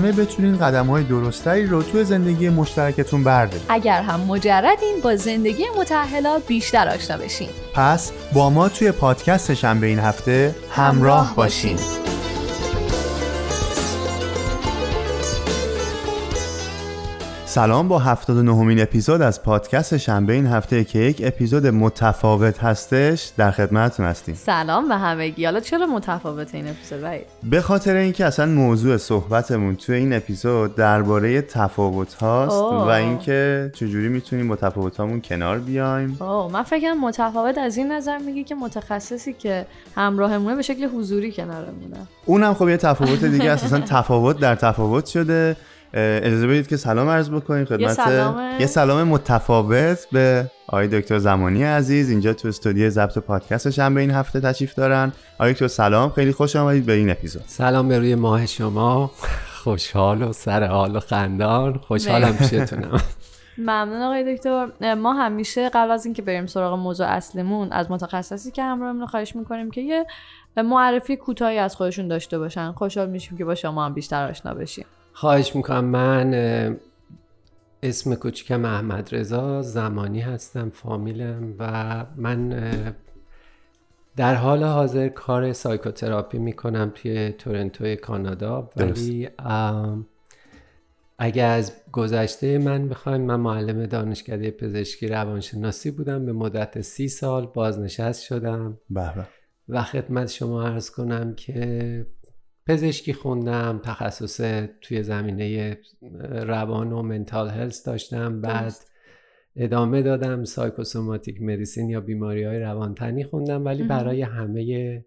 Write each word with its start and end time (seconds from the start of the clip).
بتونین 0.00 0.58
قدم 0.58 0.86
های 0.86 1.04
درستری 1.04 1.66
رو 1.66 1.82
توی 1.82 2.04
زندگی 2.04 2.48
مشترکتون 2.48 3.24
بردارید 3.24 3.66
اگر 3.68 4.02
هم 4.02 4.20
مجردین 4.20 5.00
با 5.02 5.16
زندگی 5.16 5.64
متحلا 5.78 6.38
بیشتر 6.38 6.88
آشنا 6.88 7.16
بشین. 7.16 7.48
پس 7.74 8.12
با 8.32 8.50
ما 8.50 8.68
توی 8.68 8.92
پادکست 8.92 9.54
شنبه 9.54 9.86
این 9.86 9.98
هفته 9.98 10.54
همراه 10.70 11.34
باشین. 11.36 11.76
سلام 17.50 17.88
با 17.88 17.98
79 17.98 18.56
همین 18.56 18.80
اپیزود 18.80 19.22
از 19.22 19.42
پادکست 19.42 19.96
شنبه 19.96 20.32
این 20.32 20.46
هفته 20.46 20.84
که 20.84 20.98
یک 20.98 21.22
اپیزود 21.24 21.66
متفاوت 21.66 22.64
هستش 22.64 23.32
در 23.36 23.50
خدمتتون 23.50 24.06
هستیم. 24.06 24.34
سلام 24.34 24.88
به 24.88 24.96
همگی. 24.96 25.44
حالا 25.44 25.60
چرا 25.60 25.86
متفاوت 25.86 26.54
این 26.54 26.68
اپیزود؟ 26.68 27.00
باید؟ 27.00 27.26
به 27.42 27.60
خاطر 27.60 27.94
اینکه 27.94 28.24
اصلا 28.24 28.46
موضوع 28.46 28.96
صحبتمون 28.96 29.76
توی 29.76 29.94
این 29.94 30.12
اپیزود 30.12 30.74
درباره 30.74 31.42
تفاوت 31.42 32.14
هاست 32.14 32.54
اوه. 32.54 32.84
و 32.84 32.88
اینکه 32.88 33.70
چجوری 33.74 34.08
می‌تونیم 34.08 34.48
با 34.48 34.56
تفاوت 34.56 34.96
هامون 34.96 35.20
کنار 35.20 35.58
بیایم. 35.58 36.16
اوه 36.20 36.52
من 36.52 36.62
فکر 36.62 36.80
کنم 36.80 37.00
متفاوت 37.00 37.58
از 37.58 37.76
این 37.76 37.92
نظر 37.92 38.18
میگه 38.18 38.44
که 38.44 38.54
متخصصی 38.54 39.32
که 39.32 39.66
همراهمونه 39.96 40.56
به 40.56 40.62
شکل 40.62 40.84
حضوری 40.84 41.32
کنارمونه. 41.32 41.96
اونم 42.26 42.54
خب 42.54 42.68
یه 42.68 42.76
تفاوت 42.76 43.24
دیگه 43.24 43.50
اساسا 43.50 43.80
تفاوت 43.80 44.40
در 44.40 44.54
تفاوت 44.54 45.06
شده. 45.06 45.56
اجازه 45.94 46.46
بدید 46.46 46.66
که 46.66 46.76
سلام 46.76 47.08
عرض 47.08 47.30
بکنیم 47.30 47.64
خدمت 47.64 47.92
سلام. 47.92 48.60
یه 48.60 48.66
سلام 48.66 49.02
متفاوت 49.02 50.06
به 50.12 50.50
آقای 50.66 50.88
دکتر 50.88 51.18
زمانی 51.18 51.62
عزیز. 51.64 52.10
اینجا 52.10 52.32
تو 52.32 52.48
استودیو 52.48 52.90
ضبط 52.90 53.18
پادکست 53.18 53.70
شنبه 53.70 54.00
این 54.00 54.10
هفته 54.10 54.40
تشریف 54.40 54.74
دارن. 54.74 55.12
آقای 55.38 55.52
دکتر 55.52 55.68
سلام. 55.68 56.10
خیلی 56.10 56.32
خوش 56.32 56.56
آمدید 56.56 56.86
به 56.86 56.92
این 56.92 57.10
اپیزود. 57.10 57.42
سلام 57.46 57.88
به 57.88 57.98
روی 57.98 58.14
ماه 58.14 58.46
شما. 58.46 59.10
خوشحال 59.54 60.22
و 60.22 60.32
سر 60.32 60.64
حال 60.64 60.96
و 60.96 61.00
خندان. 61.00 61.74
خوشحالم 61.74 62.36
پیشتونم 62.36 63.00
ممنون 63.58 64.02
آقای 64.02 64.34
دکتر. 64.36 64.94
ما 64.94 65.12
همیشه 65.12 65.68
قبل 65.68 65.90
از 65.90 66.04
اینکه 66.04 66.22
بریم 66.22 66.46
سراغ 66.46 66.78
موضوع 66.78 67.06
اصلیمون 67.06 67.72
از 67.72 67.90
متخصصی 67.90 68.50
که 68.50 68.62
همراهمون 68.62 69.00
رو 69.00 69.06
خواهش 69.06 69.36
می‌کنیم 69.36 69.70
که 69.70 69.80
یه 69.80 70.06
معرفی 70.56 71.16
کوتاهی 71.16 71.58
از 71.58 71.76
خودشون 71.76 72.08
داشته 72.08 72.38
باشن. 72.38 72.72
خوشحال 72.72 73.10
میشیم 73.10 73.38
که 73.38 73.44
با 73.44 73.54
شما 73.54 73.84
هم 73.84 73.94
بیشتر 73.94 74.28
آشنا 74.28 74.54
بشیم. 74.54 74.84
خواهش 75.20 75.56
می‌کنم. 75.56 75.84
من 75.84 76.34
اسم 77.82 78.14
کوچیکم 78.14 78.64
احمد 78.64 79.14
رضا 79.14 79.62
زمانی 79.62 80.20
هستم 80.20 80.70
فامیلم 80.70 81.54
و 81.58 82.06
من 82.16 82.72
در 84.16 84.34
حال 84.34 84.64
حاضر 84.64 85.08
کار 85.08 85.52
سایکوتراپی 85.52 86.38
می‌کنم 86.38 86.92
توی 86.94 87.32
تورنتو 87.32 87.94
کانادا. 87.94 88.70
ولی 88.76 89.28
اگه 91.18 91.42
از 91.42 91.72
گذشته 91.92 92.58
من 92.58 92.88
بخوایم 92.88 93.20
من 93.20 93.36
معلم 93.36 93.86
دانشکده 93.86 94.50
پزشکی 94.50 95.08
روانشناسی 95.08 95.90
بودم. 95.90 96.26
به 96.26 96.32
مدت 96.32 96.80
سی 96.80 97.08
سال 97.08 97.46
بازنشست 97.46 98.22
شدم. 98.22 98.78
به 98.90 99.14
به 99.16 99.26
و 99.68 99.82
خدمت 99.82 100.28
شما 100.28 100.66
عرض 100.66 100.90
کنم 100.90 101.34
که 101.34 102.06
پزشکی 102.66 103.12
خوندم 103.12 103.80
تخصص 103.84 104.40
توی 104.80 105.02
زمینه 105.02 105.78
روان 106.30 106.92
و 106.92 107.02
منتال 107.02 107.48
هلس 107.48 107.84
داشتم 107.84 108.40
بعد. 108.40 108.72
ادامه 109.56 110.02
دادم 110.02 110.44
سایکوسوماتیک 110.44 111.42
مدیسین 111.42 111.90
یا 111.90 112.00
بیماری 112.00 112.44
های 112.44 112.58
روانتنی 112.58 113.24
خوندم 113.24 113.64
ولی. 113.64 113.82
برای 113.82 114.22
همه 114.22 115.04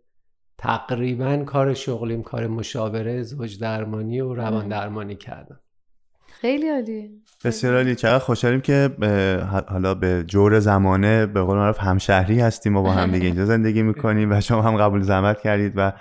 تقریبا 0.58 1.38
کار 1.38 1.74
شغلیم 1.74 2.24
کار 2.24 2.48
مشاوره 2.48 3.24
زوج 3.24 3.60
درمانی 3.60 4.22
و 4.22 4.34
روان. 4.34 4.68
درمانی 4.68 5.16
کردم 5.16 5.60
خیلی 6.44 6.70
عالی. 6.70 7.10
بسیار 7.46 7.76
عالی. 7.76 7.96
چقدر 7.96 8.20
خوشحالیم 8.20 8.62
که 8.62 8.90
حالا 9.68 9.94
به 9.94 10.24
جور 10.28 10.60
زمانه 10.60 11.26
به 11.26 11.42
قول 11.42 11.58
معروف 11.58 11.80
همشهری 11.80 12.40
هستیم 12.40 12.76
و 12.76 12.82
با 12.82 12.92
هم 12.92 13.12
دیگه 13.12 13.26
اینجا 13.26 13.46
زندگی 13.46 13.84
می‌کنیم 13.84 14.32
و 14.32 14.42
شما 14.42 14.62
هم 14.62 14.78
قبول 14.78 15.02
زحمت 15.02 15.42
کردید 15.42 15.74
و 15.76 15.94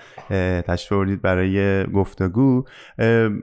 تشریف 0.62 0.92
آوردید 0.92 1.22
برای 1.22 1.86
گفتگو. 1.86 2.64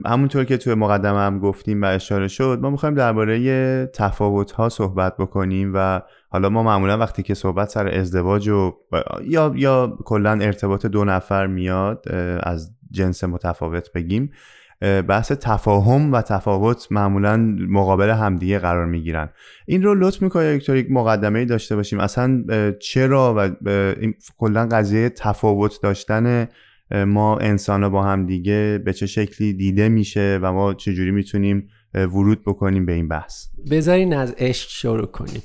همونطور 0.06 0.44
که 0.44 0.56
توی 0.56 0.74
مقدمه 0.74 1.18
هم 1.18 1.38
گفتیم 1.38 1.82
و 1.82 1.84
اشاره 1.84 2.28
شد 2.28 2.58
ما 2.62 2.70
می‌خوایم 2.70 2.94
درباره 2.94 3.86
تفاوت 3.86 4.52
ها 4.52 4.68
صحبت 4.68 5.16
بکنیم 5.16 5.72
و 5.74 6.00
حالا 6.28 6.48
ما 6.48 6.62
معمولا 6.62 6.98
وقتی 6.98 7.22
که 7.22 7.34
صحبت 7.34 7.68
سر 7.68 7.88
ازدواج 7.88 8.48
و 8.48 8.76
یا 9.24 9.52
یا 9.56 9.98
کلا 10.04 10.32
ارتباط 10.32 10.86
دو 10.86 11.04
نفر 11.04 11.46
میاد 11.46 12.04
از 12.42 12.70
جنس 12.90 13.24
متفاوت 13.24 13.92
بگیم. 13.92 14.30
بحث 14.80 15.32
تفاهم 15.32 16.12
و 16.12 16.22
تفاوت 16.22 16.86
معمولا 16.90 17.36
مقابل 17.68 18.10
همدیگه 18.10 18.58
قرار 18.58 18.86
می‌گیرن. 18.86 19.28
این 19.66 19.82
رو 19.82 19.94
لطف 19.94 20.22
می‌کنه 20.22 20.56
دکتر 20.56 20.76
یک 20.76 20.90
مقدمه 20.90 21.38
ای 21.38 21.44
داشته 21.44 21.76
باشیم؟ 21.76 22.00
اصلا 22.00 22.44
چرا 22.80 23.34
و 23.38 23.50
کلا 24.36 24.66
قضیه 24.66 25.08
تفاوت 25.08 25.82
داشتن 25.82 26.48
ما 27.06 27.38
انسان 27.38 27.88
با 27.88 28.02
همدیگه 28.02 28.82
به 28.84 28.92
چه 28.92 29.06
شکلی 29.06 29.52
دیده 29.52 29.88
میشه 29.88 30.38
و 30.42 30.52
ما 30.52 30.74
چجوری 30.74 31.10
می‌تونیم 31.10 31.68
ورود 31.94 32.42
بکنیم 32.42 32.86
به 32.86 32.92
این 32.92 33.08
بحث؟ 33.08 33.46
بذارین 33.70 34.14
از 34.14 34.34
عشق 34.38 34.68
شروع 34.68 35.06
کنیم. 35.06 35.42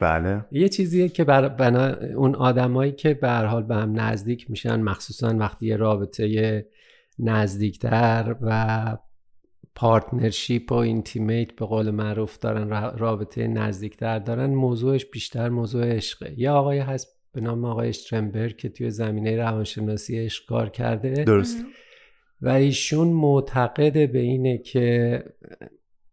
بله. 0.00 0.44
یه 0.52 0.68
چیزیه 0.68 1.08
که 1.08 1.24
بر 1.24 1.48
بنا 1.48 1.94
اون 2.16 2.34
آدمایی 2.34 2.92
که 2.92 3.14
به 3.14 3.28
هر 3.28 3.44
حال 3.44 3.62
به 3.62 3.74
هم 3.74 4.00
نزدیک 4.00 4.50
میشن 4.50 4.82
مخصوصا 4.82 5.36
وقتی 5.38 5.66
یه 5.66 5.76
رابطه 5.76 6.66
نزدیکتر 7.18 8.36
و 8.40 8.96
partnership 9.74 10.72
و 10.72 10.74
intimate 10.74 11.56
به 11.56 11.66
قول 11.66 11.90
معروف 11.90 12.38
دارن 12.38 12.68
را- 12.68 12.94
رابطه 12.98 13.46
نزدیکتر 13.46 14.18
دارن. 14.18 14.54
موضوعش 14.54 15.06
بیشتر 15.06 15.48
موضوع 15.48 15.86
عشقه. 15.86 16.34
یه 16.36 16.50
آقای 16.50 16.78
هست 16.78 17.08
به 17.32 17.40
نام 17.40 17.64
آقای 17.64 17.88
اشترنبرگ 17.88 18.56
که 18.56 18.68
توی 18.68 18.90
زمینه 18.90 19.36
روانشناسی 19.36 20.18
عشق 20.18 20.46
کار 20.48 20.68
کرده. 20.68 21.24
درست. 21.24 21.64
و 22.40 22.48
ایشون 22.48 23.08
معتقد 23.08 24.12
به 24.12 24.18
اینه 24.18 24.58
که 24.58 25.24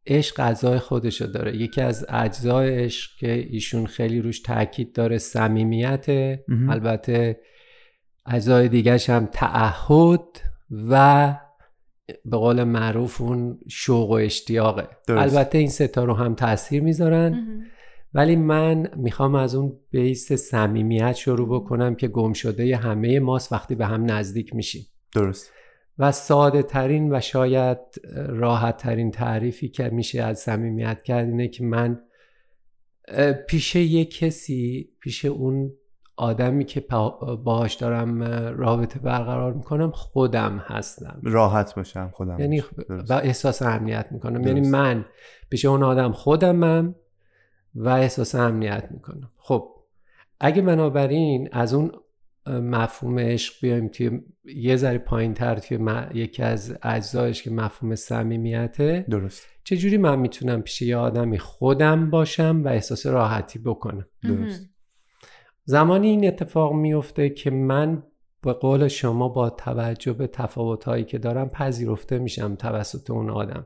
عشق 0.07 0.39
اجزای 0.39 0.79
خودشو 0.79 1.25
داره. 1.25 1.57
یکی 1.57 1.81
از 1.81 2.05
اجزای 2.09 2.83
عشق 2.83 3.11
که 3.19 3.31
ایشون 3.31 3.85
خیلی 3.85 4.21
روش 4.21 4.39
تاکید 4.39 4.93
داره 4.93 5.17
صمیمیت. 5.17 6.05
البته 6.69 7.39
اجزای 8.25 8.67
دیگرش 8.69 9.09
هم 9.09 9.25
تعهد 9.25 10.50
و 10.89 11.35
به 12.25 12.37
قول 12.37 12.63
معروف 12.63 13.21
اون 13.21 13.59
شوق 13.69 14.09
و 14.09 14.13
اشتیاقه. 14.13 14.87
درست. 15.07 15.35
البته 15.35 15.57
این 15.57 15.69
ستا 15.69 16.03
رو 16.03 16.13
هم 16.13 16.35
تاثیر 16.35 16.83
می‌ذارن. 16.83 17.61
ولی 18.13 18.35
من 18.35 18.89
می‌خوام 18.95 19.35
از 19.35 19.55
اون 19.55 19.79
بیس 19.91 20.33
صمیمیت 20.33 21.13
شروع 21.13 21.61
بکنم 21.61 21.95
که 21.95 22.07
گم 22.07 22.33
شده 22.33 22.77
همه 22.77 23.19
ماست 23.19 23.51
وقتی 23.51 23.75
به 23.75 23.85
هم 23.85 24.11
نزدیک 24.11 24.55
میشیم. 24.55 24.85
درست. 25.15 25.51
و 25.97 26.11
ساده 26.11 26.63
ترین 26.63 27.15
و 27.15 27.19
شاید 27.19 27.77
راحت 28.29 28.77
ترین 28.77 29.11
تعریفی 29.11 29.69
که 29.69 29.89
میشه 29.89 30.23
از 30.23 30.39
صمیمیت 30.39 31.01
کرد 31.01 31.27
اینه 31.27 31.47
که 31.47 31.63
من 31.63 32.01
پیش 33.47 33.75
یک 33.75 34.17
کسی 34.17 34.89
پیش 34.99 35.25
اون 35.25 35.73
آدمی 36.17 36.65
که 36.65 36.85
باهاش 37.43 37.73
دارم 37.73 38.23
رابطه 38.57 38.99
برقرار 38.99 39.53
می‌کنم 39.53 39.91
خودم 39.91 40.57
هستم. 40.65 41.21
راحت 41.23 41.75
باشم 41.75 42.09
خودم 42.13 42.39
یعنی. 42.39 42.63
و 43.09 43.13
احساس 43.13 43.61
امنیت 43.61 44.07
می‌کنم. 44.11 44.47
یعنی. 44.47 44.69
من 44.69 45.05
پیش 45.49 45.65
اون 45.65 45.83
آدم 45.83 46.11
خودمم 46.11 46.95
و 47.75 47.89
احساس 47.89 48.35
امنیت 48.35 48.87
می‌کنم. 48.91 49.31
خب 49.37 49.69
اگه 50.39 50.61
بنابراین 50.61 51.49
از 51.51 51.73
اون 51.73 51.91
مفهوم 52.47 53.19
عشق 53.19 53.53
بیایم 53.61 53.87
توی 53.87 54.21
یه 54.45 54.75
ذره 54.75 54.97
پایین 54.97 55.33
تر 55.33 55.55
توی 55.59 55.77
م- 55.77 56.09
یکی 56.13 56.43
از 56.43 56.77
اجزایش 56.83 57.43
که 57.43 57.51
مفهوم 57.51 57.95
صمیمیته 57.95 59.05
درست. 59.09 59.47
چجوری 59.63 59.97
من 59.97 60.19
می‌تونم 60.19 60.61
پیش 60.61 60.81
یه 60.81 60.97
آدمی 60.97 61.39
خودم 61.39 62.09
باشم 62.09 62.61
و 62.65 62.67
احساس 62.67 63.05
راحتی 63.05 63.59
بکنم؟ 63.59 64.05
درست. 64.23 64.70
زمانی 65.63 66.07
این 66.07 66.27
اتفاق 66.27 66.73
میفته 66.73 67.29
که 67.29 67.51
من 67.51 68.03
به 68.43 68.53
قول 68.53 68.87
شما 68.87 69.29
با 69.29 69.49
توجه 69.49 70.13
به 70.13 70.27
تفاوتهایی 70.27 71.03
که 71.03 71.17
دارم 71.17 71.49
پذیرفته 71.49 72.19
میشم 72.19 72.55
توسط 72.55 73.09
اون 73.09 73.29
آدم. 73.29 73.65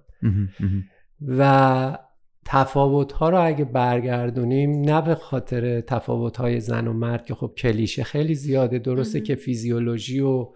و 1.27 1.97
تفاوت 2.45 3.11
ها 3.11 3.29
رو 3.29 3.45
اگه 3.45 3.65
برگردونیم 3.65 4.81
نه 4.81 5.01
به 5.01 5.15
خاطر 5.15 5.81
تفاوت 5.81 6.37
های 6.37 6.59
زن 6.59 6.87
و 6.87 6.93
مرد 6.93 7.25
که 7.25 7.35
خب 7.35 7.53
کلیشه 7.57 8.03
خیلی 8.03 8.35
زیاده 8.35 8.79
درسته 8.79 9.21
که 9.21 9.35
فیزیولوژی 9.35 10.19
و 10.19 10.47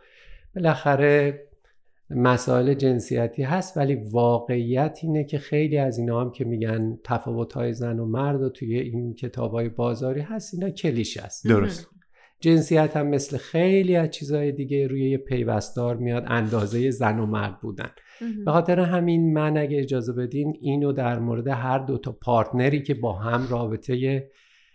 بالاخره 0.56 1.44
مسائل 2.10 2.74
جنسیتی 2.74 3.44
هست 3.44 3.78
ولی 3.78 3.96
واقعیت 3.96 5.00
اینه 5.04 5.24
که 5.24 5.38
خیلی 5.38 5.78
از 5.78 5.98
اینا 5.98 6.22
هم 6.22 6.32
که 6.32 6.46
میگن 6.46 7.00
تفاوت 7.04 7.54
های 7.54 7.74
زن 7.74 8.00
و 8.00 8.06
مرد 8.06 8.42
و 8.42 8.50
توی 8.50 8.80
این 8.80 9.14
کتاب 9.14 9.52
های 9.52 9.70
بازاری 9.70 10.22
هست 10.22 10.54
اینا 10.54 10.70
کلیشه 10.70 11.22
است 11.22 11.48
درست. 11.48 11.88
جنسیت 12.40 12.98
هم 12.98 13.08
مثل 13.08 13.38
خیلی 13.38 13.96
از 13.96 14.10
چیزهای 14.10 14.52
دیگه 14.52 14.88
روی 14.88 15.10
یه 15.10 15.18
پیوستار 15.18 15.96
میاد 15.96 16.24
اندازه 16.28 16.92
زن 16.92 17.20
و 17.20 17.26
مرد 17.26 17.60
بودن. 17.60 17.90
به 18.46 18.52
خاطر 18.52 18.80
همین 18.80 19.34
من 19.34 19.58
اگه 19.58 19.80
اجازه 19.80 20.14
بدین 20.14 20.58
اینو 20.62 20.92
در 20.92 21.20
مورد 21.20 21.48
هر 21.48 21.80
دو 21.80 21.98
تا 21.98 22.12
پارتنری 22.12 22.84
که 22.84 22.94
با 22.94 23.14
هم 23.14 23.48
رابطه 23.50 24.28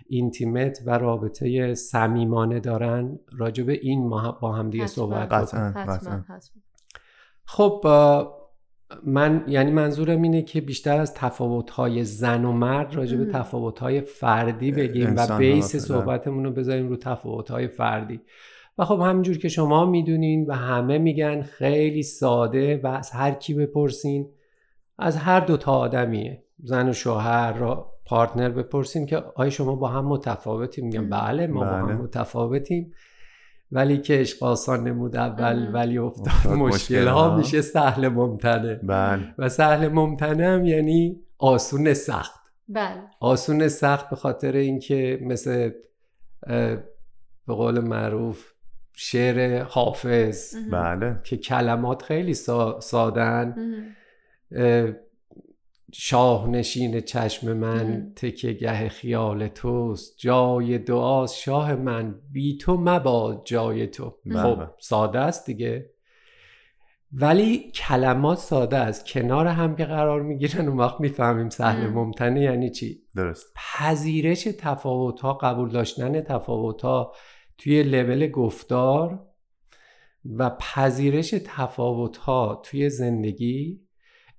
اینتیمت 0.09 0.79
و 0.87 0.99
رابطه 0.99 1.75
صمیمانه 1.75 2.61
دارن 2.61 3.19
راجع 3.33 3.65
به 3.65 3.73
این 3.73 4.09
با 4.41 4.53
هم 4.53 4.71
دیگه 4.71 4.87
صحبت 4.87 5.33
قطعا. 5.33 6.25
خب 7.45 7.87
من 9.07 9.45
یعنی 9.49 9.71
منظورم 9.71 10.23
اینه 10.23 10.43
که 10.43 10.61
بیشتر 10.61 11.01
از 11.01 11.15
تفاوت‌های 11.15 12.05
زن 12.05 12.45
و 12.45 12.53
مرد 12.53 12.95
راجع 12.95 13.17
به 13.17 13.25
تفاوت‌های 13.25 14.01
فردی 14.01 14.73
بگیم 14.73 15.15
و 15.17 15.39
بیس 15.39 15.77
صحبتمون 15.77 16.45
رو 16.45 16.51
بذاریم 16.51 16.89
رو 16.89 16.97
تفاوت‌های 16.97 17.69
فردی. 17.69 18.21
و 18.79 18.85
خب 18.85 19.01
همینجور 19.01 19.39
که 19.39 19.49
شما 19.49 19.85
می‌دونین 19.85 20.47
و 20.47 20.53
همه 20.53 20.99
میگن 20.99 21.43
خیلی 21.43 22.03
ساده 22.03 22.81
و 22.83 22.87
از 22.87 23.11
هر 23.11 23.31
کی 23.31 23.55
بپرسین 23.55 24.29
از 24.99 25.17
هر 25.17 25.41
دو 25.41 25.57
تا 25.57 25.73
آدمیه 25.73 26.43
زن 26.63 26.89
و 26.89 26.93
شوهر 26.93 27.53
را 27.53 27.91
پارتنر 28.07 28.49
بپرسین 28.49 29.07
که 29.07 29.17
آیا 29.35 29.51
شما 29.51 29.75
با 29.75 29.89
هم 29.89 30.05
متفاوتیم 30.05 30.87
میگن 30.87 31.11
بله 31.11 31.47
ما 31.47 31.61
با 31.61 31.67
هم 31.67 31.87
بله. 31.87 31.97
متفاوتیم. 31.97 32.93
ولی 33.73 33.99
که 33.99 34.15
عشق 34.15 34.43
آسان 34.43 34.89
نمود 34.89 35.17
اول 35.17 35.71
ولی 35.73 35.99
افتاد 35.99 36.53
مشکل 36.53 37.09
ها 37.09 37.37
میشه 37.37 37.61
سهل 37.61 38.09
ممتنه. 38.09 38.75
بله. 38.83 39.35
و 39.39 39.49
سهل 39.49 39.89
ممتنه 39.89 40.49
هم 40.49 40.67
یعنی 40.67 41.21
آسون 41.39 41.95
سخت. 41.95 42.41
بله. 42.69 43.03
آسون 43.21 43.69
سخت 43.69 44.11
به 44.11 44.17
خاطر 44.17 44.53
اینکه 44.53 45.19
مثل 45.23 45.71
به 47.47 47.55
قول 47.55 47.81
معروف 47.81 48.53
شعر 48.93 49.63
حافظ 49.63 50.57
بله. 50.73 51.21
که 51.25 51.37
کلمات 51.37 52.03
خیلی 52.03 52.35
سادن 52.81 53.55
شاه 55.97 56.49
نشین 56.49 57.01
چشم 57.01 57.53
من 57.53 58.13
تکه 58.17 58.53
گه 58.53 58.89
خیال 58.89 59.49
توست. 59.49 60.19
جای 60.19 60.79
دعاست 60.79 61.37
شاه 61.37 61.75
من 61.75 62.21
بی 62.33 62.57
تو 62.57 62.77
مباد 62.77 63.43
جای 63.45 63.87
تو. 63.87 64.17
بله. 64.27 64.43
خب 64.43 64.63
ساده 64.81 65.19
است 65.19 65.47
دیگه. 65.47 65.91
ولی 67.13 67.71
کلمات 67.75 68.39
ساده 68.39 68.77
است. 68.77 69.07
کنار 69.07 69.47
هم 69.47 69.77
که 69.77 69.85
قرار 69.85 70.23
می‌گیرن 70.23 70.69
اون 70.69 70.79
وقت 70.79 71.01
می‌فهمیم 71.01 71.49
سهل 71.49 71.89
ممتنه 71.89 72.41
یعنی 72.41 72.71
چی؟ 72.71 73.03
درست. 73.17 73.47
پذیرش 73.57 74.45
تفاوت 74.45 75.21
ها 75.21 75.35
قبول 75.35 75.69
داشتن 75.69 76.21
تفاوت 76.21 76.83
ها 76.83 77.13
توی 77.59 77.83
لول 77.83 78.31
گفتار 78.31 79.27
و 80.37 80.51
پذیرش 80.51 81.35
تفاوت 81.45 82.17
ها 82.17 82.63
توی 82.65 82.91
زندگی 82.91 83.84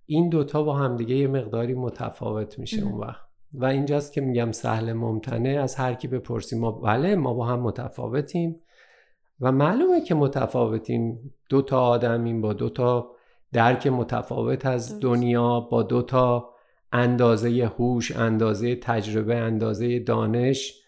این 0.05 0.29
دوتا 0.29 0.63
با 0.63 0.73
همدیگه 0.73 1.15
یه 1.15 1.27
مقداری 1.27 1.73
متفاوت 1.73 2.59
میشه 2.59 2.83
اون 2.83 2.93
وقت. 2.93 3.21
و 3.53 3.65
اینجاست 3.65 4.13
که 4.13 4.21
میگم 4.21 4.51
سهل 4.51 4.93
ممتنه 4.93 5.49
از 5.49 5.75
هر 5.75 5.93
کی 5.93 6.07
بپرسیم 6.07 6.59
ما 6.59 6.71
بله 6.71 7.15
ما 7.15 7.33
با 7.33 7.45
هم 7.45 7.59
متفاوتیم. 7.59 8.55
و 9.41 9.51
معلومه 9.51 10.01
که 10.01 10.15
متفاوتیم. 10.15 11.33
دو 11.49 11.61
تا 11.61 11.81
آدمیم 11.81 12.41
با 12.41 12.53
دو 12.53 12.69
تا 12.69 13.11
درک 13.53 13.87
متفاوت 13.87 14.65
از 14.65 14.99
دنیا 14.99 15.59
با 15.59 15.83
دو 15.83 16.01
تا 16.01 16.49
اندازه 16.91 17.71
هوش 17.77 18.17
اندازه 18.17 18.75
تجربه 18.75 19.35
اندازه 19.35 19.99
دانش. 19.99 20.81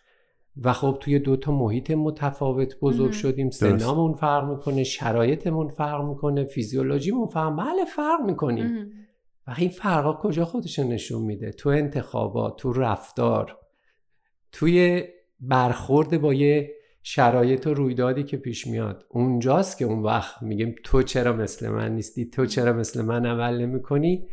و 0.64 0.74
خب 0.74 0.98
توی 1.00 1.20
دو 1.20 1.36
تا 1.38 1.52
محیط 1.52 1.92
متفاوت 1.92 2.80
بزرگ 2.80 3.12
شدیم. 3.12 3.50
سنامون 3.50 4.14
فرق 4.14 4.50
می‌کنه 4.50 4.84
شرایطمون 4.84 5.68
فرق 5.68 6.04
می‌کنه 6.04 6.44
فیزیولوژیمون 6.44 7.28
فرق 7.28 7.56
بله 7.56 7.86
فرق 7.96 8.22
می‌کنیم. 8.26 8.92
و 9.48 9.54
این 9.58 9.70
فرقا 9.70 10.14
کجا 10.14 10.46
خودش 10.46 10.80
نشون 10.80 11.22
میده؟ 11.22 11.52
تو 11.52 11.70
انتخابات 11.70 12.58
تو 12.58 12.74
رفتار 12.74 13.58
توی 14.52 15.04
برخورد 15.40 16.22
با 16.22 16.34
یه 16.34 16.72
شرایط 17.04 17.68
و 17.68 17.74
رویدادی 17.74 18.24
که 18.24 18.38
پیش 18.38 18.68
میاد. 18.68 19.06
اونجاست 19.10 19.78
که 19.78 19.86
اون 19.86 20.04
وقت 20.04 20.44
میگیم 20.44 20.76
تو 20.84 21.04
چرا 21.04 21.34
مثل 21.34 21.70
من 21.70 21.96
نیستی؟ 21.96 22.30
تو 22.30 22.46
چرا 22.46 22.74
مثل 22.74 23.02
من 23.02 23.26
عمل 23.26 23.62
نمی 23.62 23.82
کنی 23.82 24.28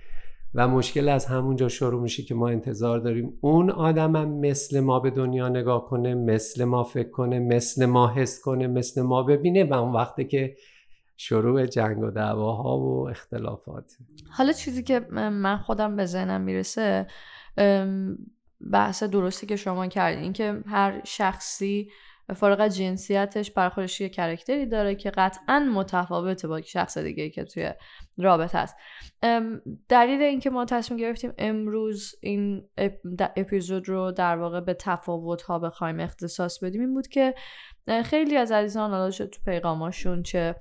و 0.54 0.68
مشکل 0.68 1.08
از 1.08 1.26
همونجا 1.26 1.68
شروع 1.68 2.02
میشه 2.02 2.22
که 2.22 2.34
ما 2.34 2.48
انتظار 2.48 2.98
داریم 2.98 3.38
اون 3.40 3.70
آدمم 3.70 4.40
مثل 4.40 4.80
ما 4.80 5.00
به 5.00 5.10
دنیا 5.10 5.48
نگاه 5.48 5.84
کنه 5.84 6.14
مثل 6.14 6.64
ما 6.64 6.84
فکر 6.84 7.10
کنه 7.10 7.38
مثل 7.38 7.86
ما 7.86 8.08
حس 8.08 8.40
کنه 8.40 8.66
مثل 8.66 9.02
ما 9.02 9.22
ببینه 9.22 9.64
و 9.64 9.74
اون 9.74 9.92
وقته 9.92 10.24
که 10.24 10.56
شروع 11.16 11.66
جنگ 11.66 11.98
و 11.98 12.10
دعواها 12.10 12.78
و 12.78 13.08
اختلافات. 13.10 13.96
حالا 14.30 14.52
چیزی 14.52 14.82
که 14.82 15.00
من 15.10 15.56
خودم 15.56 15.96
به 15.96 16.06
ذهنم 16.06 16.40
می‌رسه 16.40 17.06
بحث 18.72 19.02
درستی 19.02 19.46
که 19.46 19.56
شما 19.56 19.86
کردین 19.86 20.32
که 20.32 20.62
هر 20.66 21.00
شخصی 21.04 21.90
فارغ 22.36 22.60
از 22.60 22.76
جنسیتش 22.76 23.50
برخورش 23.50 24.00
یه 24.00 24.08
کرکتری 24.08 24.66
داره 24.66 24.94
که 24.94 25.10
قطعا 25.10 25.60
متفاوته 25.74 26.48
با 26.48 26.60
شخص 26.60 26.98
دیگه 26.98 27.30
که 27.30 27.44
توی 27.44 27.70
رابطه 28.18 28.58
است. 28.58 28.76
دلیل 29.88 30.22
اینکه 30.22 30.50
ما 30.50 30.64
تصمیم 30.64 31.00
گرفتیم 31.00 31.32
امروز 31.38 32.14
این 32.20 32.68
اپیزود 33.36 33.88
رو 33.88 34.12
در 34.12 34.36
واقع 34.36 34.60
به 34.60 34.74
تفاوت 34.74 35.42
ها 35.42 35.58
بخوایم 35.58 36.00
اختصاص 36.00 36.64
بدیم 36.64 36.80
این 36.80 36.94
بود 36.94 37.08
که 37.08 37.34
خیلی 38.04 38.36
از 38.36 38.52
عزیزان 38.52 38.90
حالا 38.90 39.10
تو 39.10 39.40
پیغاماشون 39.44 40.22
چه 40.22 40.54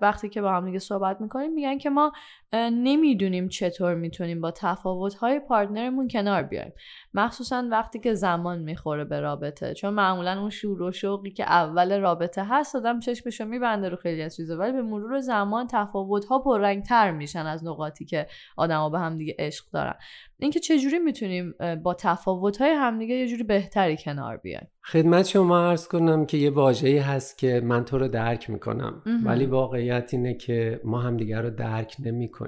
وقتی 0.00 0.28
که 0.28 0.42
با 0.42 0.52
هم 0.52 0.64
دیگه 0.64 0.78
صحبت 0.78 1.20
می‌کنیم 1.20 1.52
میگن 1.52 1.78
که 1.78 1.90
ما 1.90 2.12
نمی‌دونیم 2.54 3.48
چطور 3.48 3.94
می‌تونیم 3.94 4.40
با 4.40 4.50
تفاوت‌های 4.50 5.40
پارتنرمون 5.40 6.08
کنار 6.08 6.42
بیایم. 6.42 6.72
مخصوصا 7.14 7.64
وقتی 7.70 7.98
که 7.98 8.14
زمان 8.14 8.58
می‌خوره 8.58 9.04
به 9.04 9.20
رابطه. 9.20 9.74
چون 9.74 9.94
معمولا 9.94 10.40
اون 10.40 10.50
شور 10.50 10.82
و 10.82 10.92
شوقی 10.92 11.30
که 11.30 11.44
اول 11.44 12.00
رابطه 12.00 12.44
هست 12.48 12.76
آدم 12.76 13.00
چشمشو 13.00 13.44
میبنده 13.44 13.88
رو 13.88 13.96
خیلی 13.96 14.22
از 14.22 14.36
چیزا. 14.36 14.56
ولی 14.56 14.72
به 14.72 14.82
مرور 14.82 15.20
زمان 15.20 15.66
تفاوت‌ها 15.70 16.38
پررنگتر 16.38 17.10
میشن 17.10 17.46
از 17.46 17.64
نقاطی 17.64 18.04
که 18.04 18.26
آدما 18.56 18.90
به 18.90 18.98
هم 18.98 19.18
دیگه 19.18 19.36
عشق 19.38 19.64
دارن. 19.72 19.94
اینکه 20.38 20.60
چجوری 20.60 20.98
می‌تونیم 20.98 21.54
با 21.82 21.94
تفاوت‌های 21.94 22.70
همدیگه 22.70 23.14
یه 23.14 23.28
جوری 23.28 23.42
بهتری 23.42 23.96
کنار 23.96 24.36
بیایم؟ 24.36 24.68
خدمت 24.84 25.26
شما 25.26 25.58
عرض 25.58 25.88
کنم 25.88 26.26
که 26.26 26.36
یه 26.36 26.50
واژه‌ای 26.50 26.98
هست 26.98 27.38
که 27.38 27.60
من 27.64 27.84
تو 27.84 27.98
رو 27.98 28.08
درک 28.08 28.50
می‌کنم. 28.50 29.02
ولی 29.24 29.46
واقعیت 29.46 30.10
اینه 30.12 30.34
که 30.34 30.80
ما 30.84 31.00
همدیگه 31.00 31.40
رو 31.40 31.50
درک 31.50 31.96
نمی‌کنیم. 32.04 32.41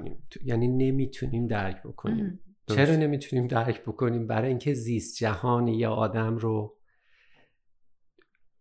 یعنی 0.44 0.68
نمی‌تونیم 0.68 1.46
درک 1.46 1.82
بکنیم. 1.82 2.40
چرا 2.66 2.96
نمی‌تونیم 2.96 3.46
درک 3.46 3.82
بکنیم؟ 3.82 4.26
برای 4.26 4.48
اینکه 4.48 4.74
زیست 4.74 5.16
جهان 5.16 5.68
یا 5.68 5.92
آدم 5.92 6.36
رو 6.36 6.76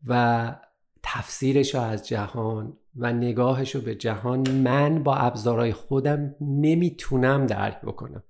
و 0.07 0.55
تفسیرش 1.03 1.75
رو 1.75 1.81
از 1.81 2.07
جهان 2.07 2.77
و 2.95 3.13
نگاهش 3.13 3.75
رو 3.75 3.81
به 3.81 3.95
جهان 3.95 4.51
من 4.51 5.03
با 5.03 5.15
ابزارهای 5.15 5.73
خودم 5.73 6.35
نمی‌تونم 6.41 7.45
درک 7.45 7.81
بکنم. 7.81 8.23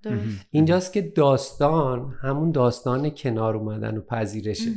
اینجاست 0.52 0.94
که 0.94 1.02
داستان 1.02 2.14
همون 2.22 2.52
داستان 2.52 3.10
کنار 3.10 3.58
اومدن 3.58 3.98
و 3.98 4.02
پذیرشه. 4.02 4.72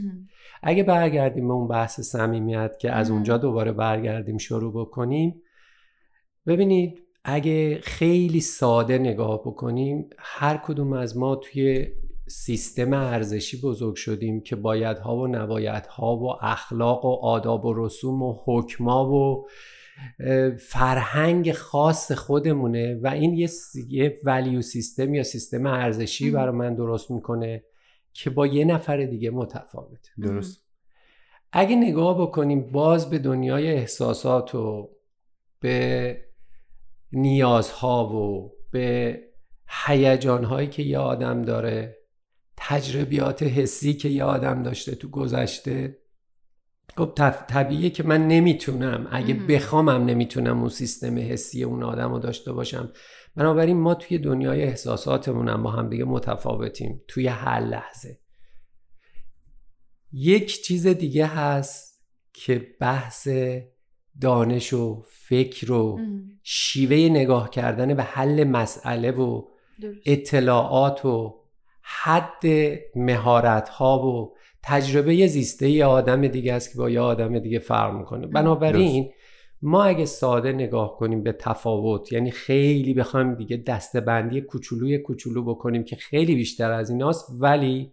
اگه 0.62 0.83
برگردیم 0.83 1.49
به 1.49 1.54
اون 1.54 1.68
بحث 1.68 2.00
صمیمیت 2.00 2.78
که 2.78 2.92
از 2.92 3.11
اونجا 3.11 3.38
دوباره 3.38 3.73
برگردیم 3.73 4.38
شروع 4.38 4.73
بکنیم 4.73 5.42
ببینید 6.47 7.05
اگه 7.28 7.80
خیلی 7.80 8.40
ساده 8.40 8.99
نگاه 8.99 9.40
بکنیم 9.40 10.11
هر 10.18 10.56
کدوم 10.56 10.92
از 10.92 11.16
ما 11.16 11.37
توی 11.37 11.87
سیستم 12.26 12.92
ارزشی 12.92 13.61
بزرگ 13.61 13.95
شدیم 13.97 14.40
که 14.40 14.56
بایدها 14.56 15.16
و 15.16 15.26
نبایدها 15.26 16.16
و 16.16 16.45
اخلاق 16.45 17.04
و 17.04 17.09
آداب 17.09 17.64
و 17.64 17.87
رسوم 17.87 18.23
و 18.23 18.38
حکما 18.45 19.11
و 19.11 19.49
فرهنگ 20.59 21.52
خاص 21.52 22.12
خودمونه 22.12 23.00
و 23.02 23.06
این 23.06 23.35
یه, 23.35 23.49
یه 23.88 24.18
ولیو 24.25 24.62
سیستم 24.62 25.14
یا 25.14 25.23
سیستم 25.23 25.66
ارزشی 25.66 26.30
برای 26.30 26.54
من 26.54 26.75
درست 26.75 27.11
می‌کنه 27.11 27.64
که 28.12 28.30
با 28.30 28.47
یه 28.47 28.64
نفر 28.64 29.04
دیگه 29.04 29.30
متفاوته 29.30 30.11
درست. 30.23 30.66
اگه 31.52 31.76
نگاه 31.76 32.21
بکنیم 32.21 32.73
باز 32.73 33.11
به 33.11 33.18
دنیای 33.18 33.71
احساسات 33.71 34.54
و 34.54 34.90
به 35.61 36.25
نیازها 37.16 38.14
و 38.14 38.52
به 38.70 39.20
هیجانهایی 39.87 40.68
که 40.68 40.82
یه 40.82 40.99
آدم 40.99 41.42
داره 41.42 41.96
تجربیات 42.56 43.42
حسی 43.42 43.94
که 43.94 44.08
یه 44.08 44.25
آدم 44.25 44.62
داشته 44.62 44.94
تو 44.94 45.08
گذشته. 45.08 45.99
خب 46.96 47.12
طبیعیه 47.49 47.90
که 47.90 48.02
من 48.02 48.28
نمی‌تونم 48.28 49.08
اگه 49.11 49.35
بخوامم 49.35 50.04
نمی‌تونم 50.04 50.61
اون 50.61 50.68
سیستم 50.68 51.18
حسی 51.18 51.64
اون 51.64 51.82
آدم 51.82 52.12
رو 52.12 52.18
داشته 52.18 52.52
باشم. 52.52 52.92
بنابراین 53.37 53.76
ما 53.76 53.94
توی 53.94 54.18
دنیای 54.18 54.62
احساساتمون 54.62 55.62
با 55.62 55.70
هم 55.70 55.88
دیگه 55.88 56.04
متفاوتیم 56.04 57.02
توی 57.08 57.26
هر 57.26 57.61
لحظه. 57.61 58.18
یک 60.12 60.62
چیز 60.62 60.87
دیگه 60.87 61.26
هست 61.26 62.06
که 62.32 62.66
بحث 62.80 63.28
دانش 64.20 64.73
و 64.73 65.02
فکر 65.08 65.73
و 65.73 66.00
شیوه 66.42 66.96
نگاه 66.96 67.50
کردن 67.50 67.94
به 67.94 68.02
حل 68.02 68.44
مسئله 68.44 69.11
و 69.11 69.42
اطلاعات 70.06 71.04
و 71.04 71.35
حد 71.82 72.42
مهارت 72.96 73.68
ها 73.68 74.06
و 74.06 74.32
تجربه 74.62 75.26
زیسته 75.26 75.70
ی 75.70 75.82
آدم 75.82 76.26
دیگه 76.28 76.52
است 76.52 76.73
که 76.73 76.78
با 76.78 76.90
یه 76.90 77.00
آدم 77.00 77.38
دیگه 77.38 77.58
فرق 77.58 77.94
می‌کنه. 77.94 78.26
بنابراین 78.26 79.11
ما 79.62 79.85
اگه 79.85 80.04
ساده 80.04 80.52
نگاه 80.52 80.96
کنیم 80.96 81.23
به 81.23 81.32
تفاوت 81.32 82.12
یعنی 82.12 82.30
خیلی 82.30 82.94
بخوایم 82.94 83.35
دیگه 83.35 83.56
دستبندی 83.56 84.40
کوچولوی 84.40 84.99
کوچولو 84.99 85.42
بکنیم 85.42 85.85
که 85.85 85.96
خیلی 85.96 86.35
بیشتر 86.35 86.73
از 86.73 86.90
ایناست 86.90 87.26
ولی 87.40 87.92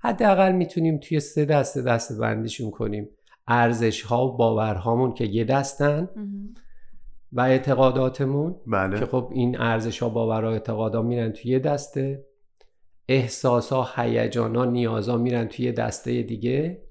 حداقل 0.00 0.52
می‌تونیم 0.52 0.98
توی 0.98 1.20
سه 1.20 1.44
دسته 1.44 1.82
دسته 1.82 2.14
بندیشون 2.14 2.70
کنیم. 2.70 3.08
ارزش 3.48 4.02
ها 4.02 4.26
و 4.26 4.36
باورهامون 4.36 5.14
که 5.14 5.24
یه 5.24 5.44
دستن 5.44 6.08
و 7.32 7.40
اعتقاداتمون 7.40 8.56
بله. 8.66 8.98
که 8.98 9.06
خب 9.06 9.30
این 9.34 9.60
ارزش 9.60 10.02
ها 10.02 10.08
باورها 10.08 10.50
اعتقادا 10.50 11.02
میرن 11.02 11.32
توی 11.32 11.50
یه 11.50 11.58
دسته. 11.58 12.24
احساس 13.08 13.72
ها 13.72 13.88
هیجان 13.96 14.56
ها 14.56 14.64
نیاز 14.64 15.08
ها 15.08 15.16
میرن 15.16 15.48
توی 15.48 15.72
دسته 15.72 16.22
دیگه. 16.22 16.82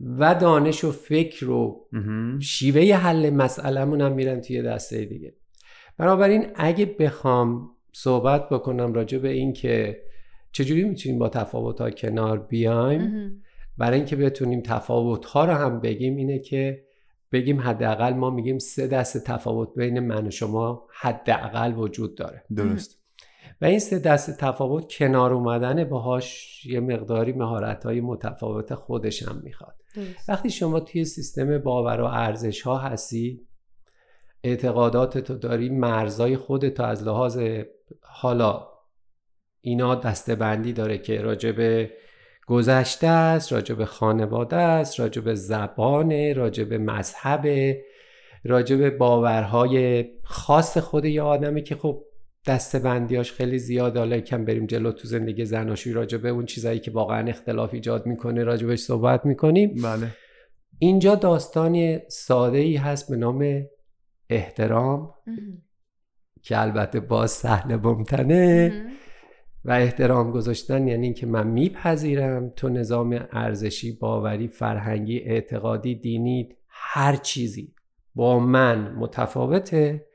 و 0.00 0.34
دانش 0.34 0.84
و 0.84 0.92
فکر 0.92 1.50
و 1.50 1.88
شیوه 2.40 2.96
حل 2.96 3.30
مسئلهمون 3.30 4.00
هم 4.00 4.12
میرن 4.12 4.40
توی 4.40 4.62
دسته 4.62 5.04
دیگه. 5.04 5.34
بنابراین 5.98 6.46
اگه 6.54 6.86
بخوام 6.86 7.70
صحبت 7.92 8.48
بکنم 8.48 8.94
راجع 8.94 9.18
به 9.18 9.28
این 9.28 9.52
که 9.52 10.02
چجوری 10.52 10.84
می‌تونیم 10.84 11.18
با 11.18 11.28
تفاوت 11.28 11.80
ها 11.80 11.90
کنار 11.90 12.38
بیایم؟ 12.38 13.42
برای 13.78 13.96
اینکه 13.96 14.16
بتونیم 14.16 14.60
تفاوت 14.60 15.24
ها 15.24 15.44
رو 15.44 15.52
هم 15.52 15.80
بگیم 15.80 16.16
اینه 16.16 16.38
که 16.38 16.84
بگیم 17.32 17.60
حداقل 17.60 18.12
ما 18.12 18.30
میگیم 18.30 18.58
سه 18.58 18.86
دست 18.86 19.24
تفاوت 19.24 19.74
بین 19.76 20.00
من 20.00 20.26
و 20.26 20.30
شما 20.30 20.86
حداقل 21.00 21.74
وجود 21.76 22.14
داره. 22.14 22.44
درست. 22.56 23.02
و 23.60 23.64
این 23.64 23.78
سه 23.78 23.98
دست 23.98 24.38
تفاوت 24.38 24.92
کنار 24.92 25.32
اومدن 25.32 25.84
باهاش 25.84 26.60
یه 26.66 26.80
مقداری 26.80 27.32
مهارت 27.32 27.84
های 27.84 28.00
متفاوت 28.00 28.74
خودش 28.74 29.22
هم 29.22 29.40
می‌خواد. 29.44 29.74
وقتی 30.28 30.50
شما 30.50 30.80
توی 30.80 31.04
سیستم 31.04 31.58
باور 31.58 32.00
و 32.00 32.04
ارزش 32.04 32.62
ها 32.62 32.78
هستی 32.78 33.46
اعتقادات 34.44 35.18
تو 35.18 35.34
داری 35.34 35.68
مرزای 35.68 36.36
خودت 36.36 36.80
از 36.80 37.02
لحاظ 37.02 37.40
حالا 38.02 38.68
اینا 39.60 39.94
دستبندی 39.94 40.72
داره 40.72 40.98
که 40.98 41.20
راجع 41.20 41.52
به 41.52 41.90
گذشته 42.46 43.06
است 43.06 43.52
راجع 43.52 43.74
به 43.74 43.84
خانواده 43.84 44.56
است 44.56 45.00
راجع 45.00 45.22
به 45.22 45.34
زبان 45.34 46.34
راجع 46.34 46.64
به 46.64 46.78
مذهب 46.78 47.76
راجع 48.44 48.76
به 48.76 48.90
باورهای 48.90 50.04
خاص 50.24 50.78
خود 50.78 51.04
یه 51.04 51.22
آدمی 51.22 51.62
که 51.62 51.76
خب 51.76 52.04
دسته 52.46 52.78
بندیاش 52.78 53.32
خیلی 53.32 53.58
زیاد 53.58 53.96
حالا 53.96 54.20
کم 54.20 54.44
بریم 54.44 54.66
جلو 54.66 54.92
تو 54.92 55.08
زندگی 55.08 55.44
زناشویی 55.44 55.94
راجع 55.94 56.18
به 56.18 56.28
اون 56.28 56.46
چیزایی 56.46 56.80
که 56.80 56.90
واقعا 56.90 57.28
اختلاف 57.28 57.74
ایجاد 57.74 58.06
می‌کنه 58.06 58.44
راجع 58.44 58.74
صحبت 58.74 59.26
می‌کنیم. 59.26 59.74
بله. 59.82 60.08
اینجا 60.78 61.14
داستانی 61.14 61.98
ساده 62.08 62.58
ای 62.58 62.76
هست 62.76 63.10
به 63.10 63.16
نام 63.16 63.62
احترام 64.30 65.14
که 66.42 66.60
البته 66.60 67.00
باز 67.00 67.30
سهل 67.30 67.76
ممتنه. 67.76 68.72
و 69.64 69.70
احترام 69.70 70.30
گذاشتن 70.30 70.88
یعنی 70.88 71.06
اینکه 71.06 71.26
من 71.26 71.46
میپذیرم. 71.46 72.50
تو 72.50 72.68
نظام 72.68 73.26
ارزشی 73.32 73.92
باوری 73.92 74.48
فرهنگی 74.48 75.18
اعتقادی 75.18 75.94
دینی 75.94 76.56
هر 76.68 77.16
چیزی 77.16 77.74
با 78.14 78.38
من 78.38 78.94
متفاوته 78.94 80.06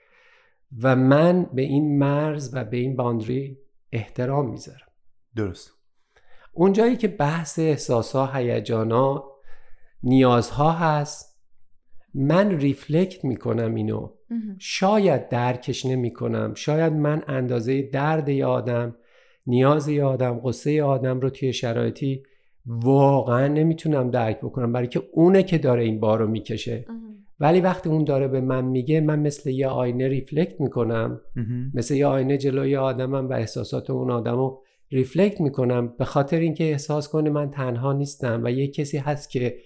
و 0.81 0.95
من 0.95 1.43
به 1.53 1.61
این 1.61 1.97
مرز 1.97 2.49
و 2.53 2.63
به 2.63 2.77
این 2.77 2.95
باندری 2.95 3.57
احترام 3.91 4.49
می‌ذارم. 4.49 4.87
درست. 5.35 5.71
اونجایی 6.53 6.95
که 6.95 7.07
بحث 7.07 7.59
احساسا 7.59 8.25
هیجانا 8.25 9.23
نیازها 10.03 10.71
هست 10.71 11.41
من 12.13 12.51
ریفلکت 12.51 13.25
می‌کنم 13.25 13.75
اینو. 13.75 14.13
شاید 14.59 15.29
درکش 15.29 15.85
نمی‌کنم. 15.85 16.53
شاید 16.55 16.93
من 16.93 17.23
اندازه 17.27 17.81
درد 17.81 18.29
ی 18.29 18.43
آدم 18.43 18.95
نیاز 19.47 19.87
ی 19.87 20.01
آدم 20.01 20.41
قصه 20.43 20.71
ی 20.71 20.81
آدم 20.81 21.19
رو 21.19 21.29
توی 21.29 21.53
شرایطی 21.53 22.23
واقعا 22.65 23.47
نمی‌تونم 23.47 24.11
درک 24.11 24.37
بکنم. 24.37 24.71
برای 24.73 24.87
که 24.87 25.03
اونه 25.13 25.43
که 25.43 25.57
داره 25.57 25.83
این 25.83 25.99
بار 25.99 26.19
رو 26.19 26.27
می‌کشه 26.27 26.85
ولی 27.39 27.61
وقتی 27.61 27.89
اون 27.89 28.03
داره 28.03 28.27
به 28.27 28.41
من 28.41 28.65
میگه 28.65 29.01
من 29.01 29.19
مثل 29.19 29.49
یه 29.49 29.67
آینه 29.67 30.07
ریفلکت 30.07 30.61
می‌کنم. 30.61 31.21
مثل 31.73 31.95
یه 31.95 32.05
آینه 32.05 32.37
جلوی 32.37 32.75
آدمم 32.75 33.29
و 33.29 33.33
احساسات 33.33 33.89
اون 33.89 34.11
آدم 34.11 34.35
رو 34.35 34.63
reflect 34.91 35.41
می‌کنم. 35.41 35.93
به 35.97 36.05
خاطر 36.05 36.39
اینکه 36.39 36.63
احساس 36.63 37.09
کنه 37.09 37.29
من 37.29 37.51
تنها 37.51 37.93
نیستم 37.93 38.41
و 38.43 38.51
یه 38.51 38.67
کسی 38.67 38.97
هست 38.97 39.29
که 39.29 39.57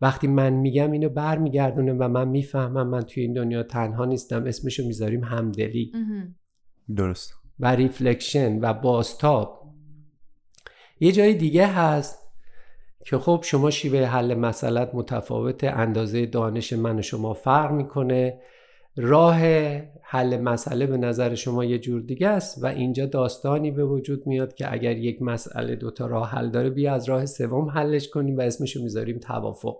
وقتی 0.00 0.26
من 0.26 0.52
میگم 0.52 0.90
اینو 0.90 1.08
برمیگردونه 1.08 1.92
و 1.92 2.08
من 2.08 2.28
می‌فهمم 2.28 2.88
من 2.88 3.02
توی 3.02 3.22
این 3.22 3.32
دنیا 3.32 3.62
تنها 3.62 4.04
نیستم. 4.04 4.44
اسمشو 4.44 4.86
می‌ذاریم 4.86 5.24
همدلی. 5.24 5.92
درست. 6.96 7.37
و 7.60 7.74
reflection 7.74 8.60
و 8.60 8.74
بازتاب 8.74 9.72
یه 11.00 11.12
جای 11.12 11.34
دیگه 11.34 11.66
هست 11.66 12.28
که 13.04 13.18
خب 13.18 13.40
شما 13.44 13.70
شیوه 13.70 14.04
حل 14.04 14.34
مسئله‌ت 14.34 14.90
متفاوت 14.94 15.64
اندازه 15.64 16.26
دانش 16.26 16.72
من 16.72 16.98
و 16.98 17.02
شما 17.02 17.34
فرق 17.34 17.72
می‌کنه. 17.72 18.40
راه 18.96 19.40
حل 20.02 20.40
مسئله 20.40 20.86
به 20.86 20.96
نظر 20.96 21.34
شما 21.34 21.64
یه 21.64 21.78
جور 21.78 22.00
دیگه 22.00 22.28
است 22.28 22.64
و 22.64 22.66
اینجا 22.66 23.06
داستانی 23.06 23.70
به 23.70 23.84
وجود 23.84 24.26
میاد 24.26 24.54
که 24.54 24.72
اگر 24.72 24.96
یک 24.96 25.22
مسئله 25.22 25.76
دوتا 25.76 26.06
راه 26.06 26.30
حل 26.30 26.50
داره 26.50 26.70
بیا 26.70 26.94
از 26.94 27.08
راه 27.08 27.26
سوم 27.26 27.68
حلش 27.68 28.08
کنیم 28.08 28.36
و 28.36 28.40
اسمشو 28.40 28.82
می‌ذاریم 28.82 29.18
توافق. 29.18 29.76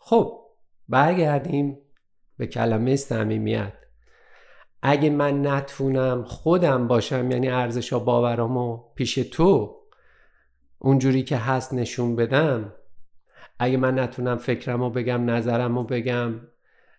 خب 0.00 0.40
برگردیم 0.88 1.78
به 2.36 2.46
کلمه 2.46 2.96
صمیمیت. 2.96 3.72
اگه 4.82 5.10
من 5.10 5.46
نتونم 5.46 6.24
خودم 6.24 6.88
باشم 6.88 7.30
یعنی 7.30 7.48
ارزش 7.48 7.92
ها 7.92 7.98
باورامو 7.98 8.84
پیش 8.94 9.14
تو 9.14 9.76
اونجوری 10.78 11.22
که 11.22 11.36
هست 11.36 11.74
نشون 11.74 12.16
بدم. 12.16 12.72
اگه 13.58 13.76
من 13.76 13.98
نتونم 13.98 14.36
فکرم 14.36 14.82
رو 14.82 14.90
بگم 14.90 15.30
نظرم 15.30 15.78
رو 15.78 15.84
بگم 15.84 16.34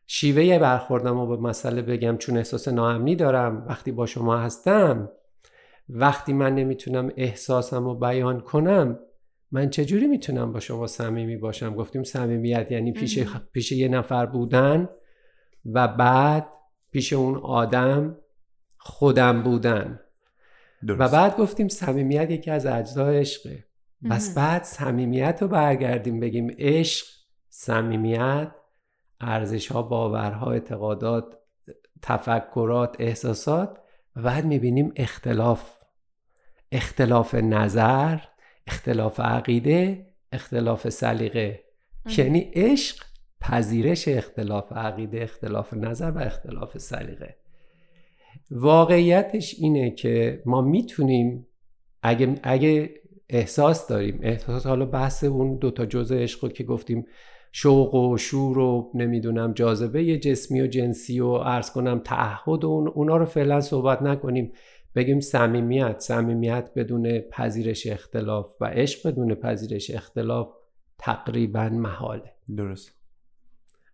شیوه 0.08 0.60
برخوردم 0.60 1.20
رو 1.20 1.28
به 1.28 1.38
مسئله 1.38 1.82
بگم 1.82 2.18
چون 2.18 2.38
احساس 2.38 2.68
ناامنی 2.68 3.16
دارم 3.16 3.66
وقتی 3.68 3.92
با 3.92 4.06
شما 4.06 4.38
هستم 4.38 5.10
وقتی 5.90 6.34
من 6.34 6.56
نمی‌تونم 6.56 7.12
احساسم 7.18 7.86
رو 7.86 7.96
بیان 7.96 8.42
کنم 8.42 9.00
من 9.52 9.70
چجوری 9.70 10.08
می‌تونم 10.08 10.54
با 10.54 10.60
شما 10.60 10.88
صمیمی 10.88 11.38
باشم؟ 11.38 11.76
گفتیم 11.76 12.04
صمیمیت 12.04 12.72
یعنی 12.72 12.92
پیش, 12.92 13.20
پیش 13.52 13.72
یه 13.72 13.88
نفر 13.88 14.26
بودن 14.26 14.90
و 15.66 15.88
بعد 15.88 16.57
پیش 16.92 17.14
اون 17.14 17.36
آدم 17.36 18.18
خودم 18.78 19.44
بودن. 19.44 20.00
درست. 20.88 21.02
و 21.02 21.08
بعد 21.08 21.38
گفتیم 21.38 21.68
صمیمیت 21.68 22.32
یکی 22.32 22.52
از 22.52 22.66
اجزای 22.66 23.20
عشقه. 23.20 23.66
پس 24.10 24.36
بعد 24.36 24.64
صمیمیت 24.64 25.38
رو 25.42 25.48
برگردیم 25.48 26.20
بگیم 26.20 26.56
عشق 26.60 27.08
صمیمیت 27.50 28.52
ارزش 29.22 29.72
ها 29.72 29.82
باورها 29.82 30.52
اعتقادات 30.52 31.38
تفکرات 32.02 32.96
احساسات 33.00 33.80
و 34.16 34.22
بعد 34.22 34.46
می‌بینیم 34.46 34.92
اختلاف. 34.96 35.78
اختلاف 36.72 37.36
نظر 37.36 38.18
اختلاف 38.68 39.20
عقیده 39.20 40.08
اختلاف 40.32 40.90
سلیقه. 40.90 41.64
یعنی 42.18 42.40
عشق 42.40 43.06
پذیرش 43.42 44.08
اختلاف 44.08 44.74
عقیده 44.74 45.24
اختلاف 45.24 45.74
نظر 45.74 46.12
و 46.12 46.18
اختلاف 46.18 46.78
سلیقه. 46.78 47.36
واقعیتش 48.52 49.56
اینه 49.60 49.92
که 49.92 50.42
ما 50.46 50.62
می‌تونیم 50.62 51.48
اگه, 52.04 52.36
اگه 52.44 52.90
احساس 53.30 53.88
داریم 53.88 54.20
احساس 54.22 54.66
حالا 54.66 54.86
بحث 54.86 55.24
اون 55.24 55.58
دوتا 55.58 55.86
جزء 55.86 56.18
عشق 56.18 56.52
که 56.52 56.64
گفتیم 56.64 57.06
شوق 57.52 57.94
و 57.94 58.18
شور 58.18 58.58
و 58.58 58.92
نمی‌دونم 58.94 59.54
جاذبه 59.54 60.18
جسمی 60.18 60.62
و 60.62 60.68
جنسی 60.68 61.20
و 61.20 61.38
عرض 61.38 61.72
کنم 61.72 62.00
تعهد 62.00 62.64
و 62.64 62.68
اون 62.68 62.88
اونا 62.88 63.18
رو 63.18 63.26
فعلا 63.26 63.62
صحبت 63.62 64.02
نکنیم. 64.02 64.54
بگیم 64.96 65.20
صمیمیت 65.20 66.00
صمیمیت 66.00 66.70
بدون 66.76 67.20
پذیرش 67.20 67.88
اختلاف 67.88 68.56
و 68.62 68.66
عشق 68.66 69.10
بدون 69.10 69.36
پذیرش 69.36 69.92
اختلاف 69.92 70.48
تقریبا 70.98 71.70
محاله. 71.70 72.34
درست. 72.58 72.97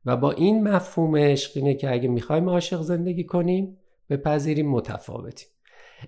و 0.06 0.18
با 0.18 0.32
این 0.32 0.68
مفهوم 0.68 1.16
عشق 1.16 1.52
اینه 1.56 1.74
که 1.74 1.92
اگه 1.92 2.08
می‌خوایم 2.08 2.50
عاشق 2.50 2.82
زندگی 2.82 3.24
کنیم 3.24 3.78
بپذیریم 4.10 4.70
متفاوتیم. 4.70 5.48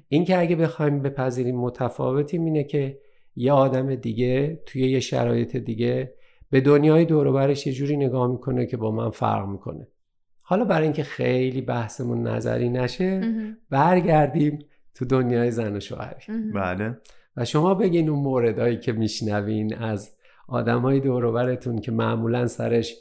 این 0.08 0.25
که 0.25 0.40
اگه 0.40 0.56
بخوایم 0.56 1.02
بپذیریم 1.02 1.56
متفاوتیم 1.56 2.46
اینه 2.46 2.64
که 2.64 3.00
یه 3.36 3.52
آدم 3.52 3.96
دیگه 3.96 4.62
توی 4.66 4.92
یه 4.92 5.00
شرایط 5.00 5.56
دیگه 5.56 6.14
به 6.50 6.62
دنیای 6.62 7.06
دوروبرش 7.06 7.68
یه 7.68 7.74
جوری 7.74 7.98
نگاه 7.98 8.28
می‌کنه 8.28 8.66
که 8.66 8.78
با 8.78 8.92
من 8.92 9.10
فرق 9.10 9.48
می‌کنه. 9.48 9.88
حالا 10.44 10.66
برای 10.66 10.84
اینکه 10.84 11.04
خیلی 11.04 11.62
بحثمون 11.62 12.28
نظری 12.28 12.70
نشه 12.70 13.22
برگردیم 13.70 14.60
تو 14.96 15.06
دنیای 15.06 15.52
زن 15.52 15.75
و 15.75 15.80
شوهری 15.80 16.52
بله. 16.54 16.98
و 17.38 17.46
شما 17.46 17.74
بگین 17.74 18.10
اون 18.10 18.20
موردهایی 18.20 18.78
که 18.78 18.92
میشنوین 18.92 19.75
از 19.75 20.16
آدمای 20.48 21.00
دوروبرتون 21.00 21.80
که 21.80 21.92
معمولا 21.92 22.48
سرش 22.48 22.96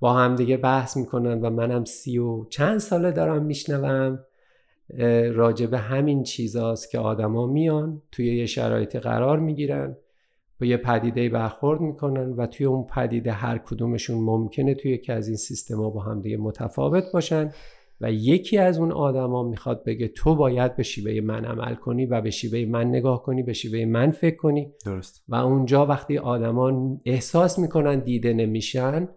با 0.00 0.12
هم 0.12 0.36
دیگه 0.36 0.56
بحث 0.56 0.96
می‌کنن 0.96 1.40
و 1.40 1.50
منم 1.50 1.84
سی 1.84 2.18
و 2.18 2.44
چند 2.44 2.78
ساله 2.78 3.10
دارم 3.10 3.42
میشنوم. 3.42 4.18
راجع 5.32 5.66
به 5.66 5.78
همین 5.78 6.22
چیزاست 6.22 6.90
که 6.90 6.98
آدما 6.98 7.46
میان 7.46 8.02
توی 8.12 8.36
یه 8.36 8.46
شرایطی 8.46 8.98
قرار 8.98 9.38
می‌گیرن 9.38 9.96
با 10.60 10.66
یه 10.66 10.76
پدیده 10.76 11.28
برخورد 11.28 11.80
می‌کنن 11.80 12.32
و 12.32 12.46
توی 12.46 12.66
اون 12.66 12.86
پدیده 12.86 13.32
هر 13.32 13.58
کدومشون 13.58 14.24
ممکنه 14.24 14.74
توی 14.74 14.90
یکی 14.90 15.12
از 15.12 15.28
این 15.28 15.36
سیستما 15.36 15.90
با 15.90 16.00
هم 16.00 16.20
دیگه 16.20 16.36
متفاوت 16.36 17.04
باشن 17.12 17.52
و 18.00 18.12
یکی 18.12 18.58
از 18.58 18.78
اون 18.78 18.92
آدما 18.92 19.42
می‌خواد 19.42 19.84
بگه 19.84 20.08
تو 20.08 20.34
باید 20.34 20.76
به 20.76 20.82
شیوه 20.82 21.20
من 21.20 21.44
عمل 21.44 21.74
کنی 21.74 22.06
و 22.06 22.20
به 22.20 22.30
شیوه 22.30 22.70
من 22.70 22.88
نگاه 22.88 23.22
کنی 23.22 23.42
به 23.42 23.52
شیوه 23.52 23.84
من 23.84 24.10
فکر 24.10 24.36
کنی. 24.36 24.72
درست. 24.84 25.24
و 25.28 25.34
اونجا 25.34 25.86
وقتی 25.86 26.18
آدما 26.18 26.98
احساس 27.04 27.58
می‌کنن 27.58 27.98
دیده 27.98 28.32
نمیشن 28.32 29.08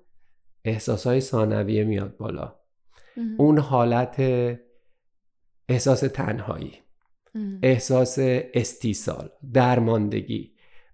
احساسهای 0.65 1.21
ثانویه 1.21 1.83
میاد 1.83 2.17
بالا. 2.17 2.55
اون 3.37 3.59
حالت 3.59 4.19
احساس 5.69 5.99
تنهایی 5.99 6.73
احساس 7.63 8.17
استیصال 8.53 9.29
درماندگی. 9.53 10.51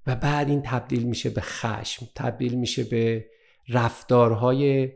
و 0.08 0.16
بعد 0.16 0.50
این 0.50 0.62
تبدیل 0.66 1.04
میشه 1.04 1.30
به 1.30 1.42
خشم 1.42 2.08
تبدیل 2.16 2.56
میشه 2.56 2.84
به 2.84 3.26
رفتارهای 3.70 4.92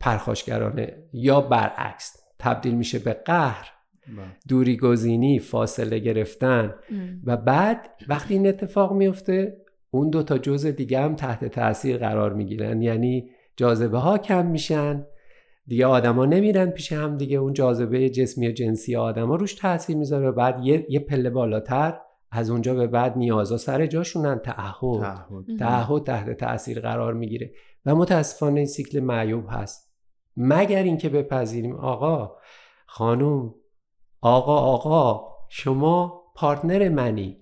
پرخاشگرانه 0.00 1.08
یا 1.12 1.40
برعکس 1.40 2.16
تبدیل 2.38 2.74
میشه 2.74 2.98
به 2.98 3.12
قهر 3.12 3.70
دوری 4.48 4.76
گزینی 4.76 5.38
فاصله 5.38 5.98
گرفتن. 5.98 6.74
و 7.24 7.36
بعد 7.36 7.90
وقتی 8.08 8.34
این 8.34 8.46
اتفاق 8.46 8.92
میفته 8.92 9.56
اون 9.90 10.10
دو 10.10 10.22
تا 10.22 10.38
جزء 10.38 10.70
دیگه 10.70 11.00
هم 11.00 11.14
تحت 11.14 11.44
تاثیر 11.44 11.98
قرار 11.98 12.32
می‌گیرن. 12.32 12.82
یعنی 12.82 13.30
جاذبه 13.56 13.98
ها 13.98 14.18
کم 14.18 14.46
میشن. 14.46 15.06
دیگه 15.66 15.86
آدما 15.86 16.26
نمیرن 16.26 16.70
پیش 16.70 16.92
هم 16.92 17.16
دیگه. 17.16 17.38
اون 17.38 17.52
جاذبه 17.52 18.10
جسمی 18.10 18.48
و 18.48 18.52
جنسی 18.52 18.96
آدما 18.96 19.36
روش 19.36 19.54
تاثیر 19.54 19.96
می‌ذاره. 19.96 20.28
و 20.28 20.32
بعد 20.32 20.64
یه, 20.64 20.86
یه 20.88 21.00
پله 21.00 21.30
بالاتر 21.30 21.98
از 22.30 22.50
اونجا 22.50 22.74
به 22.74 22.86
بعد 22.86 23.16
نیازا 23.16 23.56
سر 23.56 23.86
جاشونن. 23.86 24.38
تعهد. 24.38 25.26
تعهد. 25.58 26.04
تحت 26.04 26.30
تاثیر 26.30 26.80
قرار 26.80 27.14
می‌گیره. 27.14 27.52
و 27.86 27.94
متاسفانه 27.94 28.56
این 28.56 28.66
سیکل 28.66 29.00
معیوب 29.00 29.44
هست. 29.48 29.94
مگر 30.36 30.82
اینکه 30.82 31.08
بپذیریم. 31.08 31.76
آقا 31.76 32.36
خانوم 32.86 33.54
آقا 34.20 34.56
آقا 34.56 35.28
شما 35.48 36.22
پارتنر 36.36 36.88
منی. 36.88 37.36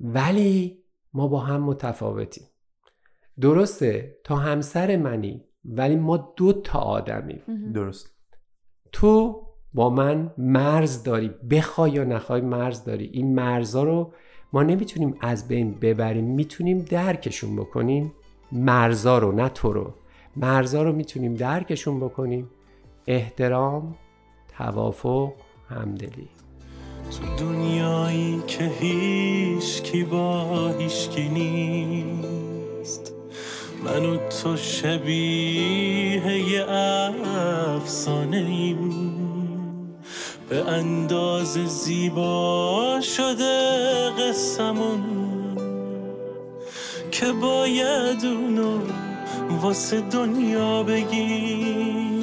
ولی 0.00 0.78
ما 1.12 1.28
با 1.28 1.38
هم 1.38 1.62
متفاوتیم. 1.62 2.44
درسته 3.40 4.16
تا 4.24 4.36
همسر 4.36 4.96
منی 4.96 5.44
ولی 5.64 5.96
ما 5.96 6.34
دو 6.36 6.52
تا 6.52 6.78
آدمیم. 6.78 7.42
درست. 7.74 8.16
تو 8.92 9.42
با 9.74 9.90
من 9.90 10.34
مرز 10.38 11.02
داری 11.02 11.30
بخوای 11.50 11.90
یا 11.90 12.04
نخوای 12.04 12.40
مرز 12.40 12.84
داری. 12.84 13.04
این 13.04 13.34
مرزا 13.34 13.82
رو 13.82 14.12
ما 14.52 14.62
نمی‌تونیم 14.62 15.14
از 15.20 15.48
بین 15.48 15.74
ببریم 15.74 16.24
می‌تونیم 16.24 16.78
درکشون 16.78 17.56
بکنیم. 17.56 18.12
مرزا 18.52 19.18
رو 19.18 19.32
نه 19.32 19.48
تو 19.48 19.72
رو. 19.72 19.94
مرزا 20.36 20.82
رو 20.82 20.92
می‌تونیم 20.92 21.34
درکشون 21.34 22.00
بکنیم. 22.00 22.50
احترام 23.06 23.96
توافق 24.58 25.32
همدلی. 25.68 26.28
تو 27.10 27.44
دنیایی 27.44 28.42
که 28.46 28.64
هیچ 28.64 29.82
کی 29.82 30.04
با 30.04 30.68
هیچ 30.78 31.10
کی 31.10 31.28
نیست. 31.28 32.37
من 33.84 34.18
تو 34.28 34.56
شبیه 34.56 36.38
یه 36.50 36.66
افسانه 37.76 38.36
ایم. 38.36 39.08
به 40.48 40.64
انداز 40.64 41.52
زیبا 41.58 43.00
شده 43.00 44.10
قسمون 44.10 45.04
که 47.10 47.32
باید 47.32 48.24
اونو 48.24 48.78
واسه 49.62 50.00
دنیا 50.00 50.82
بگیم. 50.82 52.22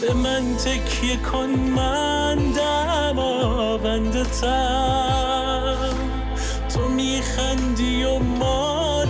به 0.00 0.14
من 0.14 0.56
تکیه 0.56 1.16
کن 1.16 1.50
من 1.76 2.36
دماونده 2.36 4.24
تو 6.74 6.88
میخندی 6.88 8.04
و 8.04 8.18
ما 8.18 9.04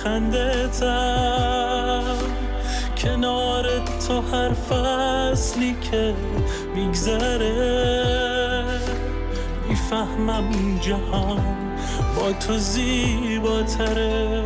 لبخنده 0.00 0.68
تم 0.68 2.18
کنار 2.96 3.84
تو 4.06 4.20
هر 4.20 4.52
فصلی 4.52 5.76
که 5.90 6.14
میگذره 6.74 7.50
می‌فهمم 9.68 10.78
جهان 10.78 11.76
با 12.16 12.32
تو 12.32 12.56
زیباتره. 12.56 14.44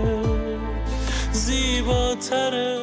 زیباتره. 1.32 2.78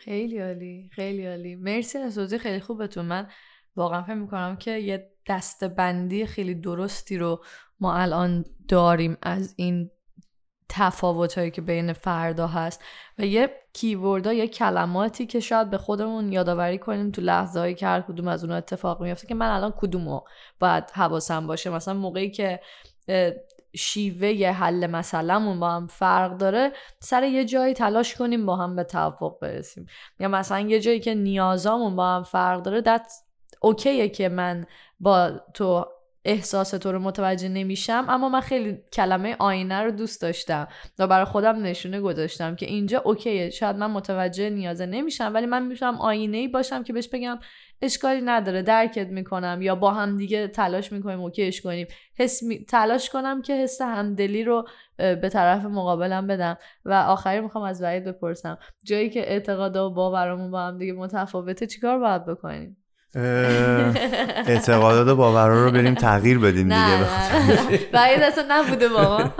خیلی 0.00 0.38
عالی 0.38 0.90
خیلی 0.92 1.26
عالی. 1.26 1.56
مرسی 1.56 1.98
از 1.98 2.14
توضیح 2.14 2.38
خیلی 2.38 2.60
خوبتون 2.60 3.04
من 3.04 3.28
واقعا 3.76 4.02
فکر 4.02 4.14
می‌کنم 4.14 4.56
که 4.56 4.70
یه 4.70 5.10
دستبندی 5.28 6.26
خیلی 6.26 6.54
درستی 6.54 7.18
رو 7.18 7.44
ما 7.80 7.94
الان 7.94 8.44
داریم 8.68 9.16
از 9.22 9.54
این 9.56 9.90
تفاوت 10.76 11.52
که 11.52 11.62
بین 11.62 11.92
فردا 11.92 12.46
هست 12.46 12.84
و 13.18 13.24
یه 13.24 13.50
کیورد 13.72 14.26
یه 14.26 14.48
کلماتی 14.48 15.26
که 15.26 15.40
شاید 15.40 15.70
به 15.70 15.78
خودمون 15.78 16.32
یادآوری 16.32 16.78
کنیم 16.78 17.10
تو 17.10 17.22
لحظه 17.22 17.60
هایی 17.60 17.74
که 17.74 17.86
هر 17.86 18.00
کدوم 18.00 18.28
از 18.28 18.44
اون 18.44 18.52
اتفاق 18.52 19.02
میفته 19.02 19.26
که 19.26 19.34
من 19.34 19.50
الان 19.50 19.74
کدومو 19.76 20.20
باید 20.60 20.84
حواسم 20.90 21.46
باشه. 21.46 21.70
مثلا 21.70 21.94
موقعی 21.94 22.30
که 22.30 22.60
شیوه 23.76 24.28
یه 24.28 24.52
حل 24.52 24.86
مسئلهمون 24.86 25.60
با 25.60 25.70
هم 25.70 25.86
فرق 25.86 26.36
داره 26.36 26.72
سر 27.00 27.22
یه 27.22 27.44
جایی 27.44 27.74
تلاش 27.74 28.14
کنیم 28.14 28.46
با 28.46 28.56
هم 28.56 28.76
به 28.76 28.84
توافق 28.84 29.38
برسیم. 29.40 29.86
یا 30.20 30.28
مثلا 30.28 30.60
یه 30.60 30.80
جایی 30.80 31.00
که 31.00 31.14
نیازامون 31.14 31.96
با 31.96 32.08
هم 32.08 32.22
فرق 32.22 32.62
داره 32.62 32.80
دت 32.80 33.12
اوکیه 33.60 34.08
که 34.08 34.28
من 34.28 34.66
با 35.00 35.30
تو 35.54 35.86
احساس 36.28 36.70
تو 36.70 36.92
رو 36.92 36.98
متوجه 36.98 37.48
نمیشم 37.48 38.06
اما 38.08 38.28
من 38.28 38.40
خیلی 38.40 38.78
کلمه 38.92 39.36
آینه 39.38 39.82
رو 39.82 39.90
دوست 39.90 40.22
داشتم 40.22 40.68
و 40.98 41.06
برای 41.06 41.24
خودم 41.24 41.62
نشونه 41.62 42.00
گذاشتم 42.00 42.56
که 42.56 42.66
اینجا 42.66 43.02
اوکیه 43.04 43.50
شاید 43.50 43.76
من 43.76 43.90
متوجه 43.90 44.50
نیازه 44.50 44.86
نمیشم 44.86 45.30
ولی 45.34 45.46
من 45.46 45.66
می‌تونم 45.66 46.00
آینه 46.00 46.36
ای 46.36 46.48
باشم 46.48 46.82
که 46.82 46.92
بهش 46.92 47.08
بگم 47.08 47.38
اشکالی 47.82 48.20
نداره 48.20 48.62
درکت 48.62 49.06
می‌کنم 49.06 49.58
یا 49.62 49.74
با 49.74 49.90
هم 49.90 50.16
دیگه 50.16 50.48
تلاش 50.48 50.92
می‌کنیم 50.92 51.20
اوکیش 51.20 51.60
کنیم. 51.62 51.86
حس 52.18 52.40
تلاش 52.68 53.10
کنم 53.10 53.42
که 53.42 53.54
حس 53.54 53.82
همدلی 53.82 54.44
رو 54.44 54.68
به 54.96 55.28
طرف 55.32 55.64
مقابلم 55.64 56.26
بدم 56.26 56.56
و 56.84 56.92
آخری 56.92 57.40
می‌خوام 57.40 57.64
از 57.64 57.82
وحید 57.82 58.04
بپرسم. 58.04 58.58
جایی 58.84 59.10
که 59.10 59.20
اعتقاد 59.20 59.76
و 59.76 59.90
باورمون 59.90 60.50
با 60.50 60.60
هم 60.60 60.78
دیگه 60.78 60.92
متفاوته 60.92 61.66
چیکار 61.66 61.98
باید 61.98 62.26
بکنیم؟ 62.26 62.85
اعتقادات 64.46 65.08
و 65.08 65.16
باورا 65.16 65.64
رو 65.64 65.70
بریم 65.70 65.94
تغییر 65.94 66.38
بدیم 66.38 66.68
دیگه. 66.68 67.06
بعید 67.92 68.22
اصلا 68.22 68.44
نبوده 68.48 68.88
واقعا 68.88 69.30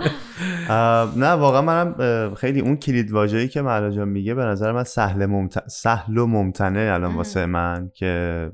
نه 1.15 1.27
واقعا 1.27 1.61
منم 1.61 2.35
خیلی 2.35 2.59
اون 2.59 2.77
کلید 2.77 3.11
واژه‌ای 3.11 3.47
که 3.47 3.61
مهلا 3.61 4.05
میگه 4.05 4.33
به 4.33 4.43
نظر 4.43 4.71
من 4.71 4.83
سهل 4.83 5.25
ممت... 5.25 5.67
سهل 5.67 6.17
و 6.17 6.25
ممتنه 6.27 6.89
الان 6.93 7.15
واسه 7.15 7.45
من 7.45 7.91
که 7.95 8.51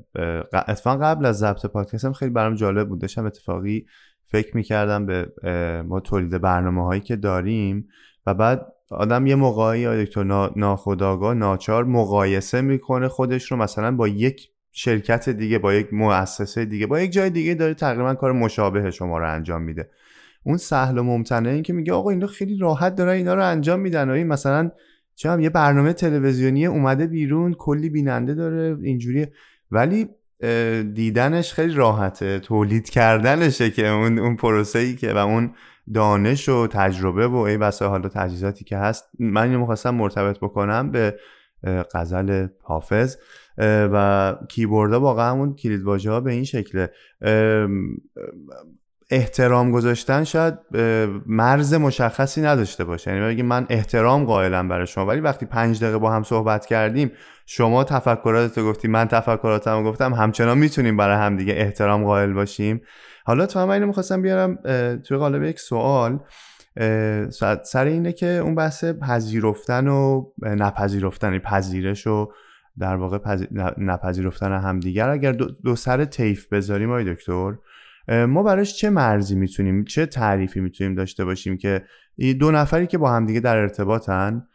اتفاقا 0.52 1.04
قبل 1.04 1.26
از 1.26 1.38
ضبط 1.38 1.66
پادکستم 1.66 2.12
خیلی 2.12 2.30
برام 2.30 2.54
جالب 2.54 2.88
بود. 2.88 3.00
داشتم 3.00 3.26
اتفاقی 3.26 3.86
فکر 4.24 4.56
می‌کردم 4.56 5.06
به 5.06 5.26
ما 5.88 6.00
تولید 6.00 6.40
برنامه 6.40 6.84
هایی 6.84 7.00
که 7.00 7.16
داریم 7.16 7.88
و 8.26 8.34
بعد 8.34 8.66
آدم 8.90 9.26
یه 9.26 9.34
موقعی 9.34 10.04
دکتر 10.04 10.50
ناخداگاه 10.56 11.34
ناچار 11.34 11.84
مقایسه 11.84 12.60
می‌کنه 12.60 13.08
خودش 13.08 13.52
رو 13.52 13.56
مثلا 13.56 13.96
با 13.96 14.08
یک 14.08 14.50
شرکت 14.76 15.28
دیگه 15.28 15.58
با 15.58 15.74
یک 15.74 15.92
مؤسسه 15.92 16.64
دیگه 16.64 16.86
با 16.86 17.00
یک 17.00 17.12
جای 17.12 17.30
دیگه 17.30 17.54
داره 17.54 17.74
تقریبا 17.74 18.14
کار 18.14 18.32
مشابه 18.32 18.90
شما 18.90 19.18
رو 19.18 19.32
انجام 19.32 19.62
میده. 19.62 19.90
اون 20.42 20.56
سهل 20.56 20.98
و 20.98 21.02
ممتنه 21.02 21.48
این 21.48 21.62
که 21.62 21.72
میگه 21.72 21.92
آقا 21.92 22.10
اینا 22.10 22.26
خیلی 22.26 22.58
راحت 22.58 22.94
دارن 22.94 23.12
اینا 23.12 23.34
رو 23.34 23.44
انجام 23.44 23.80
میدن. 23.80 24.10
و 24.10 24.12
این 24.12 24.26
مثلا 24.26 24.70
چه 25.14 25.30
هم 25.30 25.40
یه 25.40 25.50
برنامه 25.50 25.92
تلویزیونی 25.92 26.66
اومده 26.66 27.06
بیرون 27.06 27.54
کلی 27.54 27.90
بیننده 27.90 28.34
داره 28.34 28.76
اینجوری. 28.82 29.26
ولی 29.70 30.08
دیدنش 30.94 31.52
خیلی 31.52 31.74
راحته 31.74 32.38
تولید 32.38 32.90
کردنشه 32.90 33.70
که 33.70 33.88
اون 33.88 34.18
اون 34.18 34.36
پروسه 34.36 34.78
ای 34.78 34.94
که 34.94 35.12
و 35.12 35.16
اون 35.16 35.54
دانش 35.94 36.48
و 36.48 36.66
تجربه 36.66 37.26
و 37.26 37.36
ای 37.36 37.58
بسا 37.58 37.88
حالا 37.88 38.08
تجهیزاتی 38.08 38.64
که 38.64 38.76
هست. 38.76 39.04
من 39.18 39.42
اینو 39.42 39.76
مرتبط 39.92 40.38
بکنم 40.38 40.90
به 40.90 41.16
غزل 41.94 42.46
حافظ. 42.62 43.16
و 43.58 44.36
کیبوردها 44.48 45.00
واقعا 45.00 45.30
همون 45.30 45.54
کلیدواژه 45.54 46.10
ها 46.10 46.20
به 46.20 46.32
این 46.32 46.44
شکله. 46.44 46.90
احترام 49.10 49.70
گذاشتن 49.70 50.24
شاید 50.24 50.54
مرز 51.26 51.74
مشخصی 51.74 52.42
نداشته 52.42 52.84
باشه. 52.84 53.10
یعنی 53.10 53.26
بگیم 53.26 53.46
من 53.46 53.66
احترام 53.70 54.24
قائلم 54.24 54.68
برای 54.68 54.86
شما 54.86 55.06
ولی 55.06 55.20
وقتی 55.20 55.46
پنج 55.46 55.80
دقیقه 55.80 55.98
با 55.98 56.12
هم 56.12 56.22
صحبت 56.22 56.66
کردیم 56.66 57.12
شما 57.46 57.84
تفکرات 57.84 58.58
گفتی 58.60 58.88
من 58.88 59.08
تفکراتم 59.08 59.84
گفتم 59.84 60.14
همچنان 60.14 60.58
می‌تونیم 60.58 60.96
برای 60.96 61.16
هم 61.16 61.36
دیگه 61.36 61.54
احترام 61.56 62.04
قائل 62.04 62.32
باشیم. 62.32 62.80
حالا 63.24 63.46
تو 63.46 63.58
هم 63.58 63.68
اینو 63.68 63.86
می‌خواستم 63.86 64.22
بیارم 64.22 64.58
توی 64.96 65.16
قالب 65.16 65.42
یک 65.42 65.60
سوال 65.60 66.18
سر 67.64 67.84
اینه 67.84 68.12
که 68.12 68.26
اون 68.26 68.54
بحث 68.54 68.84
پذیرفتن 68.84 69.88
و 69.88 70.24
نپذیرفتن 70.42 71.26
یعنی 71.26 71.38
پذیرش 71.38 72.06
و 72.06 72.32
در 72.78 72.96
واقع 72.96 73.36
نپذیرفتن 73.78 74.52
همدیگر. 74.52 75.08
اگر 75.08 75.32
دو, 75.32 75.76
سر 75.76 76.04
تیف 76.04 76.52
بذاریم 76.52 76.90
آقای 76.90 77.14
دکتر 77.14 77.54
ما 78.08 78.42
براش 78.42 78.76
چه 78.76 78.90
مرزی 78.90 79.34
می‌تونیم 79.34 79.84
چه 79.84 80.06
تعریفی 80.06 80.60
می‌تونیم 80.60 80.94
داشته 80.94 81.24
باشیم 81.24 81.56
که 81.56 81.84
دو 82.40 82.50
نفری 82.50 82.86
که 82.86 82.98
با 82.98 83.12
همدیگه 83.12 83.40
در 83.40 83.56
ارتباطن 83.56 84.46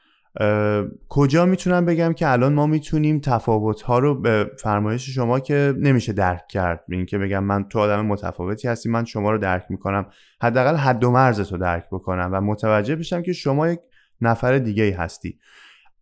کجا 1.10 1.46
می‌تونم 1.46 1.86
بگم 1.86 2.14
که 2.14 2.32
الان 2.32 2.54
ما 2.54 2.68
می‌تونیم 2.68 3.20
تفاوت 3.20 3.82
ها 3.82 4.00
رو 4.00 4.22
به 4.22 4.52
فرمایش 4.58 5.10
شما 5.10 5.40
که 5.40 5.74
نمیشه 5.78 6.14
درک 6.14 6.48
کرد. 6.48 6.84
این 6.90 7.06
که 7.06 7.18
بگم 7.18 7.44
من 7.44 7.64
تو 7.64 7.80
آدم 7.80 8.06
متفاوتی 8.06 8.68
هستی 8.68 8.90
من 8.90 9.06
شما 9.06 9.32
رو 9.32 9.38
درک 9.38 9.66
می‌کنم. 9.70 10.06
حداقل 10.42 10.76
حد 10.76 11.04
و 11.04 11.12
مرز 11.12 11.42
تو 11.42 11.58
درک 11.58 11.86
بکنم 11.92 12.30
و 12.34 12.42
متوجه 12.42 12.96
بشم 12.96 13.22
که 13.22 13.34
شما 13.34 13.68
یک 13.68 13.80
نفر 14.22 14.58
دیگه 14.58 14.84
ای 14.84 14.92
هستی. 14.92 15.40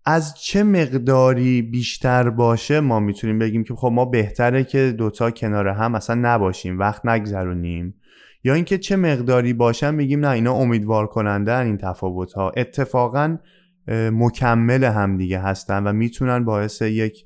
از 0.10 0.34
چه 0.40 0.64
مقداری 0.64 1.62
بیشتر 1.62 2.30
باشه 2.30 2.80
ما 2.80 3.00
می‌تونیم 3.00 3.40
بگیم 3.40 3.64
که 3.64 3.74
خب 3.74 3.88
ما 3.88 4.06
بهتره 4.06 4.64
که 4.64 4.92
دوتا 4.98 5.32
کنار 5.32 5.68
هم 5.68 5.96
اصلا 5.96 6.16
نباشیم 6.22 6.80
وقت 6.80 7.06
نگذرونیم. 7.06 7.96
یا 8.44 8.54
اینکه 8.54 8.78
چه 8.78 8.96
مقداری 8.96 9.54
باشن 9.54 9.96
میگیم 9.96 10.20
نه 10.20 10.30
اینا 10.30 10.54
امیدوار 10.54 11.08
کننده 11.08 11.58
این 11.58 11.78
تفاوت 11.78 12.34
ها 12.34 12.52
اتفاقا 12.58 13.38
مکمل 14.12 14.84
همدیگه 14.84 15.40
هستن 15.40 15.88
و 15.88 15.94
می‌تونن 15.94 16.46
باعث 16.46 16.82
یک 16.82 17.26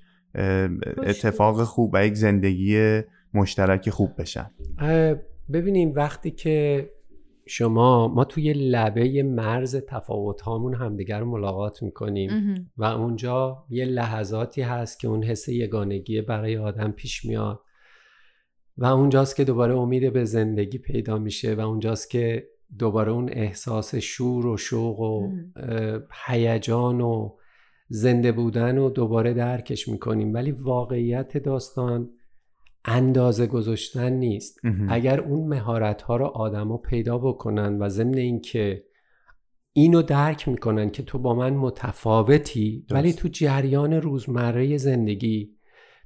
اتفاق 1.04 1.64
خوب 1.64 1.92
و 1.94 2.06
یک 2.06 2.14
زندگی 2.14 3.02
مشترک 3.34 3.90
خوب 3.90 4.12
بشن. 4.18 4.52
ببینیم 5.54 5.92
وقتی 5.96 6.32
که 6.32 6.90
شما 7.54 8.08
ما 8.08 8.26
توی 8.26 8.54
لبه 8.54 9.24
مرز 9.24 9.76
تفاوت 9.76 10.42
هامون 10.42 10.76
همدیگر 10.76 11.20
رو 11.20 11.26
ملاقات 11.26 11.84
می‌کنیم 11.84 12.56
و 12.78 12.84
اونجا 12.84 13.66
یه 13.70 13.86
لحظاتی 13.86 14.62
هست 14.62 15.00
که 15.00 15.08
اون 15.08 15.24
حس 15.24 15.48
یگانگی 15.50 16.22
برای 16.22 16.58
آدم 16.58 16.92
پیش 16.92 17.26
میاد 17.26 17.60
و 18.78 18.86
اونجاست 18.86 19.36
که 19.36 19.44
دوباره 19.44 19.78
امید 19.78 20.14
به 20.14 20.26
زندگی 20.26 20.78
پیدا 20.78 21.18
میشه 21.18 21.56
و 21.56 21.60
اونجاست 21.60 22.10
که 22.10 22.48
دوباره 22.80 23.12
اون 23.12 23.30
احساس 23.32 23.96
شور 23.96 24.46
و 24.46 24.58
شوق 24.58 25.00
و 25.00 25.32
هیجان 26.26 27.02
و 27.02 27.38
زنده 27.90 28.32
بودن 28.32 28.78
و 28.78 28.90
دوباره 28.90 29.34
درکش 29.34 29.88
می‌کنیم. 29.88 30.34
ولی 30.34 30.52
واقعیت 30.52 31.38
داستان 31.38 32.10
اندازه 32.86 33.48
گذاشتن 33.48 34.14
نیست. 34.14 34.60
اگر 34.90 35.20
اون 35.20 35.48
مهارت 35.48 36.02
ها 36.02 36.16
رو 36.16 36.26
آدما 36.26 36.78
پیدا 36.78 37.18
بکنن 37.18 37.80
و 37.80 37.90
ضمن 37.90 38.18
اینکه 38.18 38.84
اینو 39.74 40.02
درک 40.02 40.48
می‌کنن 40.48 40.90
که 40.90 41.04
تو 41.04 41.20
با 41.20 41.36
من 41.36 41.54
متفاوتی 41.54 42.86
ولی 42.92 43.14
تو 43.14 43.28
جریان 43.28 43.94
روزمره 43.94 44.78
زندگی 44.78 45.50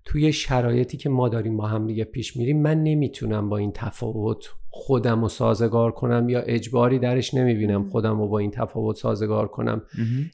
توی 0.05 0.33
شرایطی 0.33 0.97
که 0.97 1.09
ما 1.09 1.29
داریم 1.29 1.57
با 1.57 1.67
هم 1.67 1.87
دیگه 1.87 2.03
پیش 2.03 2.37
میریم 2.37 2.61
من 2.61 2.83
نمی‌تونم 2.83 3.49
با 3.49 3.57
این 3.57 3.71
تفاوت 3.71 4.45
خودم 4.69 5.21
رو 5.21 5.29
سازگار 5.29 5.91
کنم 5.91 6.29
یا 6.29 6.39
اجباری 6.39 6.99
درش 6.99 7.33
نمی‌بینم 7.33 7.89
خودم 7.89 8.19
رو 8.19 8.27
با 8.27 8.39
این 8.39 8.51
تفاوت 8.51 8.95
سازگار 8.95 9.47
کنم. 9.47 9.81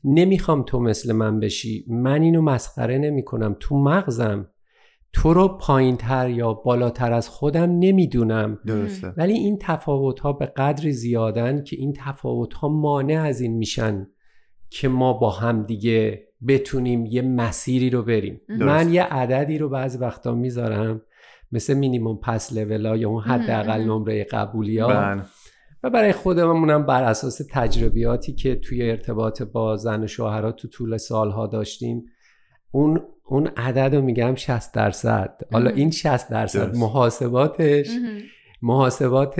نمی‌خوام 0.03 0.63
تو 0.63 0.79
مثل 0.79 1.13
من 1.13 1.39
بشی. 1.39 1.85
من 1.87 2.21
اینو 2.21 2.41
مسخره 2.41 2.97
نمی‌کنم. 2.97 3.55
تو 3.59 3.77
مغزم 3.77 4.47
تو 5.13 5.33
رو 5.33 5.47
پایین 5.47 5.97
تر 5.97 6.29
یا 6.29 6.53
بالاتر 6.53 7.13
از 7.13 7.29
خودم 7.29 7.79
نمی‌دونم. 7.79 8.59
درسته. 8.65 9.13
ولی 9.17 9.33
این 9.33 9.57
تفاوت 9.61 10.19
ها 10.19 10.33
به 10.33 10.45
قدری 10.45 10.91
زیادن 10.91 11.63
که 11.63 11.75
این 11.75 11.93
تفاوت 11.97 12.53
ها 12.53 12.67
مانع 12.67 13.21
از 13.21 13.41
این 13.41 13.57
میشن 13.57 14.07
که 14.69 14.87
ما 14.87 15.13
با 15.13 15.29
هم 15.29 15.63
دیگه 15.63 16.27
بتونیم 16.47 17.05
یه 17.05 17.21
مسیری 17.21 17.89
رو 17.89 18.03
بریم. 18.03 18.41
من 18.49 18.93
یه 18.93 19.03
عددی 19.03 19.57
رو 19.57 19.69
بعضی 19.69 19.97
وقتا 19.97 20.35
می‌ذارم 20.35 21.01
مثل 21.51 21.73
مینیموم 21.73 22.17
پس 22.17 22.53
لولا 22.53 22.97
یا 22.97 23.09
اون 23.09 23.23
حداقل 23.23 23.81
نمره 23.81 24.23
قبولی 24.23 24.77
ها. 24.77 24.87
بله. 24.87 25.21
و 25.83 25.89
برای 25.89 26.11
خودمونم 26.11 26.85
بر 26.85 27.03
اساس 27.03 27.41
تجربیاتی 27.51 28.33
که 28.33 28.55
توی 28.55 28.89
ارتباط 28.89 29.41
با 29.41 29.75
زن 29.75 30.03
و 30.03 30.07
شوهرها 30.07 30.51
تو 30.51 30.67
طول 30.67 30.97
سالها 30.97 31.47
داشتیم 31.47 32.05
اون 32.71 33.01
اون 33.31 33.47
عدد 33.57 33.95
رو 33.95 34.01
میگم 34.01 34.35
60 34.35 34.73
درصد. 34.73 35.41
حالا 35.51 35.69
این 35.69 35.91
60 35.91 36.29
درصد 36.29 36.75
محاسباتش 36.75 37.89
محاسبات 38.61 39.35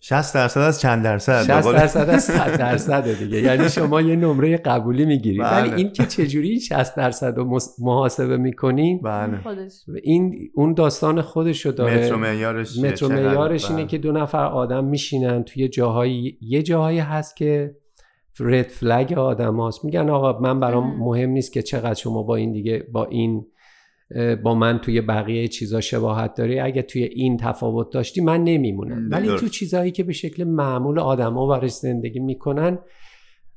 60 0.00 0.34
درصد 0.34 0.60
از 0.60 0.80
چند 0.80 1.04
درصد؟ 1.04 1.42
60 1.42 1.72
درصد 1.72 2.10
از 2.10 2.24
100 2.24 2.58
درصد 2.58 3.18
دیگه. 3.18 3.42
یعنی 3.42 3.68
شما 3.68 4.00
یه 4.00 4.16
نمره 4.16 4.56
قبولی 4.56 5.04
می‌گیرید. 5.04 5.42
بله. 5.42 5.62
ولی 5.62 5.82
این 5.82 5.92
که 5.92 6.06
چجوری 6.06 6.60
60 6.60 6.96
درصد 6.96 7.36
رو 7.36 7.58
محاسبه 7.78 8.36
می‌کنین؟ 8.36 9.00
بله. 9.00 9.38
این 10.02 10.50
اون 10.54 10.74
داستان 10.74 11.22
خودش 11.22 11.66
رو 11.66 11.72
داره. 11.72 12.04
متر 12.04 12.14
معیارش 12.14 12.78
متر 12.78 13.06
معیارش 13.06 13.70
اینه 13.70 13.86
که 13.86 13.98
دو 13.98 14.12
نفر 14.12 14.44
آدم 14.44 14.84
میشینن 14.84 15.42
توی 15.42 15.68
جاهایی 15.68 16.38
یه 16.40 16.62
جاهایی 16.62 16.98
هست 16.98 17.36
که 17.36 17.74
رد 18.40 18.68
فلگ 18.68 19.12
آدم 19.12 19.56
هاست. 19.56 19.84
میگن 19.84 20.10
آقا 20.10 20.38
من 20.38 20.60
برام 20.60 20.96
مهم 20.98 21.30
نیست 21.30 21.52
که 21.52 21.62
چقدر 21.62 21.94
شما 21.94 22.22
با 22.22 22.36
این 22.36 22.52
دیگه 22.52 22.86
با 22.92 23.04
این 23.04 23.46
با 24.42 24.54
من 24.54 24.78
توی 24.78 25.00
بقیه 25.00 25.48
چیزا 25.48 25.80
شباهت 25.80 26.34
داری. 26.34 26.60
اگه 26.60 26.82
توی 26.82 27.02
این 27.02 27.36
تفاوت 27.36 27.92
داشتی 27.92 28.20
من 28.20 28.44
نمیمونم. 28.44 29.08
ولی 29.10 29.28
تو 29.28 29.48
چیزهایی 29.48 29.90
که 29.90 30.04
به 30.04 30.12
شکل 30.12 30.44
معمول 30.44 30.98
آدما 30.98 31.46
برش 31.46 31.70
زندگی 31.70 32.20
می‌کنن 32.20 32.78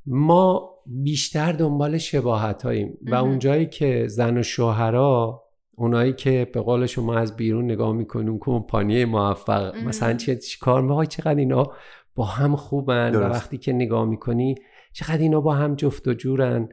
ما 0.06 0.70
بیشتر 0.86 1.52
دنبال 1.52 1.98
شباهت 1.98 2.64
هاییم 2.64 2.98
و 3.12 3.16
اونجایی 3.16 3.66
که 3.66 4.08
زن 4.08 4.38
و 4.38 4.44
شوهرها 4.44 5.44
اونایی 5.76 6.14
که 6.14 6.48
به 6.54 6.62
قول 6.62 6.86
شما 6.86 7.16
از 7.16 7.36
بیرون 7.36 7.66
نگاه 7.66 7.94
میکنون 7.94 8.38
کمپانی 8.42 9.06
موفق. 9.06 9.76
مثلا 9.86 10.14
چه 10.14 10.38
کار 10.62 10.82
می‌خوای 10.82 11.08
چقدر 11.08 11.36
اینا 11.36 11.72
با 12.16 12.26
هم 12.26 12.56
خوبن 12.56 13.16
و 13.16 13.20
وقتی 13.20 13.58
که 13.58 13.74
نگاه 13.74 14.06
می‌کنی 14.06 14.56
چقدر 14.94 15.18
اینا 15.18 15.42
با 15.42 15.54
هم 15.54 15.76
جفت 15.76 16.08
و 16.08 16.14
جورن. 16.14 16.70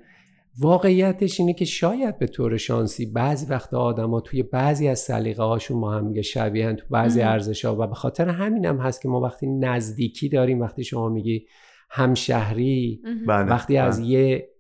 واقعیتش 0.59 1.41
اینه 1.41 1.55
که 1.55 1.65
شاید 1.65 2.19
به 2.19 2.27
طور 2.27 2.57
شانسی 2.57 3.07
بعضی 3.07 3.47
وقت 3.47 3.75
آدما 3.75 4.21
توی 4.21 4.43
بعضی 4.43 4.89
از 4.89 4.99
سلیقه 4.99 5.43
هاشون 5.43 5.81
با 5.81 5.91
هم 5.91 6.09
دیگه 6.09 6.23
شبیهن 6.23 6.77
تو 6.77 6.85
بعضی 6.91 7.23
ارزش 7.23 7.65
ها 7.65 7.77
و 7.77 7.87
به 7.87 7.95
خاطر 7.95 8.29
همینم 8.29 8.81
هم 8.81 8.87
هست 8.87 9.03
که 9.03 9.09
ما 9.09 9.21
وقتی 9.21 9.47
نزدیکی 9.47 10.29
داریم 10.29 10.61
وقتی 10.61 10.85
شما 10.85 11.09
میگی 11.09 11.47
همشهری 11.91 13.03
بله، 13.27 13.51
وقتی 13.51 13.77
از 13.77 14.01
بله. 14.01 14.09
یه 14.09 14.51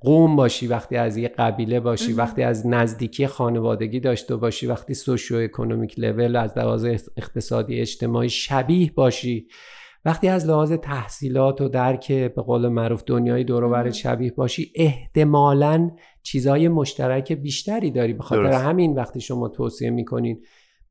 قوم 0.00 0.36
باشی 0.36 0.66
وقتی 0.66 0.96
از 0.96 1.16
یه 1.16 1.28
قبیله 1.28 1.80
باشی 1.80 2.12
وقتی 2.12 2.42
از 2.42 2.66
نزدیکی 2.66 3.26
خانوادگی 3.26 4.00
داشته 4.00 4.36
باشی 4.36 4.66
وقتی 4.66 4.94
سوشیو 4.94 5.36
اکونومیک 5.36 5.98
لول 5.98 6.36
از 6.36 6.58
لحاظ 6.58 6.84
اقتصادی 7.16 7.80
اجتماعی 7.80 8.28
شبیه 8.28 8.92
باشی. 8.94 9.48
وقتی 10.04 10.28
از 10.28 10.46
لحاظ 10.46 10.72
تحصیلات 10.72 11.60
و 11.60 11.68
درک 11.68 12.12
به 12.12 12.42
قول 12.42 12.68
معروف 12.68 13.02
دنیای 13.06 13.44
دور 13.44 13.90
شبیه 13.90 14.32
باشی 14.32 14.72
احتمالا 14.74 15.90
چیزای 16.22 16.68
مشترک 16.68 17.32
بیشتری 17.32 17.90
داری. 17.90 18.12
به 18.12 18.22
خاطر. 18.22 18.52
همین 18.52 18.94
وقتی 18.94 19.20
شما 19.20 19.48
توصیه 19.48 19.90
می‌کنین 19.90 20.42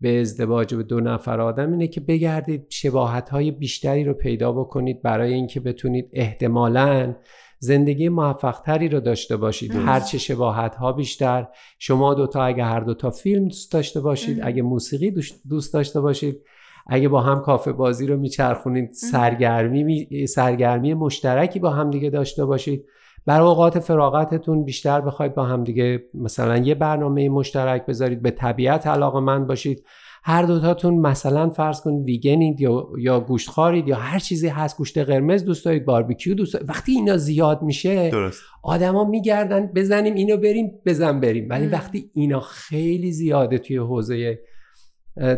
به 0.01 0.21
ازدواج 0.21 0.75
به 0.75 0.83
دو 0.83 0.99
نفر 0.99 1.41
آدم 1.41 1.71
اینه 1.71 1.87
که 1.87 2.01
بگردید 2.01 2.65
شباهت 2.69 3.29
های 3.29 3.51
بیشتری 3.51 4.03
رو 4.03 4.13
پیدا 4.13 4.51
بکنید 4.51 5.01
برای 5.01 5.33
اینکه 5.33 5.59
بتونید 5.59 6.09
احتمالاً 6.13 7.15
زندگی 7.59 8.09
موفق 8.09 8.59
تری 8.59 8.89
رو 8.89 8.99
داشته 8.99 9.37
باشید. 9.37 9.71
هرچه 9.75 10.17
شباهت 10.17 10.75
ها 10.75 10.91
بیشتر. 10.91 11.47
شما 11.79 12.13
دوتا 12.13 12.43
اگه 12.43 12.63
هر 12.63 12.79
دوتا 12.79 13.09
فیلم 13.09 13.43
دوست 13.43 13.71
داشته 13.71 14.01
باشید 14.01 14.39
اگه 14.43 14.61
موسیقی 14.61 15.13
دوست 15.49 15.73
داشته 15.73 16.01
باشید 16.01 16.41
اگه 16.87 17.09
با 17.09 17.21
هم 17.21 17.41
کافه 17.41 17.71
بازی 17.71 18.07
رو 18.07 18.17
میچرخونید 18.17 18.91
سرگرمی 18.91 20.27
سرگرمی 20.27 20.93
مشترکی 20.93 21.59
با 21.59 21.69
هم 21.69 21.89
دیگه 21.89 22.09
داشته 22.09 22.45
باشید. 22.45 22.85
بر 23.25 23.41
اوقات 23.41 23.79
فراغتتون 23.79 24.63
بیشتر 24.63 25.01
بخواید 25.01 25.35
با 25.35 25.43
هم 25.43 25.63
دیگه 25.63 26.03
مثلا 26.13 26.57
یه 26.57 26.75
برنامه 26.75 27.29
مشترک 27.29 27.85
بذارید 27.85 28.21
به 28.21 28.31
طبیعت 28.31 28.87
علاقه 28.87 29.19
من 29.19 29.47
باشید. 29.47 29.83
هر 30.25 30.43
دوتاتون 30.43 30.93
مثلا 30.93 31.49
فرض 31.49 31.81
کنید 31.81 32.05
ویگنید 32.05 32.61
یا 32.61 32.87
یا 32.99 33.19
گوشت 33.19 33.49
خارید 33.49 33.87
یا 33.87 33.95
هر 33.95 34.19
چیزی 34.19 34.47
هست 34.47 34.77
گوشت 34.77 34.97
قرمز 34.97 35.43
دوست 35.43 35.65
دارید 35.65 35.85
باربیکیو 35.85 36.33
دوست 36.33 36.53
دارید. 36.53 36.69
وقتی 36.69 36.91
اینا 36.91 37.17
زیاد 37.17 37.61
میشه 37.61 38.09
درست. 38.09 38.43
آدما 38.63 39.03
میگردن 39.03 39.71
بزنیم 39.75 40.13
اینو 40.13 40.37
بریم 40.37 40.71
بزن 40.85 41.19
بریم. 41.19 41.47
ولی 41.49 41.67
وقتی 41.67 42.11
اینا 42.13 42.39
خیلی 42.39 43.11
زیاده 43.11 43.57
توی 43.57 43.77
حوزه 43.77 44.39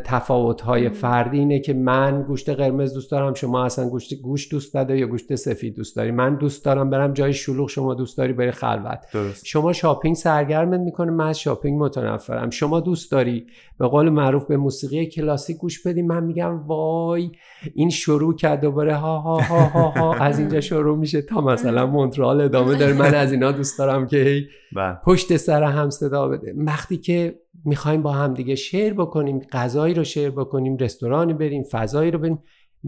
تفاوت 0.05 0.61
های 0.61 0.89
فردی 0.89 1.39
اینه 1.39 1.59
که 1.59 1.73
من 1.73 2.23
گوشت 2.23 2.49
قرمز 2.49 2.93
دوست 2.93 3.11
دارم 3.11 3.33
شما 3.33 3.65
اصلا 3.65 3.89
گوشت 3.89 4.13
گوشت 4.13 4.51
دوست 4.51 4.75
نداری 4.75 4.99
یا 4.99 5.07
گوشت 5.07 5.35
سفید 5.35 5.75
دوست 5.75 5.95
داری. 5.95 6.11
من 6.11 6.35
دوست 6.35 6.65
دارم 6.65 6.89
برم 6.89 7.13
جای 7.13 7.33
شلوغ 7.33 7.69
شما 7.69 7.93
دوست 7.93 8.17
داری 8.17 8.33
بری 8.33 8.51
خلوت. 8.51 9.05
درست. 9.13 9.45
شما 9.45 9.73
shopping 9.73 10.15
سرگرمت 10.15 10.79
می‌کنه 10.79 11.11
من 11.11 11.27
از 11.27 11.39
shopping 11.39 11.83
متنفرم. 11.83 12.49
شما 12.49 12.79
دوست 12.79 13.11
داری 13.11 13.45
به 13.79 13.87
قول 13.87 14.09
معروف 14.09 14.45
به 14.45 14.57
موسیقی 14.57 15.05
کلاسیک 15.05 15.57
گوش 15.57 15.87
بدی 15.87 16.01
من 16.01 16.23
میگم 16.23 16.67
وای 16.67 17.31
این 17.73 17.89
شروع 17.89 18.35
کرد 18.35 18.61
دوباره 18.61 18.95
ها 18.95 19.19
ها 19.19 19.37
ها 19.37 19.65
ها, 19.65 19.89
ها. 19.89 20.13
از 20.25 20.39
اینجا 20.39 20.61
شروع 20.61 20.97
میشه. 20.97 21.21
تا 21.21 21.41
مثلا 21.41 21.85
مونترال 21.85 22.41
ادامه 22.41 22.75
داره. 22.75 22.93
من 22.93 23.13
از 23.13 23.31
اینا 23.31 23.51
دوست 23.51 23.79
دارم 23.79 24.07
که 24.07 24.47
بله. 24.75 24.97
پشت 25.05 25.37
سر 25.37 25.63
هم 25.63 25.89
صدا 25.89 26.27
بده. 26.27 26.53
وقتی 26.57 26.97
که 26.97 27.44
می‌خوایم 27.65 28.01
با 28.01 28.11
هم 28.11 28.33
دیگه 28.33 28.55
share 28.55 28.93
بکنیم 28.93 29.39
غذایی 29.39 29.93
رو 29.93 30.03
share 30.03 30.29
بکنیم 30.29 30.77
رستورانی 30.77 31.33
بریم 31.33 31.63
فضایی 31.63 32.11
رو 32.11 32.19
بریم. 32.19 32.39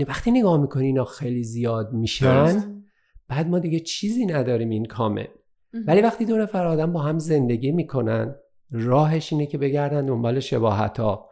وقتی 0.07 0.31
نگاه 0.31 0.61
می‌کنیم 0.61 0.85
اینا 0.85 1.05
خیلی 1.05 1.43
زیاد 1.43 1.93
میشن 1.93 2.83
بعد 3.27 3.49
ما 3.49 3.59
دیگه 3.59 3.79
چیزی 3.79 4.25
نداریم 4.25 4.69
این 4.69 4.85
کامل. 4.85 5.25
ولی 5.87 6.01
وقتی 6.01 6.25
دو 6.25 6.37
نفر 6.37 6.65
آدم 6.65 6.93
با 6.93 7.01
هم 7.01 7.19
زندگی 7.19 7.71
می‌کنن 7.71 8.35
راهش 8.71 9.33
اینه 9.33 9.45
که 9.45 9.57
بگردن 9.57 10.05
دنبال 10.05 10.39
شباهت 10.39 10.99
ها 10.99 11.29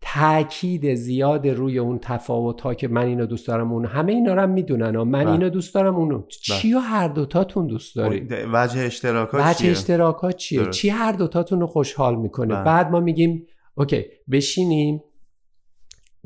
تاکید 0.00 0.94
زیاد 0.94 1.48
روی 1.48 1.78
اون 1.78 1.98
تفاوت 1.98 2.60
ها 2.60 2.74
که 2.74 2.88
من 2.88 3.06
اینو 3.06 3.26
دوست 3.26 3.48
دارم 3.48 3.72
اون 3.72 3.84
همه 3.84 4.12
اینا 4.12 4.34
رو 4.34 4.40
هم 4.40 4.50
می‌دونن 4.50 4.96
من 4.96 5.24
بله. 5.24 5.32
اینو 5.32 5.48
دوست 5.48 5.74
دارم 5.74 5.96
اونو 5.96 6.22
چی 6.28 6.74
و 6.74 6.78
هر 6.78 7.08
دوتاتون 7.08 7.66
دوست 7.66 7.96
دارید 7.96 8.34
وجه 8.52 8.80
اشتراکات 8.80 9.40
وجه 9.44 9.58
چیه؟ 9.58 9.70
اشتراکات 9.70 10.36
چیه 10.36 10.62
درست. 10.62 10.70
چی 10.78 10.88
هر 10.88 11.12
دوتاتون 11.12 11.60
رو 11.60 11.66
خوشحال 11.66 12.16
می‌کنه 12.16 12.54
بله. 12.54 12.64
بعد 12.64 12.90
ما 12.90 13.00
میگیم 13.00 13.46
اوکی 13.74 14.04
بشینیم 14.30 15.02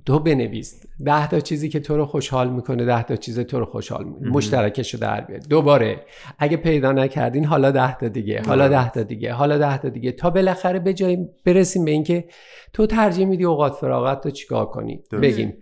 تو 0.06 0.18
بنویس. 0.18 0.82
ده 1.04 1.28
تا 1.28 1.40
چیزی 1.40 1.68
که 1.68 1.80
تو 1.80 1.96
رو 1.96 2.06
خوشحال 2.06 2.50
می‌کنه 2.50 2.84
ده 2.84 3.02
تا 3.02 3.16
چیز 3.16 3.40
تو 3.40 3.58
رو 3.58 3.64
خوشحال 3.64 4.04
می‌کنه. 4.04 4.30
مشترکش 4.30 4.94
رو 4.94 5.00
در 5.00 5.20
بیار. 5.20 5.40
دوباره. 5.40 6.00
اگه 6.38 6.56
پیدا 6.56 6.92
نکردین 6.92 7.44
حالا 7.44 7.70
ده 7.70 7.98
تا 7.98 8.08
دیگه 8.08 8.42
حالا 8.46 8.68
ده 8.68 8.90
تا 8.90 9.02
دیگه 9.02 9.32
حالا 9.32 9.58
ده 9.58 9.78
تا 9.78 9.88
دیگه. 9.88 10.12
تا 10.12 10.30
بالاخره 10.30 10.78
به 10.78 10.94
جایی 10.94 11.28
برسیم 11.44 11.84
به 11.84 11.90
اینکه 11.90 12.24
تو 12.72 12.86
ترجیح 12.86 13.26
میدی 13.26 13.44
اوقات 13.44 13.72
فراغت 13.72 14.20
تو 14.20 14.30
چیکار 14.30 14.66
کنی؟ 14.66 15.02
درست. 15.10 15.24
بگیم 15.24 15.54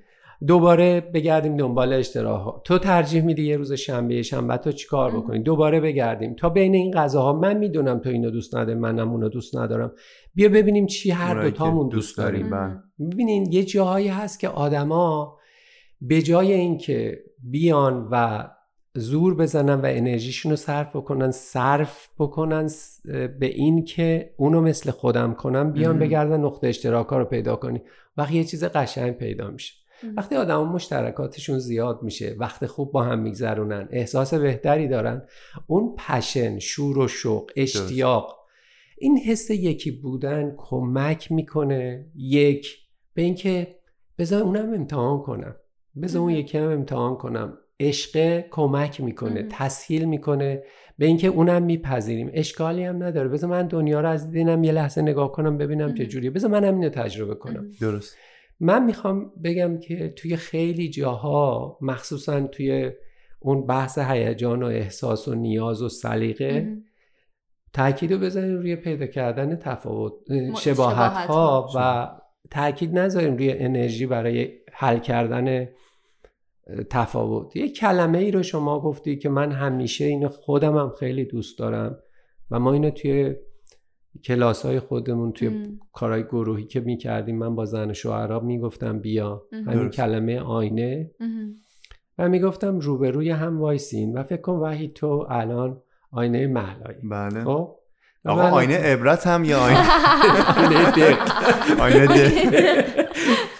دوباره 0.47 1.01
بگردیم 1.01 1.57
دنبال 1.57 1.93
اشتراک 1.93 2.55
تو 2.65 2.79
ترجیح 2.79 3.23
میدی 3.23 3.43
یه 3.43 3.57
روز 3.57 3.73
شنبه 3.73 4.23
شنبه 4.23 4.57
تو 4.57 4.73
چیکار 4.73 5.11
بکنی؟ 5.11 5.39
دوباره 5.39 5.81
بگردیم. 5.81 6.35
تا 6.35 6.49
بین 6.49 6.75
این 6.75 6.93
غذاها 6.93 7.33
من 7.33 7.57
می‌دونم 7.57 7.99
تو 7.99 8.11
اینو 8.11 8.31
دوست 8.31 8.57
نداری 8.57 8.79
منم 8.79 9.11
اونو 9.11 9.29
دوست 9.29 9.57
ندارم. 9.57 9.93
بیا 10.35 10.49
ببینیم 10.49 10.87
چی 10.87 11.11
هر 11.11 11.35
که 11.35 11.51
دوتامون 11.51 11.89
دوست 11.89 12.19
داریم 12.19 12.51
بله. 12.51 13.09
ببینین 13.13 13.53
یه 13.53 13.65
جاهایی 13.65 14.09
هست 14.09 14.41
که 14.41 14.49
آدما 14.49 15.39
به 16.01 16.23
جای 16.23 16.53
اینکه 16.53 17.19
بیان 17.39 18.09
و 18.11 18.45
زور 18.95 19.35
بزنن 19.35 19.81
و 19.81 19.87
انرژیشون 19.87 20.51
رو 20.51 20.57
صرف 20.57 20.97
بکنن 20.97 21.31
صرف 21.31 22.09
بکنن 22.19 22.69
به 23.41 23.47
این 23.47 23.85
که 23.85 24.35
اونو 24.37 24.61
مثل 24.61 24.91
خودم 24.91 25.35
کنم 25.35 25.73
بیان. 25.73 25.99
بگردن 25.99 26.41
نقطه 26.41 26.69
اشتراکا 26.69 27.19
رو 27.19 27.25
پیدا 27.25 27.57
کنی. 27.57 27.81
وقتی 28.17 28.35
یه 28.35 28.45
چیز 28.45 28.65
قشنگ 28.65 29.13
پیدا 29.13 29.51
میشه. 29.51 29.75
وقتی 30.17 30.37
آدم 30.37 30.67
مشترکاتشون 30.67 31.59
زیاد 31.59 32.03
میشه 32.03 32.37
وقت 32.39 32.67
خوب 32.67 32.93
با 32.93 33.03
هم 33.03 33.19
میگذرونن 33.19 33.89
احساس 33.91 34.35
بهتری 34.35 34.89
دارن 34.89 35.23
اون 35.67 35.97
پشن 35.99 36.59
شور 36.59 36.99
و 36.99 37.09
شوق 37.09 37.51
اشتیاق 37.57 38.39
این 38.99 39.19
حس 39.19 39.51
یکی 39.51 39.91
بودن 39.91 40.55
کمک 40.57 41.33
می‌کنه 41.33 42.07
یک 42.17 42.79
به 43.15 43.23
اینکه 43.23 43.77
بذار 44.19 44.43
اونم 44.43 44.75
امتحان 44.75 45.23
کنم 45.23 45.57
بذار 46.03 46.23
اون 46.23 46.31
یکی 46.31 46.59
هم 46.59 46.71
امتحان 46.71 47.17
کنم. 47.17 47.59
عشق 47.81 48.45
کمک 48.51 49.01
می‌کنه. 49.01 49.47
تسهیل 49.51 50.05
می‌کنه. 50.05 50.63
به 50.99 51.07
اینکه 51.07 51.29
اونم 51.29 51.63
میپذیریم. 51.63 52.31
اشکالی 52.33 52.85
هم 52.85 53.03
نداره. 53.03 53.29
بذار 53.29 53.51
من 53.51 53.67
دنیا 53.67 54.01
رو 54.01 54.09
از 54.09 54.31
دیدنم 54.31 54.65
یه 54.65 54.73
لحظه 54.73 55.03
نگاه 55.03 55.33
کنم 55.33 55.59
ببینم. 55.59 55.95
چه 55.95 56.07
جوریه. 56.07 56.31
بذار 56.31 56.51
منم 56.51 56.75
اینو 56.75 56.89
تجربه 56.89 57.35
کنم. 57.35 57.71
درست. 57.81 58.17
من 58.61 58.85
می‌خوام 58.85 59.33
بگم 59.45 59.79
که 59.79 60.09
توی 60.09 60.37
خیلی 60.37 60.89
جاها 60.89 61.79
مخصوصا 61.81 62.41
توی 62.41 62.91
اون 63.41 63.67
بحث 63.67 63.99
هیجان 63.99 64.63
و 64.63 64.67
احساس 64.67 65.29
و 65.29 65.35
نیاز 65.35 65.83
و 65.83 65.89
سلیقه 65.89 66.77
تاکید 67.73 68.13
رو 68.13 68.19
بزنیم 68.19 68.57
روی 68.57 68.77
پیدا 68.77 69.07
کردن 69.07 69.57
تفاوت 69.57 70.13
شباهت 70.57 71.13
ها. 71.13 71.71
و 71.77 72.09
تاکید 72.51 72.99
نذاریم 72.99 73.37
روی 73.37 73.53
انرژی 73.53 74.07
برای 74.07 74.51
حل 74.73 74.99
کردن 74.99 75.69
تفاوت 76.91 77.57
یه 77.57 77.69
کلمه 77.69 78.19
ای 78.19 78.31
رو 78.31 78.43
شما 78.43 78.81
گفتی 78.81 79.17
که 79.17 79.29
من 79.29 79.53
همیشه 79.53 80.05
اینو 80.05 80.29
خودم 80.29 80.77
هم 80.77 80.91
خیلی 80.91 81.25
دوست 81.25 81.59
دارم 81.59 81.99
و 82.51 82.59
ما 82.59 82.73
اینو 82.73 82.91
توی 82.91 83.37
کلاس 84.25 84.67
های 84.67 84.81
خودمون 84.81 85.33
توی 85.33 85.49
ام. 85.49 85.81
کارهای 85.93 86.25
گروهی 86.25 86.65
که 86.65 86.81
می‌کردیم 86.81 87.39
من 87.39 87.55
با 87.55 87.65
زن 87.65 87.93
شوهرا 87.93 88.41
می‌گفتم 88.41 88.99
بیا. 88.99 89.47
همین 89.53 89.65
درست. 89.65 89.97
کلمه 89.97 90.41
آینه 90.41 91.11
و 92.19 92.29
می‌گفتم 92.29 92.79
روبروی 92.79 93.31
هم 93.31 93.61
وایسین 93.61 94.19
و 94.19 94.23
فکر 94.23 94.41
کن 94.41 94.53
وحید 94.53 94.93
تو 94.93 95.27
الان 95.29 95.83
آینه 96.11 96.47
محلایی 96.47 96.99
بله 97.11 97.45
خب 97.45 97.49
و 97.51 97.78
آقا 98.27 98.43
من- 98.43 98.51
آینه 98.51 98.77
عبرت 98.77 99.27
هم 99.27 99.45
یا 99.45 99.59
آینه 99.61 99.79
آینه 101.81 102.33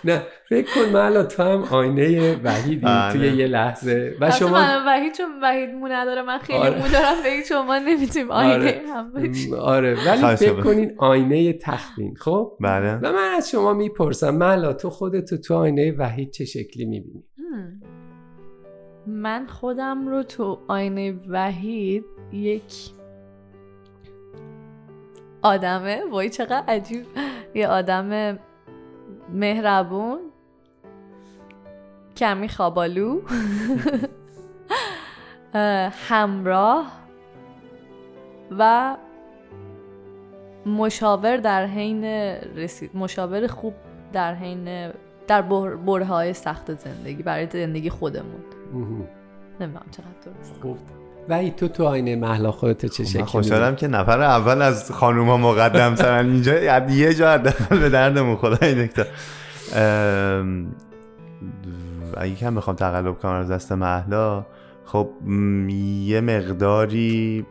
نه 0.05 0.23
فکر 0.49 0.75
کن 0.75 0.93
من 0.93 1.01
الان 1.01 1.29
تو 1.29 1.43
هم 1.43 1.63
آینه 1.71 2.37
وحیدی 2.45 2.87
بله. 2.87 3.13
توی 3.13 3.37
یه 3.37 3.47
لحظه 3.47 4.17
و 4.21 4.31
شما 4.31 4.51
من 4.51 4.85
وحید 4.87 5.15
چون 5.15 5.27
وحید 5.43 5.71
مو 5.71 5.89
نداره 5.89 6.23
من 6.23 6.39
خیلی 6.39 6.59
آره. 6.59 6.79
مو 6.83 6.89
دارم 6.89 7.15
به 7.25 7.43
شما 7.49 7.79
نمی‌تونیم 7.79 8.31
آینه 8.31 8.55
آره. 8.55 8.81
هم 8.95 9.13
بشیم 9.13 9.55
آره 9.55 9.97
ولی 10.07 10.37
فکر. 10.37 10.61
کنین 10.61 10.95
آینه 10.99 11.53
تخمین 11.53 12.15
خب 12.15 12.53
بله 12.61 12.95
و 12.95 13.13
من 13.13 13.35
از 13.37 13.51
شما 13.51 13.73
می‌پرسم 13.73 14.31
ملا 14.31 14.73
تو 14.73 14.91
خودتو 14.91 15.37
تو 15.37 15.55
آینه 15.55 15.93
وحید 15.99 16.31
چه 16.31 16.45
شکلی 16.45 16.85
می‌بینی. 16.85 17.25
من 19.07 19.47
خودم 19.47 20.09
رو 20.09 20.23
تو 20.23 20.59
آینه 20.69 21.15
وحید 21.29 22.05
یک 22.33 22.63
آدمه. 25.43 26.03
وای 26.11 26.31
چقدر 26.31 26.65
عجیب. 26.69 27.07
یه 27.55 27.69
آدم 27.69 28.39
مهربون. 29.33 30.19
کمی 32.17 32.49
خوابالو. 32.49 33.21
اه، 35.55 35.93
همراه 36.09 36.93
و 38.59 38.97
مشاور 40.67 41.37
در 41.37 41.67
حین 41.67 42.05
رسید 42.57 42.91
مشاور 42.97 43.47
خوب 43.47 43.75
در 44.13 44.35
حین 44.35 44.93
در 45.29 45.43
بر- 45.43 45.75
برههای 45.77 46.33
سخت 46.33 46.75
زندگی. 46.75 47.23
برای 47.23 47.47
زندگی 47.53 47.91
خودمون. 47.91 48.45
نمی‌دونم 49.61 49.87
چقدر 49.91 50.33
درست. 50.33 50.63
خب. 50.63 50.77
وحید 51.29 51.57
تو 51.57 51.69
تو 51.69 51.85
آینه 51.85 52.17
محلا 52.17 52.53
خودتو 52.53 52.89
چه 52.89 53.05
شکلی 53.05 53.21
من 53.21 53.27
خوشحالم 53.27 53.77
که 53.77 53.89
نفر 53.89 54.21
اول 54.21 54.63
از 54.63 54.93
خانوما 54.93 55.37
مقدم 55.37 55.95
ترن 55.95 56.31
اینجا 56.31 56.81
یه 56.89 57.15
جا 57.15 57.33
حداقل 57.33 57.79
به 57.79 57.89
دردمون 57.89 58.37
خدای 58.37 58.87
دکتر 58.87 59.07
اگه 62.17 62.35
کم 62.35 62.55
بخوام 62.55 62.77
تقلب 62.77 63.19
کنم 63.19 63.33
از 63.33 63.51
دست 63.51 63.73
محلا 63.73 64.45
خب 64.85 65.09
یه 66.05 66.21
مقداری 66.21 67.47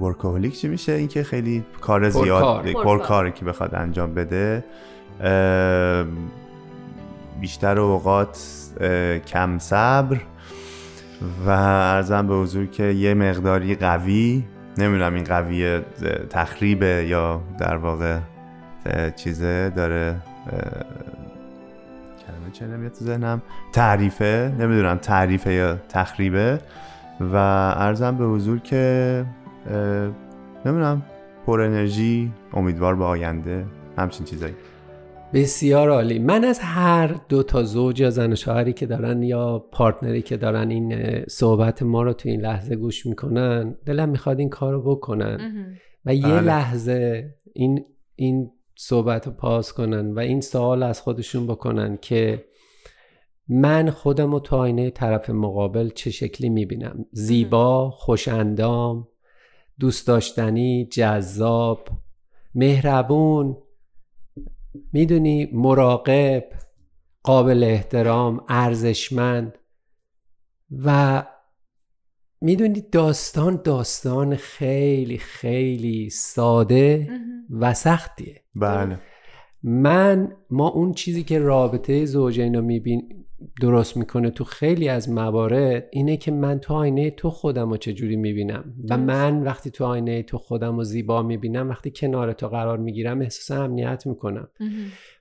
ورکوهولیک 0.00 0.58
چی 0.58 0.68
میشه؟ 0.68 0.92
اینکه 0.92 1.22
خیلی 1.22 1.64
کار 1.80 2.08
زیاد. 2.10 2.72
کاری 3.02 3.32
که 3.32 3.44
بخواد 3.44 3.74
انجام 3.74 4.14
بده. 4.14 4.64
بیشتر 7.40 7.80
اوقات 7.80 8.38
کم 9.26 9.58
صبر. 9.58 10.16
و 11.46 11.50
ارزم 11.50 12.26
به 12.26 12.34
حضور 12.34 12.66
که 12.66 12.82
یه 12.82 13.14
مقداری 13.14 13.74
قوی 13.74 14.44
نمی‌دونم 14.78 15.14
این 15.14 15.24
قوی 15.24 15.80
تخریبه 16.30 17.06
یا 17.08 17.40
در 17.58 17.76
واقع 17.76 18.18
چیزه 19.16 19.70
داره 19.70 20.16
کلمه 22.26 22.50
چه 22.52 22.66
نمیاد 22.66 22.92
تو 22.92 23.04
ذهنم؟ 23.04 23.42
تعریفه 23.72 24.52
نمی‌دونم 24.58 24.96
تعریفه 24.96 25.52
یا 25.52 25.76
تخریبه 25.88 26.60
و 27.20 27.36
ارزم 27.76 28.16
به 28.16 28.24
حضور 28.24 28.58
که 28.58 29.24
نمی‌دونم 30.64 31.02
پر 31.46 31.60
انرژی 31.60 32.32
امیدوار 32.54 32.96
به 32.96 33.04
آینده 33.04 33.64
همچین 33.98 34.26
چیزایی. 34.26 34.54
بسیار 35.36 35.90
عالی. 35.90 36.18
من 36.18 36.44
از 36.44 36.58
هر 36.58 37.20
دو 37.28 37.42
تا 37.42 37.62
زوج 37.62 38.00
یا 38.00 38.10
زن 38.10 38.32
و 38.32 38.36
شوهری 38.36 38.72
که 38.72 38.86
دارن 38.86 39.22
یا 39.22 39.58
پارتنری 39.58 40.22
که 40.22 40.36
دارن 40.36 40.70
این 40.70 41.20
صحبت 41.28 41.82
ما 41.82 42.02
رو 42.02 42.12
تو 42.12 42.28
این 42.28 42.40
لحظه 42.40 42.76
گوش 42.76 43.06
می‌کنن 43.06 43.76
دلم 43.86 44.08
می‌خواد 44.08 44.38
این 44.38 44.48
کار 44.48 44.72
رو 44.72 44.82
بکنن 44.82 45.54
و 46.04 46.14
یه 46.14 46.22
بله. 46.22 46.40
لحظه 46.40 47.30
این 47.52 47.84
این 48.14 48.50
صحبت 48.76 49.26
رو 49.26 49.32
پاس 49.32 49.72
کنن 49.72 50.12
و 50.12 50.18
این 50.18 50.40
سوال 50.40 50.82
از 50.82 51.00
خودشون 51.00 51.46
بکنن 51.46 51.98
که 52.02 52.44
من 53.48 53.90
خودم 53.90 54.32
رو 54.32 54.40
تو 54.40 54.56
آینه 54.56 54.90
طرف 54.90 55.30
مقابل 55.30 55.88
چه 55.88 56.10
شکلی 56.10 56.48
می‌بینم؟ 56.48 57.06
زیبا 57.12 57.90
خوشندام 57.90 59.08
دوست 59.80 60.06
داشتنی 60.06 60.88
جذاب 60.92 61.88
مهربون 62.54 63.56
می‌دونی 64.92 65.50
مراقب 65.52 66.44
قابل 67.22 67.64
احترام 67.64 68.44
ارزشمند 68.48 69.58
و 70.84 71.22
می‌دونی 72.40 72.80
داستان 72.80 73.60
داستان 73.64 74.36
خیلی 74.36 75.18
خیلی 75.18 76.10
ساده 76.10 77.10
و 77.50 77.74
سختیه. 77.74 78.42
بله. 78.54 78.98
من 79.62 80.36
ما 80.50 80.68
اون 80.68 80.92
چیزی 80.92 81.22
که 81.22 81.38
رابطه 81.38 82.04
زوجین 82.04 82.54
رو 82.54 82.62
میبین 82.62 83.25
درست 83.60 83.96
می‌کنه 83.96 84.30
تو 84.30 84.44
خیلی 84.44 84.88
از 84.88 85.10
موارد 85.10 85.88
اینه 85.92 86.16
که 86.16 86.30
من 86.30 86.58
تو 86.58 86.74
آینه 86.74 87.10
تو 87.10 87.30
خودم 87.30 87.70
رو 87.70 87.76
چجوری 87.76 88.16
می‌بینم؟ 88.16 88.74
و. 88.90 88.96
من 88.96 89.42
وقتی 89.42 89.70
تو 89.70 89.84
آینه 89.84 90.22
تو 90.22 90.38
خودم 90.38 90.76
رو 90.76 90.84
زیبا 90.84 91.22
می‌بینم 91.22 91.68
وقتی 91.68 91.92
کنار 91.96 92.32
تو 92.32 92.48
قرار 92.48 92.78
می‌گیرم 92.78 93.20
احساس 93.20 93.58
امنیت 93.58 94.06
می‌کنم. 94.06 94.48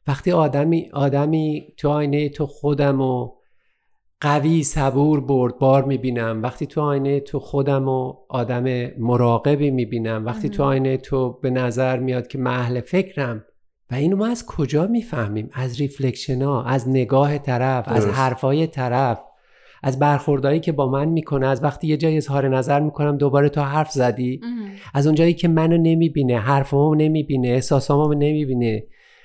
وقتی 0.07 0.31
آدمی 0.31 0.89
آدمی 0.93 1.73
تو 1.77 1.89
آینه 1.89 2.29
تو 2.29 2.45
خودمو 2.45 3.31
قوی 4.21 4.63
صبور 4.63 5.21
بردبار 5.21 5.83
می‌بینم. 5.83 6.43
وقتی 6.43 6.65
تو 6.65 6.81
آینه 6.81 7.19
تو 7.19 7.39
خودمو 7.39 8.13
آدم 8.29 8.89
مراقبی 8.97 9.71
می‌بینم. 9.71 10.25
وقتی 10.25 10.49
تو. 10.49 10.63
آینه 10.63 10.97
تو 10.97 11.39
به 11.41 11.49
نظر 11.49 11.99
میاد 11.99 12.27
که 12.27 12.39
اهل 12.47 12.81
فکرم 12.81 13.45
و 13.91 13.95
اینو 13.95 14.17
ما 14.17 14.27
از 14.27 14.45
کجا 14.45 14.87
می‌فهمیم؟ 14.87 15.49
از 15.53 15.79
reflection 15.79 16.41
ها 16.41 16.63
از 16.63 16.89
نگاه 16.89 17.37
طرف 17.37 17.87
از 17.87 18.05
درست. 18.05 18.17
حرفای 18.17 18.67
طرف 18.67 19.19
از 19.83 19.99
برخوردهایی 19.99 20.59
که 20.59 20.71
با 20.71 20.89
من 20.89 21.09
می‌کنه 21.09 21.47
از 21.47 21.63
وقتی 21.63 21.87
یه 21.87 21.97
جای 21.97 22.17
اظهار 22.17 22.57
نظر 22.57 22.79
می‌کنم 22.79 23.17
دوباره 23.17 23.49
تو 23.49 23.61
حرف 23.61 23.91
زدی. 23.91 24.41
از 24.93 25.07
اونجایی 25.07 25.33
که 25.33 25.47
منو 25.47 25.77
نمی‌بینه 25.77 26.39
حرفامو 26.39 26.95
نمی‌بینه 26.95 27.47
احساسامو 27.47 28.13
نمی‌بینه 28.13 28.83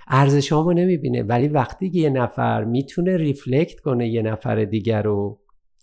ارزشامو 0.08 0.72
نمی‌بینه 0.72 1.22
ولی 1.22 1.48
وقتی 1.48 1.90
که 1.90 1.98
یه 1.98 2.10
نفر 2.10 2.64
می‌تونه 2.64 3.16
ریفلکت 3.16 3.80
کنه 3.80 4.08
یه 4.08 4.22
نفر 4.22 4.64
دیگر 4.64 5.02
رو 5.02 5.39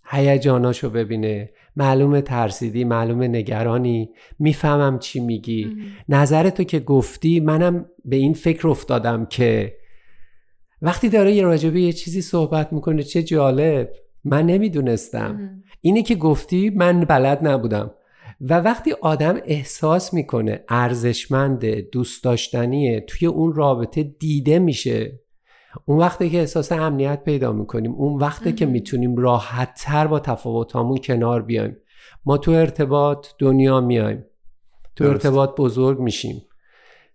هیجاناشو 0.09 0.89
ببینه. 0.89 1.49
معلومه 1.75 2.21
ترسیدی 2.21 2.83
معلومه 2.83 3.27
نگرانی. 3.27 4.09
می‌فهمم 4.39 4.99
چی 4.99 5.19
میگی. 5.19 5.75
نظر 6.09 6.49
تو 6.49 6.63
که 6.63 6.79
گفتی 6.79 7.39
منم 7.39 7.85
به 8.05 8.15
این 8.15 8.33
فکر 8.33 8.67
افتادم 8.67 9.25
که 9.25 9.77
وقتی 10.81 11.09
داره 11.09 11.31
یه 11.31 11.43
راجبه 11.43 11.81
یه 11.81 11.93
چیزی 11.93 12.21
صحبت 12.21 12.73
می‌کنه 12.73 13.03
چه 13.03 13.23
جالب. 13.23 13.89
من 14.23 14.45
نمی‌دونستم. 14.45 15.63
اینی 15.81 16.03
که 16.03 16.15
گفتی 16.15 16.69
من 16.69 16.99
بلد 16.99 17.47
نبودم. 17.47 17.91
و 18.41 18.59
وقتی 18.59 18.93
آدم 19.01 19.37
احساس 19.45 20.13
می‌کنه 20.13 20.63
ارزشمنده 20.69 21.87
دوست 21.91 22.23
داشتنیه 22.23 23.01
توی 23.01 23.27
اون 23.27 23.53
رابطه 23.53 24.03
دیده 24.03 24.59
میشه. 24.59 25.19
اون 25.85 25.97
وقتی 25.97 26.29
که 26.29 26.39
احساس 26.39 26.71
امنیت 26.71 27.23
پیدا 27.23 27.53
می‌کنیم 27.53 27.91
اون 27.91 28.19
وقتی 28.19 28.51
که. 28.51 28.65
می‌تونیم 28.65 29.15
راحت 29.15 29.73
تر 29.77 30.07
با 30.07 30.19
تفاوتامون 30.19 30.97
کنار 30.97 31.41
بیایم 31.41 31.77
ما 32.25 32.37
تو 32.37 32.51
ارتباط 32.51 33.27
دنیا 33.39 33.81
میایم 33.81 34.25
تو 34.95 35.03
درست. 35.03 35.25
ارتباط 35.25 35.55
بزرگ 35.57 35.99
میشیم 35.99 36.41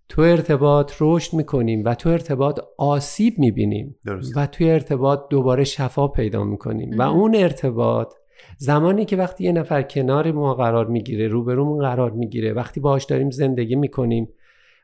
تو 0.09 0.22
ارتباط 0.22 0.92
رشد 1.01 1.35
می‌کنیم 1.37 1.83
و 1.85 1.94
تو 1.94 2.09
ارتباط 2.09 2.61
آسیب 2.79 3.38
می‌بینیم 3.38 3.96
درست 4.07 4.37
و 4.37 4.46
توی 4.46 4.70
ارتباط 4.70 5.20
دوباره 5.31 5.64
شفا 5.64 6.09
پیدا 6.09 6.44
می‌کنیم 6.44 6.98
و. 6.98 7.03
اون 7.03 7.35
ارتباط 7.35 8.14
زمانی 8.59 9.05
که 9.05 9.16
وقتی 9.16 9.44
یه 9.44 9.53
نفر 9.53 9.83
کنار 9.83 10.33
ما 10.33 10.55
قرار 10.55 10.87
می‌گیره 10.87 11.29
روبرومون 11.29 11.81
قرار 11.81 12.11
می‌گیره 12.11 12.53
وقتی 12.53 12.81
باهاش 12.81 13.05
داریم 13.05 13.31
زندگی 13.31 13.75
می‌کنیم 13.75 14.29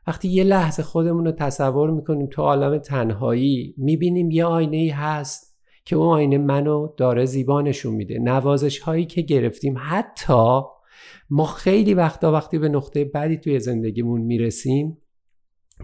وقتی 0.09 0.29
یه 0.29 0.45
لحظه 0.45 0.83
خودمون 0.83 1.25
رو 1.25 1.33
تصور 1.33 1.91
می‌کنیم 1.91 2.27
تو 2.27 2.43
عالم 2.43 2.79
تنهایی 2.79 3.75
می‌بینیم 3.79 4.31
یه 4.31 4.45
آینه 4.45 4.77
ای 4.77 4.89
هست 4.89 5.59
که 5.85 5.97
اون 5.97 6.09
آینه 6.09 6.39
منو 6.39 6.89
داره 6.97 7.25
زیبا 7.25 7.63
نشون 7.63 7.95
میده. 7.95 8.19
نوازش 8.19 8.79
هایی 8.79 9.07
که 9.07 9.23
گرفتیم 9.23 9.75
حتی 9.79 10.61
ما 11.31 11.45
خیلی 11.45 11.95
وقتا 11.95 12.33
وقتی 12.33 12.59
به 12.59 12.69
نقطه 12.69 13.05
بعدی 13.05 13.37
توی 13.37 13.61
زندگیمون 13.61 14.21
می‌رسیم 14.21 14.99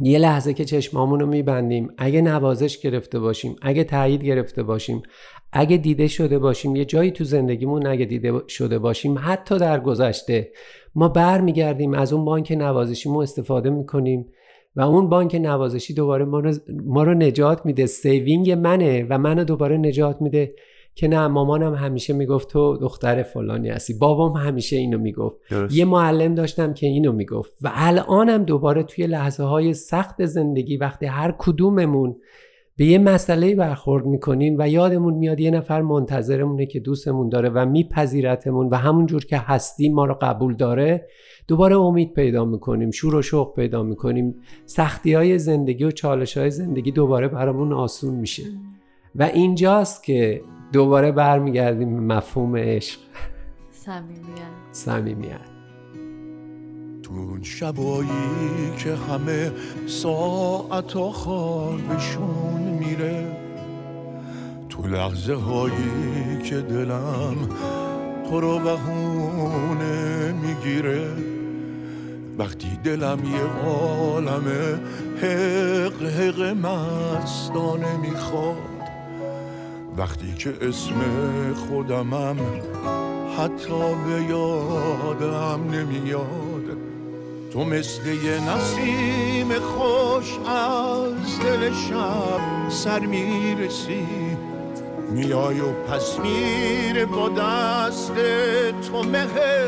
یه 0.00 0.18
لحظه 0.18 0.54
که 0.54 0.64
چشمامون 0.64 1.20
رو 1.20 1.26
میبندیم 1.26 1.88
اگه 1.98 2.20
نوازش 2.22 2.78
گرفته 2.78 3.18
باشیم 3.18 3.56
اگه 3.62 3.84
تایید 3.84 4.24
گرفته 4.24 4.62
باشیم 4.62 5.02
اگه 5.52 5.76
دیده 5.76 6.08
شده 6.08 6.38
باشیم 6.38 6.76
یه 6.76 6.84
جایی 6.84 7.10
تو 7.10 7.24
زندگیمون 7.24 7.86
اگه 7.86 8.04
دیده 8.04 8.32
شده 8.48 8.78
باشیم 8.78 9.16
حتی 9.18 9.58
در 9.58 9.80
گذشته 9.80 10.52
ما 10.94 11.08
برمیگردیم 11.08 11.94
از 11.94 12.12
اون 12.12 12.24
بانک 12.24 12.52
نوازشیمون 12.52 13.22
استفاده 13.22 13.70
می‌کنیم 13.70 14.26
و 14.76 14.80
اون 14.80 15.08
بانک 15.08 15.34
نوازشی 15.34 15.94
دوباره 15.94 16.24
ما 16.24 16.40
رو, 16.40 16.52
ما 16.84 17.02
رو 17.02 17.14
نجات 17.14 17.66
میده. 17.66 17.86
saving 17.86 18.50
منه 18.50 19.06
و 19.10 19.18
منو 19.18 19.44
دوباره 19.44 19.76
نجات 19.76 20.22
میده. 20.22 20.54
که 20.96 21.08
نه 21.08 21.26
مامانم 21.26 21.74
همیشه 21.74 22.12
می‌گفت 22.12 22.48
تو 22.48 22.76
دختر 22.76 23.22
فلانی 23.22 23.68
هستی. 23.68 23.94
بابام 23.94 24.32
همیشه 24.32 24.76
اینو 24.76 24.98
می‌گفت. 24.98 25.36
درست. 25.50 25.76
یه 25.76 25.84
معلم 25.84 26.34
داشتم 26.34 26.74
که 26.74 26.86
اینو 26.86 27.12
می‌گفت. 27.12 27.52
و 27.62 27.70
الانم 27.74 28.44
دوباره 28.44 28.82
توی 28.82 29.06
لحظه 29.06 29.42
های 29.42 29.74
سخت 29.74 30.24
زندگی 30.24 30.76
وقتی 30.76 31.06
هر 31.06 31.34
کدوممون 31.38 32.16
به 32.76 32.84
یه 32.84 32.98
مسئله 32.98 33.54
برخورد 33.54 34.06
می‌کنیم 34.06 34.56
و 34.58 34.68
یادمون 34.68 35.14
میاد 35.14 35.40
یه 35.40 35.50
نفر 35.50 35.82
منتظرمونه 35.82 36.66
که 36.66 36.80
دوستمون 36.80 37.28
داره 37.28 37.48
و 37.48 37.66
میپذیرتمون 37.66 38.68
و 38.68 38.74
همون 38.74 39.06
جور 39.06 39.24
که 39.24 39.38
هستیم 39.38 39.94
ما 39.94 40.04
رو 40.04 40.18
قبول 40.20 40.54
داره 40.54 41.08
دوباره 41.48 41.76
امید 41.76 42.12
پیدا 42.12 42.44
می‌کنیم 42.44 42.90
شور 42.90 43.14
و 43.14 43.22
شوق 43.22 43.54
پیدا 43.54 43.82
می‌کنیم. 43.82 44.34
سختی 44.66 45.14
های 45.14 45.38
زندگی 45.38 45.84
و 45.84 45.90
چالش 45.90 46.36
های 46.36 46.50
زندگی 46.50 46.92
دوباره 46.92 47.28
برامون 47.28 47.72
آسون 47.72 48.14
میشه. 48.14 48.42
و 49.14 49.22
اینجاست 49.22 50.04
که 50.04 50.42
دوباره 50.72 51.12
برمیگردیم 51.12 52.00
مفهوم 52.00 52.56
عشق. 52.56 53.00
صمیمیت. 53.70 54.52
صمیمیت. 54.72 55.53
اون 57.16 57.42
شبایی 57.42 58.72
که 58.78 58.94
همه 58.94 59.52
ساعت 59.86 60.92
خوابشون 60.92 62.60
میره. 62.78 63.36
تو 64.68 64.86
لحظه 64.86 65.34
هایی 65.34 66.42
که 66.44 66.56
دلم 66.56 67.36
تو 68.30 68.40
رو 68.40 68.58
بهونه 68.58 70.32
می‌گیره. 70.32 71.08
وقتی 72.38 72.78
دلم 72.84 73.18
یه 73.24 73.68
عالمه 73.70 74.80
حق 75.22 76.02
حق 76.02 76.40
مستانه 76.40 77.96
می‌خواد. 77.96 78.56
وقتی 79.96 80.34
که 80.38 80.54
اسم 80.62 80.94
خودمم 81.54 82.36
حتی 83.38 83.94
به 84.06 84.22
یادم 84.30 85.70
نمیاد. 85.70 86.53
تو 87.54 87.64
مثل 87.64 88.06
یه 88.06 88.40
نسیم 88.40 89.48
خوش 89.58 90.38
از 90.48 91.40
دل 91.40 91.72
شب 91.72 92.68
سر 92.68 92.98
می‌رسی. 92.98 94.06
میای 95.10 95.60
و 95.60 95.72
پس 95.72 96.18
میره 96.18 97.06
با 97.06 97.28
دست 97.28 98.12
تو 98.88 99.02
مهر 99.02 99.66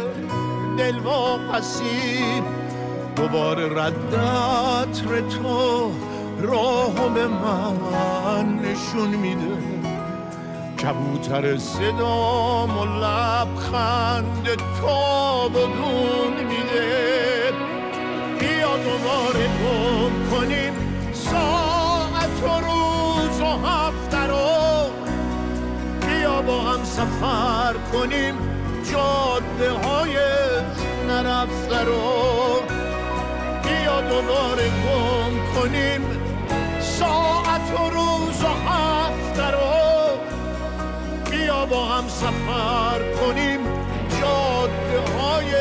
دل 0.78 0.99
واپسی. 0.99 2.43
دوباره 3.16 3.82
رد 3.82 4.14
عطر 4.14 5.20
تو 5.20 5.91
راهو 6.41 7.09
به 7.09 7.26
من 7.26 8.59
نشون 8.59 9.09
میده. 9.09 9.57
کبوتر 10.82 11.59
صدام 11.59 12.78
و 12.78 12.84
لبخند 12.84 14.49
تا 14.80 15.49
بدون 15.49 16.47
میده. 16.49 17.05
دوباره 18.87 19.47
گم 19.47 20.30
کنیم. 20.30 20.74
ساعت 21.12 22.37
و 22.43 22.47
روز 22.66 23.41
و 23.41 23.66
هفته 23.66 24.26
رو 24.26 24.91
بیا 26.07 26.43
با 26.43 26.61
هم 26.61 26.84
سفر 26.84 27.74
کنیم. 27.93 28.34
جاده 28.93 29.70
های 29.72 30.16
نرفته 31.09 31.84
رو 31.84 32.03
بیا 33.62 34.01
دوباره 34.01 34.68
گم 34.68 35.61
کنیم. 35.61 36.03
ساعت 36.80 37.80
و 37.80 37.91
روز 37.91 38.43
و 38.43 38.70
هفته 38.70 39.51
رو 39.51 40.18
بیا 41.30 41.66
با 41.66 41.84
هم 41.84 42.09
سفر 42.09 43.01
کنیم. 43.20 43.61
جاده 44.20 45.12
های 45.18 45.53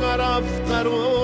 نرفته 0.00 0.78
رو 0.82 1.15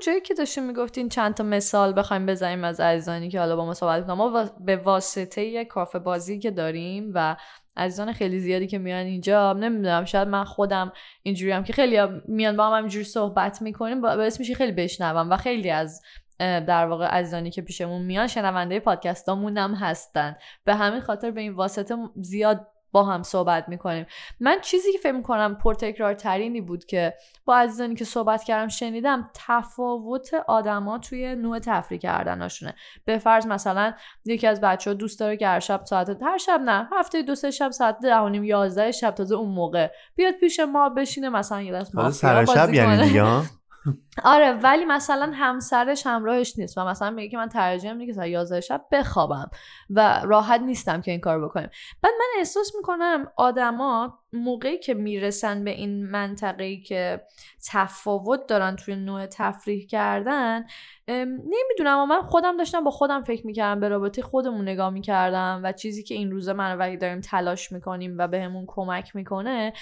اونجایی 0.00 0.20
که 0.20 0.34
داشتیم 0.34 0.66
می‌گفتین 0.66 1.08
چند 1.08 1.34
تا 1.34 1.44
مثال 1.44 1.98
بخوایم 1.98 2.26
بزنیم 2.26 2.64
از 2.64 2.80
عزیزانی 2.80 3.28
که 3.28 3.38
حالا 3.38 3.56
با 3.56 3.66
ما 3.66 3.74
صحبت 3.74 4.08
ما 4.08 4.44
به 4.60 4.76
واسطه 4.76 5.44
یه 5.44 5.64
کافه 5.64 5.98
بازی 5.98 6.38
که 6.38 6.50
داریم 6.50 7.10
و 7.14 7.36
عزیزان 7.76 8.12
خیلی 8.12 8.38
زیادی 8.38 8.66
که 8.66 8.78
میان 8.78 9.06
اینجا 9.06 9.52
نمی‌دونم 9.52 10.04
شاید 10.04 10.28
من 10.28 10.44
خودم 10.44 10.92
اینجوری 11.22 11.52
هم 11.52 11.64
که 11.64 11.72
خیلی 11.72 11.98
میان 12.28 12.56
با 12.56 12.66
هم 12.66 12.78
همینجوری 12.78 13.04
صحبت 13.04 13.62
می‌کنیم 13.62 14.00
باعث 14.00 14.40
میشه 14.40 14.54
خیلی 14.54 14.72
بشنوم 14.72 15.30
و 15.30 15.36
خیلی 15.36 15.70
از 15.70 16.02
در 16.38 16.86
واقع 16.86 17.06
عزیزانی 17.06 17.50
که 17.50 17.62
پیشمون 17.62 18.02
میان 18.02 18.26
شنونده 18.26 18.80
پادکستامون 18.80 19.58
هم 19.58 19.74
هستن. 19.74 20.36
به 20.64 20.74
همین 20.74 21.00
خاطر 21.00 21.30
به 21.30 21.40
این 21.40 21.52
واسطه 21.52 21.96
زیاد 22.16 22.66
با 22.92 23.04
هم 23.04 23.22
صحبت 23.22 23.68
می‌کنیم. 23.68 24.06
من 24.40 24.60
چیزی 24.60 24.92
که 24.92 24.98
فکر 24.98 25.12
می‌کنم 25.12 25.54
پرتکرارترینی 25.54 26.60
بود 26.60 26.84
که 26.84 27.14
با 27.44 27.56
عزیزانی 27.56 27.94
که 27.94 28.04
صحبت 28.04 28.44
کردم 28.44 28.68
شنیدم 28.68 29.30
تفاوت 29.34 30.34
آدما 30.34 30.98
توی 30.98 31.34
نوع 31.36 31.58
تفریح 31.58 32.00
کردناشونه 32.00 32.74
به 33.04 33.18
فرض 33.18 33.46
مثلا 33.46 33.92
یکی 34.24 34.46
از 34.46 34.60
بچه 34.60 34.90
ها 34.90 34.94
دوست 34.94 35.20
داره 35.20 35.36
که 35.36 35.46
هر 35.46 35.60
شب 35.60 35.84
ساعت 35.84 36.22
هر 36.22 36.38
شب 36.38 36.60
نه 36.64 36.88
هفته 36.92 37.22
دو 37.22 37.34
سه 37.34 37.50
شب 37.50 37.70
ساعت 37.70 37.98
ده 38.02 38.16
و 38.16 38.28
نیم 38.28 38.44
یازده 38.44 38.90
شب 38.90 39.10
تازه 39.10 39.34
اون 39.34 39.54
موقع 39.54 39.88
بیاد 40.16 40.34
پیش 40.34 40.60
ما 40.60 40.88
بشینه 40.88 41.28
مثلا 41.28 41.62
یه 41.62 41.72
دست 41.72 42.10
سر 42.10 42.44
شب 42.44 42.74
یعنی. 42.74 43.08
دیگه 43.08 43.24
آره 44.24 44.52
ولی 44.52 44.84
مثلا 44.84 45.32
همسرش 45.34 46.06
همراهش 46.06 46.58
نیست 46.58 46.78
و 46.78 46.84
مثلا 46.84 47.10
میگه 47.10 47.28
که 47.28 47.36
من 47.36 47.48
ترجیح 47.48 47.92
میدم 47.92 48.06
که 48.06 48.12
ساعت 48.12 48.28
11 48.28 48.60
شب 48.60 48.84
بخوابم 48.92 49.50
و 49.90 50.20
راحت 50.24 50.60
نیستم 50.60 51.00
که 51.00 51.10
این 51.10 51.20
کار 51.20 51.44
بکنیم. 51.44 51.70
بعد 52.02 52.12
من 52.18 52.26
احساس 52.38 52.72
می‌کنم 52.76 53.32
آدما 53.36 54.18
موقعی 54.32 54.78
که 54.78 54.94
می‌رسن 54.94 55.64
به 55.64 55.70
این 55.70 56.06
منطقه 56.06 56.76
که 56.76 57.24
تفاوت 57.70 58.46
دارن 58.46 58.76
توی 58.76 58.96
نوع 58.96 59.26
تفریح 59.26 59.86
کردن 59.86 60.64
نمی‌دونم 61.08 61.98
اما 61.98 62.06
من 62.06 62.22
خودم 62.22 62.56
داشتم 62.56 62.84
با 62.84 62.90
خودم 62.90 63.22
فکر 63.22 63.46
می‌کردم 63.46 63.80
به 63.80 63.88
رابطه 63.88 64.22
خودمون 64.22 64.68
نگاه 64.68 64.90
می‌کردم 64.90 65.60
و 65.64 65.72
چیزی 65.72 66.02
که 66.02 66.14
این 66.14 66.30
روزه 66.30 66.52
من 66.52 66.74
و 66.74 66.78
وحید 66.78 67.00
داریم 67.00 67.20
تلاش 67.20 67.72
می‌کنیم 67.72 68.14
و 68.18 68.28
بهمون 68.28 68.64
کمک 68.66 69.16
می‌کنه 69.16 69.72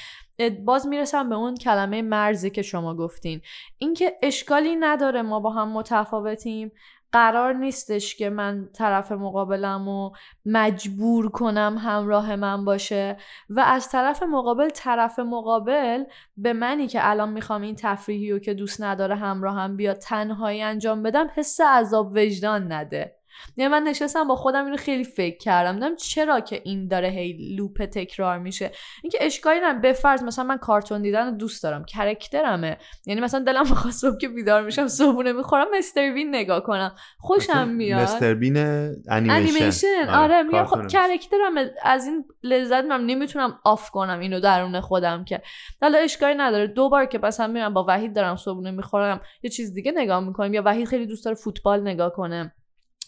باز 0.64 0.86
می‌رسم 0.86 1.28
به 1.28 1.34
اون 1.34 1.55
کلمه 1.55 2.03
مرزی 2.03 2.51
که 2.51 2.62
شما 2.62 2.95
گفتین. 2.95 3.41
اینکه 3.78 4.16
اشکالی 4.28 4.76
نداره 4.76 5.22
ما 5.22 5.40
با 5.40 5.50
هم 5.50 5.68
متفاوتیم. 5.68 6.72
قرار 7.12 7.54
نیستش 7.54 8.16
که 8.16 8.30
من 8.30 8.68
طرف 8.74 9.12
مقابلم 9.12 9.88
رو 9.88 10.12
مجبور 10.46 11.30
کنم 11.30 11.78
همراه 11.78 12.36
من 12.36 12.64
باشه 12.64 13.16
و 13.50 13.60
از 13.60 13.88
طرف 13.88 14.22
مقابل 14.22 14.68
طرف 14.68 15.18
مقابل 15.18 16.04
به 16.36 16.52
منی 16.52 16.86
که 16.86 17.10
الان 17.10 17.32
می‌خوام 17.32 17.62
این 17.62 17.76
تفریحی 17.78 18.32
رو 18.32 18.38
که 18.38 18.54
دوست 18.54 18.82
نداره 18.82 19.14
همراهم 19.14 19.76
بیاد 19.76 19.96
تنهایی 19.96 20.62
انجام 20.62 21.02
بدم 21.02 21.26
حس 21.34 21.60
عذاب 21.60 22.12
وجدان 22.14 22.72
نده. 22.72 23.17
یعنی 23.57 23.72
من 23.72 23.82
نشستم 23.82 24.28
با 24.28 24.36
خودم 24.36 24.64
اینو 24.64 24.76
خیلی 24.76 25.05
فکر 25.05 25.39
کردم. 25.39 25.74
دیدم 25.74 25.97
چرا 25.97 26.41
که 26.41 26.61
این 26.64 26.89
داره 26.89 27.09
هی 27.09 27.57
لوپ 27.57 27.84
تکرار 27.84 28.39
میشه. 28.39 28.70
اینکه 29.03 29.18
اشکالی 29.20 29.61
نداره. 29.61 29.78
به 29.78 29.93
فرض 29.93 30.22
مثلا 30.22 30.45
من 30.45 30.57
کارتون 30.57 31.03
دیدن 31.03 31.26
رو 31.26 31.30
دوست 31.30 31.62
دارم. 31.62 31.84
کرکترمه. 31.84 32.78
یعنی 33.07 33.20
مثلا 33.20 33.41
دلم 33.41 33.62
می‌خواد 33.62 33.93
صبح 33.93 34.18
که 34.18 34.28
بیدار 34.28 34.62
میشم 34.64 34.89
صبحونه 34.89 35.32
می‌خورم 35.32 35.66
مستر 35.78 36.12
بین 36.12 36.34
نگاه 36.34 36.62
کنم. 36.62 36.95
خوشم 37.18 37.68
میاد. 37.68 38.01
مستر 38.01 38.34
بین 38.34 38.57
انیمیشن 38.57 39.30
انیمیشن 39.30 40.09
آره 40.09 40.43
میگم 40.43 40.64
خب. 40.64 40.86
کرکترم 40.86 41.55
از 41.82 42.07
این 42.07 42.24
لذت 42.43 42.84
من 42.84 43.07
نمی‌تونم 43.07 43.59
off 43.64 43.90
کنم 43.91 44.18
اینو 44.18 44.41
درون 44.41 44.80
خودم 44.80 45.24
که. 45.24 45.43
حالا 45.82 45.99
اشکالی 45.99 46.34
نداره. 46.34 46.66
دو 46.66 46.89
بار 46.89 47.07
که 47.07 47.18
مثلا 47.18 47.47
میرم 47.47 47.74
با 47.74 47.84
وحید 47.89 48.14
دارم 48.14 48.36
صبحونه 48.36 48.70
می‌خورم 48.70 49.20
یه 49.43 49.51
چیز 49.51 49.74
دیگه 49.74 49.93
نگاه 49.97 50.20
می‌کنیم 50.20 50.55
یا 50.55 50.62
وحید 50.64 50.86
خیلی 50.86 51.07
دوست 51.07 51.24
داره 51.24 51.36
فوتبال 51.36 51.80
نگاه 51.80 52.12
کنه. 52.12 52.55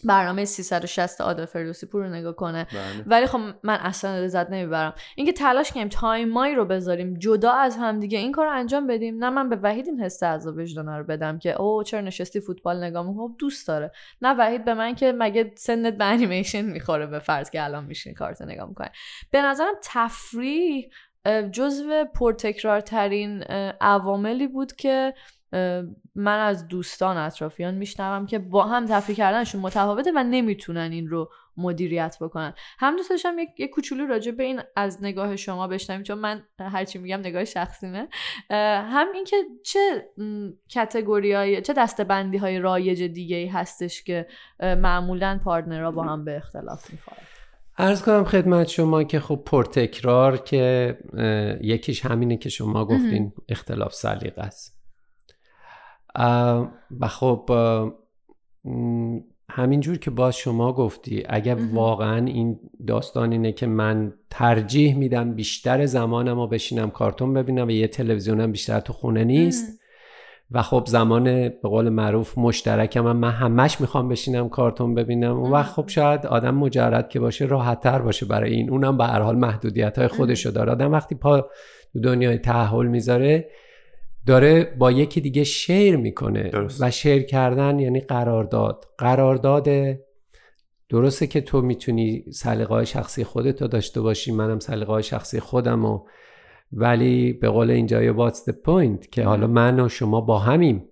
برنامه 0.05 0.45
360 0.45 1.21
عادل 1.21 1.45
فردوسی 1.45 1.85
پور 1.85 2.03
رو 2.03 2.09
نگاه 2.09 2.35
کنه. 2.35 2.67
بله. 2.71 3.03
ولی 3.05 3.27
خب 3.27 3.39
من 3.63 3.75
اصلا 3.75 4.19
لذت 4.19 4.49
نمی‌برم. 4.49 4.93
اینکه 5.15 5.33
تلاش 5.33 5.71
کنیم 5.71 5.87
time 5.87 6.32
ایی 6.32 6.55
رو 6.55 6.65
بذاریم 6.65 7.13
جدا 7.13 7.51
از 7.51 7.77
هم 7.77 7.99
دیگه 7.99 8.17
این 8.17 8.31
کار 8.31 8.45
رو 8.45 8.51
انجام 8.51 8.87
بدیم. 8.87 9.23
نه 9.23 9.29
من 9.29 9.49
به 9.49 9.55
وحید 9.55 9.87
این 9.87 10.01
حس 10.01 10.23
عذاب 10.23 10.57
وجدان 10.57 10.87
رو 10.87 11.03
بدم 11.03 11.39
که 11.39 11.61
او 11.61 11.83
چرا 11.83 12.01
نشستی 12.01 12.39
فوتبال 12.39 12.83
نگاه 12.83 13.07
می‌کنی؟ 13.07 13.27
خب 13.27 13.35
دوست 13.39 13.67
داره. 13.67 13.91
نه 14.21 14.33
وحید 14.33 14.65
به 14.65 14.73
من 14.73 14.95
که 14.95 15.13
مگه 15.17 15.51
سنت 15.55 15.97
به 15.97 16.05
انیمیشن 16.05 16.61
می‌خوره 16.61 17.05
به 17.05 17.19
فرض 17.19 17.49
که 17.49 17.63
الان 17.63 17.85
میشین 17.85 18.13
کارت 18.13 18.41
نگاه 18.41 18.67
می‌کنی. 18.67 18.89
به 19.31 19.41
نظرم 19.41 19.73
تفریح 19.83 20.89
جزو 21.51 22.05
پرتکرارترین 22.05 23.43
عواملی 23.81 24.47
بود 24.47 24.73
که 24.73 25.13
من 26.15 26.39
از 26.39 26.67
دوستان 26.67 27.17
اطرافیان 27.17 27.73
میشنوم 27.73 28.25
که 28.25 28.39
با 28.39 28.63
هم 28.63 28.85
تفریح 28.85 29.17
کردنشون 29.17 29.61
متفاوته 29.61 30.11
و 30.15 30.23
نمی‌تونن 30.23 30.91
این 30.91 31.07
رو 31.07 31.31
مدیریت 31.57 32.17
بکنن. 32.21 32.53
هم 32.79 32.95
دوست 32.95 33.09
داشتم 33.09 33.39
یک, 33.39 33.49
یک 33.59 33.69
کوچولو 33.69 34.05
راجع 34.05 34.31
به 34.31 34.43
این 34.43 34.61
از 34.75 35.03
نگاه 35.03 35.35
شما 35.35 35.67
بشنویم 35.67 36.03
چون 36.03 36.17
من 36.17 36.43
هرچی 36.59 36.99
میگم 36.99 37.19
نگاه 37.19 37.45
شخصیمه. 37.45 38.07
هم 38.49 39.07
اینکه 39.13 39.37
چه 39.65 39.79
کتگوری 40.69 41.33
های 41.33 41.61
چه 41.61 41.73
دستبندی 41.73 42.37
های 42.37 42.59
رایج 42.59 43.03
دیگه 43.03 43.35
ای 43.35 43.47
هستش 43.47 44.03
که 44.03 44.27
معمولا 44.59 45.39
پارتنرها 45.43 45.91
با 45.91 46.03
هم 46.03 46.25
به 46.25 46.37
اختلاف 46.37 46.91
می‌خورن. 46.91 47.17
ارز 47.77 48.01
کنم 48.01 48.23
خدمت 48.23 48.67
شما 48.67 49.03
که 49.03 49.19
خب 49.19 49.43
پرتکرار 49.45 50.37
که 50.37 50.97
یکیش 51.61 52.05
همینه 52.05 52.37
که 52.37 52.49
شما 52.49 52.85
گفتین 52.85 53.33
اختلاف 53.49 53.93
سلیقه 53.93 54.41
است. 54.41 54.80
و 56.99 57.07
خب 57.07 57.49
همینجور 59.49 59.97
که 59.97 60.11
باز 60.11 60.35
شما 60.35 60.73
گفتی 60.73 61.23
اگر. 61.29 61.57
واقعا 61.73 62.25
این 62.25 62.59
داستان 62.87 63.31
اینه 63.31 63.51
که 63.51 63.67
من 63.67 64.13
ترجیح 64.29 64.97
میدم 64.97 65.33
بیشتر 65.33 65.85
زمانم 65.85 66.39
رو 66.39 66.47
بشینم 66.47 66.89
کارتون 66.89 67.33
ببینم 67.33 67.67
و 67.67 67.71
یه 67.71 67.87
تلویزیونم 67.87 68.51
بیشتر 68.51 68.79
تو 68.79 68.93
خونه 68.93 69.23
نیست. 69.23 69.81
و 70.53 70.61
خب 70.61 70.83
زمان 70.87 71.23
به 71.23 71.59
قول 71.63 71.89
معروف 71.89 72.37
مشترکم 72.37 73.07
هم 73.07 73.17
من 73.17 73.31
همش 73.31 73.81
می‌خوام 73.81 74.09
بشینم 74.09 74.49
کارتون 74.49 74.95
ببینم 74.95 75.37
اون 75.37 75.51
وقت 75.51 75.71
خب 75.71 75.87
شاید 75.87 76.25
آدم 76.25 76.55
مجرد 76.55 77.09
که 77.09 77.19
باشه 77.19 77.45
راحت 77.45 77.81
تر 77.81 77.99
باشه 77.99 78.25
برای 78.25 78.53
این. 78.53 78.69
اونم 78.69 78.97
به 78.97 79.05
هر 79.05 79.21
حال 79.21 79.35
محدودیت 79.35 79.97
های 79.97 80.07
خودشو 80.07 80.49
داره. 80.49 80.71
آدم 80.71 80.91
وقتی 80.91 81.15
پا 81.15 81.49
دنیای 82.03 82.37
تحول 82.37 82.87
می‌ذاره 82.87 83.49
داره 84.25 84.75
با 84.77 84.91
یکی 84.91 85.21
دیگه 85.21 85.43
شیر 85.43 85.97
می‌کنه 85.97 86.49
درست. 86.49 86.81
و 86.81 86.91
شیر 86.91 87.23
کردن 87.23 87.79
یعنی 87.79 87.99
قرارداد. 87.99 88.85
قرارداد 88.97 89.69
درسته 90.89 91.27
که 91.27 91.41
تو 91.41 91.61
می‌تونی 91.61 92.25
سلیقه 92.31 92.73
های 92.73 92.85
شخصی 92.85 93.23
خودت 93.23 93.61
رو 93.61 93.67
داشته 93.67 94.01
باشی 94.01 94.31
منم 94.31 94.59
سلیقه 94.59 94.91
های 94.91 95.03
شخصی 95.03 95.39
خودم 95.39 95.85
و 95.85 95.99
ولی 96.73 97.33
به 97.33 97.49
قول 97.49 97.71
اینجا 97.71 98.29
what's 98.29 98.37
the 98.37 98.53
point 98.65 99.07
که 99.11 99.23
حالا 99.23 99.47
من 99.47 99.79
و 99.79 99.89
شما 99.89 100.21
با 100.21 100.39
همیم. 100.39 100.87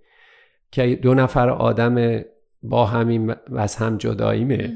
که 0.71 0.95
دو 0.95 1.13
نفر 1.13 1.49
آدم 1.49 2.21
با 2.63 2.85
همیم 2.85 3.29
و 3.29 3.57
از 3.57 3.75
هم 3.75 3.97
جداییمه. 3.97 4.73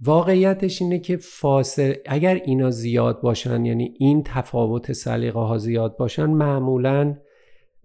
واقعیتش 0.00 0.82
اینه 0.82 0.98
که 0.98 1.16
فاصل 1.16 1.94
اگر 2.06 2.34
اینا 2.34 2.70
زیاد 2.70 3.20
باشن 3.20 3.64
یعنی 3.64 3.94
این 3.98 4.22
تفاوت 4.22 4.92
سلیقه 4.92 5.38
ها 5.38 5.58
زیاد 5.58 5.96
باشن 5.96 6.26
معمولا 6.26 7.16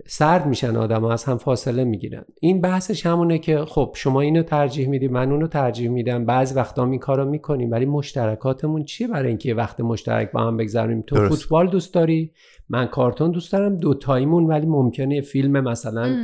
سرد 0.07 0.45
میشن 0.45 0.75
آدم 0.75 1.01
ها 1.01 1.13
از 1.13 1.23
هم 1.23 1.37
فاصله 1.37 1.83
می‌گیرن. 1.83 2.25
این 2.41 2.61
بحثش 2.61 3.05
همونه 3.05 3.39
که 3.39 3.65
خب 3.65 3.91
شما 3.95 4.21
اینو 4.21 4.43
ترجیح 4.43 4.87
میدی 4.87 5.07
من 5.07 5.31
اونو 5.31 5.47
ترجیح 5.47 5.89
میدم. 5.89 6.25
بعضی 6.25 6.55
وقتا 6.55 6.85
این 6.85 6.99
کارو 6.99 7.25
می‌کنیم 7.25 7.71
ولی 7.71 7.85
مشترکاتمون 7.85 8.83
چیه 8.83 9.07
برای 9.07 9.27
اینکه 9.27 9.49
یه 9.49 9.55
وقت 9.55 9.81
مشترک 9.81 10.31
با 10.31 10.41
هم 10.41 10.57
بگذاریم 10.57 11.01
تو 11.01 11.15
درست. 11.15 11.29
فوتبال 11.29 11.67
دوست 11.67 11.93
داری؟ 11.93 12.31
من 12.69 12.85
کارتون 12.85 13.31
دوست 13.31 13.51
دارم. 13.51 13.77
دوتاییمون 13.77 14.45
ولی 14.45 14.65
ممکنه 14.65 15.21
فیلم 15.21 15.59
مثلا 15.59 16.15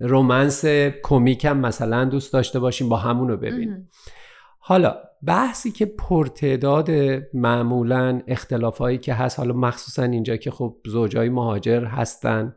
رومنس 0.00 0.64
کمیک 1.02 1.44
هم 1.44 1.58
مثلا 1.58 2.04
دوست 2.04 2.32
داشته 2.32 2.58
باشیم 2.58 2.88
با 2.88 2.96
همون 2.96 3.28
رو 3.28 3.36
ببینیم 3.36 3.88
حالا 4.58 4.94
بحثی 5.26 5.70
که 5.70 5.86
پرتعداد 5.86 6.90
معمولا 7.34 8.20
اختلافایی 8.26 8.98
که 8.98 9.14
هست 9.14 9.38
حالا 9.38 9.54
مخصوصا 9.54 10.02
اینجا 10.02 10.36
که 10.36 10.50
خب 10.50 10.76
زوجای 10.86 11.28
مهاجر 11.28 11.84
هستن. 11.84 12.54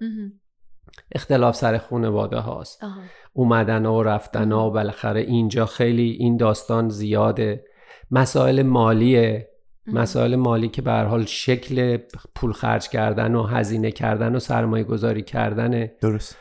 اختلاف 1.11 1.55
سر 1.55 1.77
خانواده 1.77 2.37
هاست. 2.37 2.83
آها. 2.83 3.01
اومدن 3.33 3.85
و 3.85 4.03
رفتن 4.03 4.51
و 4.51 4.69
بالاخره 4.69 5.21
اینجا 5.21 5.65
خیلی 5.65 6.09
این 6.09 6.37
داستان 6.37 6.89
زیاده. 6.89 7.63
مسائل 8.11 8.61
مالیه. 8.61 9.49
مسائل 9.87 10.35
مالی 10.35 10.67
که 10.67 10.81
به 10.81 10.91
هر 10.91 11.05
حال 11.05 11.25
شکل 11.25 11.97
پول 12.35 12.51
خرج 12.51 12.89
کردن 12.89 13.35
و 13.35 13.43
هزینه 13.43 13.91
کردن 13.91 14.35
و 14.35 14.39
سرمایه 14.39 14.83
گذاری 14.83 15.21
کردنه 15.21 15.93
درست 16.01 16.37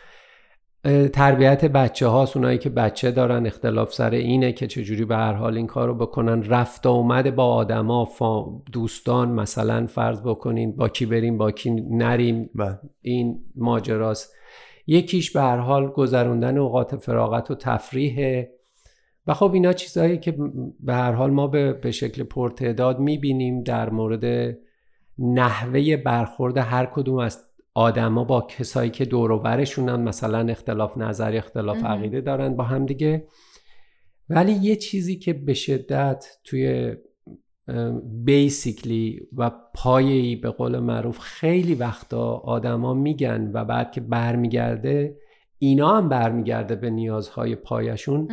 تربیت 1.13 1.65
بچه 1.65 2.07
هاست. 2.07 2.37
اونایی 2.37 2.59
که 2.59 2.71
بچه 2.71 3.11
دارن 3.11 3.47
اختلاف 3.47 3.93
سر 3.95 4.11
اینه 4.11 4.53
که 4.53 4.67
چجوری 4.67 5.05
به 5.05 5.17
هر 5.17 5.33
حال 5.33 5.57
این 5.57 5.67
کار 5.67 5.89
رو 5.89 5.95
بکنن. 5.95 6.43
رفت 6.43 6.87
و 6.87 6.89
اومد 6.89 7.35
با 7.35 7.55
آدما 7.55 8.09
دوستان 8.73 9.29
مثلا 9.29 9.87
فرض 9.87 10.23
بکنین 10.23 10.77
با 10.77 10.89
کی 10.89 11.07
بریم 11.07 11.39
با 11.39 11.51
کی 11.51 11.71
نریم. 11.71 12.51
بله. 12.55 12.79
این 13.01 13.45
ماجراست. 13.57 14.35
یکیش 14.87 15.31
به 15.31 15.41
هر 15.41 15.57
حال 15.57 15.87
گذروندن 15.87 16.59
اوقات 16.59 16.97
فراغت 16.97 17.51
و 17.51 17.55
تفریحه. 17.55 18.55
و 19.27 19.35
خب 19.35 19.53
اینا 19.53 19.73
چیزهایی 19.73 20.19
که 20.19 20.37
به 20.81 20.95
هر 20.95 21.13
حال 21.13 21.31
ما 21.31 21.47
به, 21.47 21.73
به 21.73 21.91
شکل 21.91 22.23
پرتعداد 22.23 22.99
می‌بینیم 22.99 23.63
در 23.63 23.91
مورد 23.91 24.57
نحوه 25.19 25.97
برخورد 25.97 26.57
هر 26.57 26.87
کدوم 26.87 27.19
از 27.19 27.39
آدما 27.75 28.25
با 28.25 28.41
کسایی 28.41 28.91
که 28.91 29.05
دور 29.05 29.31
و 29.31 29.39
برشونن. 29.39 29.97
مثلا 29.97 30.49
اختلاف 30.49 30.97
نظر 30.97 31.37
اختلاف. 31.37 31.85
عقیده 31.85 32.21
دارن 32.21 32.57
با 32.57 32.65
هم 32.65 32.87
دیگه. 32.87 33.27
ولی 34.31 34.53
یه 34.53 34.77
چیزی 34.77 35.17
که 35.17 35.33
به 35.33 35.55
شدت 35.55 36.27
توی 36.45 36.97
بیسیکلی 38.25 39.21
و 39.37 39.51
پایه‌ای 39.75 40.37
به 40.37 40.51
قول 40.51 40.79
معروف 40.79 41.19
خیلی 41.19 41.75
وقتا 41.75 42.33
آدما 42.33 42.95
میگن 42.95 43.51
و 43.55 43.65
بعد 43.65 43.93
که 43.93 44.01
برمیگرده 44.01 45.17
اینا 45.59 45.97
هم 45.97 46.09
برمیگرده 46.09 46.75
به 46.75 46.91
نیازهای 46.91 47.57
پایشون. 47.57 48.29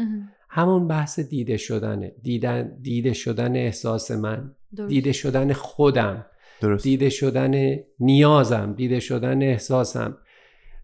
همون 0.49 0.87
بحث 0.87 1.19
دیده 1.19 1.57
شدنه. 1.57 2.11
دیدن 2.23 2.77
دیده 2.81 3.13
شدن 3.13 3.55
احساس 3.55 4.11
من. 4.11 4.55
درست. 4.75 4.89
دیده 4.89 5.11
شدن 5.11 5.53
خودم. 5.53 6.25
درست. 6.61 6.83
دیده 6.83 7.09
شدن 7.09 7.75
نیازم. 7.99 8.73
دیده 8.73 8.99
شدن 8.99 9.41
احساسم. 9.41 10.17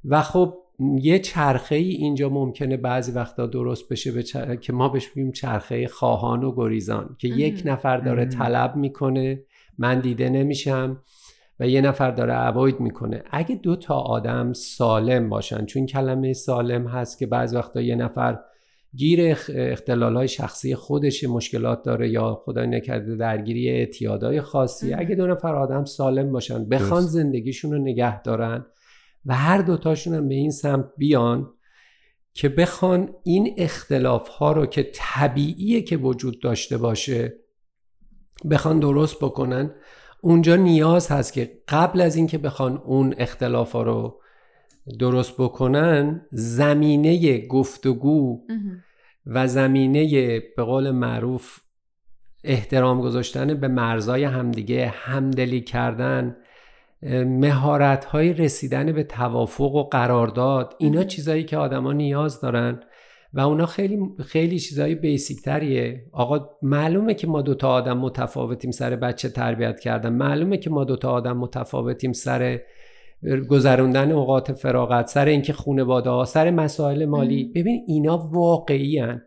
و 0.05 0.21
خب 0.21 0.57
یه 0.79 1.19
چرخه 1.19 1.75
ای 1.75 1.89
اینجا 1.89 2.29
ممکنه 2.29 2.77
بعضی 2.77 3.11
وقتا 3.11 3.45
درست 3.47 3.89
بشه 3.89 4.11
به 4.11 4.23
چر- 4.23 4.55
که 4.55 4.73
ما 4.73 4.89
بهش 4.89 5.07
بگیم 5.07 5.31
چرخه 5.31 5.87
خواهان 5.87 6.43
و 6.43 6.53
گریزان 6.55 7.15
که 7.19 7.27
مهم. 7.27 7.39
یک 7.39 7.61
نفر 7.65 7.97
داره 7.97 8.25
مهم. 8.25 8.29
طلب 8.29 8.75
می‌کنه 8.75 9.43
من 9.77 9.99
دیده 9.99 10.29
نمیشم 10.29 11.01
و 11.59 11.67
یه 11.67 11.81
نفر 11.81 12.11
داره 12.11 12.57
اوید 12.57 12.79
می‌کنه 12.79 13.23
اگه 13.31 13.55
دو 13.55 13.75
تا 13.75 13.95
آدم 13.95 14.53
سالم 14.53 15.29
باشن 15.29 15.65
چون 15.65 15.85
کلمه 15.85 16.33
سالم 16.33 16.87
هست 16.87 17.19
که 17.19 17.27
بعض 17.27 17.55
وقتا 17.55 17.81
یه 17.81 17.95
نفر 17.95 18.39
گیر 18.95 19.33
اخ- 19.35 19.49
اختلالهای 19.55 20.27
شخصی 20.27 20.75
خودش 20.75 21.23
مشکلات 21.23 21.83
داره 21.83 22.09
یا 22.09 22.41
خدا 22.45 22.65
نکرده 22.65 23.15
درگیری 23.15 23.69
اعتیادهای 23.69 24.41
خاصی. 24.41 24.93
اگه 24.93 25.15
دو 25.15 25.27
نفر 25.27 25.55
آدم 25.55 25.85
سالم 25.85 26.31
باشن 26.31 26.69
بخوان. 26.69 27.01
زندگیشون 27.01 27.71
رو 27.71 27.77
نگه 27.77 28.21
دارن 28.21 28.65
و 29.27 29.35
هر 29.35 29.61
دوتاشون 29.61 30.13
هم 30.13 30.27
به 30.27 30.35
این 30.35 30.51
سمت 30.51 30.85
بیان 30.97 31.53
که 32.33 32.49
بخوان 32.49 33.09
این 33.23 33.53
اختلاف 33.57 34.27
ها 34.27 34.51
رو 34.51 34.65
که 34.65 34.91
طبیعیه 34.93 35.81
که 35.81 35.97
وجود 35.97 36.41
داشته 36.41 36.77
باشه 36.77 37.33
بخوان 38.51 38.79
درست 38.79 39.15
بکنن 39.15 39.71
اونجا 40.21 40.55
نیاز 40.55 41.07
هست 41.07 41.33
که 41.33 41.61
قبل 41.67 42.01
از 42.01 42.15
اینکه 42.15 42.37
بخوان 42.37 42.77
اون 42.77 43.15
اختلاف 43.17 43.71
ها 43.71 43.83
رو 43.83 44.21
درست 44.99 45.33
بکنن 45.37 46.25
زمینه 46.31 47.37
گفتگو. 47.47 48.41
و 49.25 49.47
زمینه 49.47 50.39
به 50.57 50.63
قول 50.63 50.91
معروف 50.91 51.59
احترام 52.43 53.01
گذاشتن 53.01 53.53
به 53.53 53.67
مرزای 53.67 54.23
همدیگه 54.23 54.87
همدلی 54.87 55.61
کردن 55.61 56.35
مهارت 57.25 58.05
های 58.05 58.33
رسیدن 58.33 58.91
به 58.91 59.03
توافق 59.03 59.75
و 59.75 59.83
قرارداد 59.83 60.75
اینا. 60.77 61.03
چیزایی 61.03 61.43
که 61.43 61.57
آدما 61.57 61.93
نیاز 61.93 62.41
دارن 62.41 62.79
و 63.33 63.39
اونا 63.39 63.65
خیلی 63.65 63.99
خیلی 64.25 64.59
چیزای 64.59 64.95
بیسیک 64.95 65.41
تریه 65.41 66.05
آقا 66.11 66.49
معلومه 66.61 67.13
که 67.13 67.27
ما 67.27 67.41
دوتا 67.41 67.69
آدم 67.69 67.97
متفاوتیم 67.97 68.71
سر 68.71 68.95
بچه 68.95 69.29
تربیت 69.29 69.79
کردن 69.79 70.13
معلومه 70.13 70.57
که 70.57 70.69
ما 70.69 70.83
دوتا 70.83 71.11
آدم 71.11 71.37
متفاوتیم 71.37 72.13
سر 72.13 72.59
گذروندن 73.49 74.11
اوقات 74.11 74.51
فراغت 74.51 75.07
سر 75.07 75.25
اینکه 75.25 75.53
خونواده 75.53 76.09
ها 76.09 76.25
سر 76.25 76.51
مسائل 76.51 77.05
مالی. 77.05 77.51
ببین 77.55 77.85
اینا 77.87 78.17
واقعی 78.17 78.99
هن. 78.99 79.21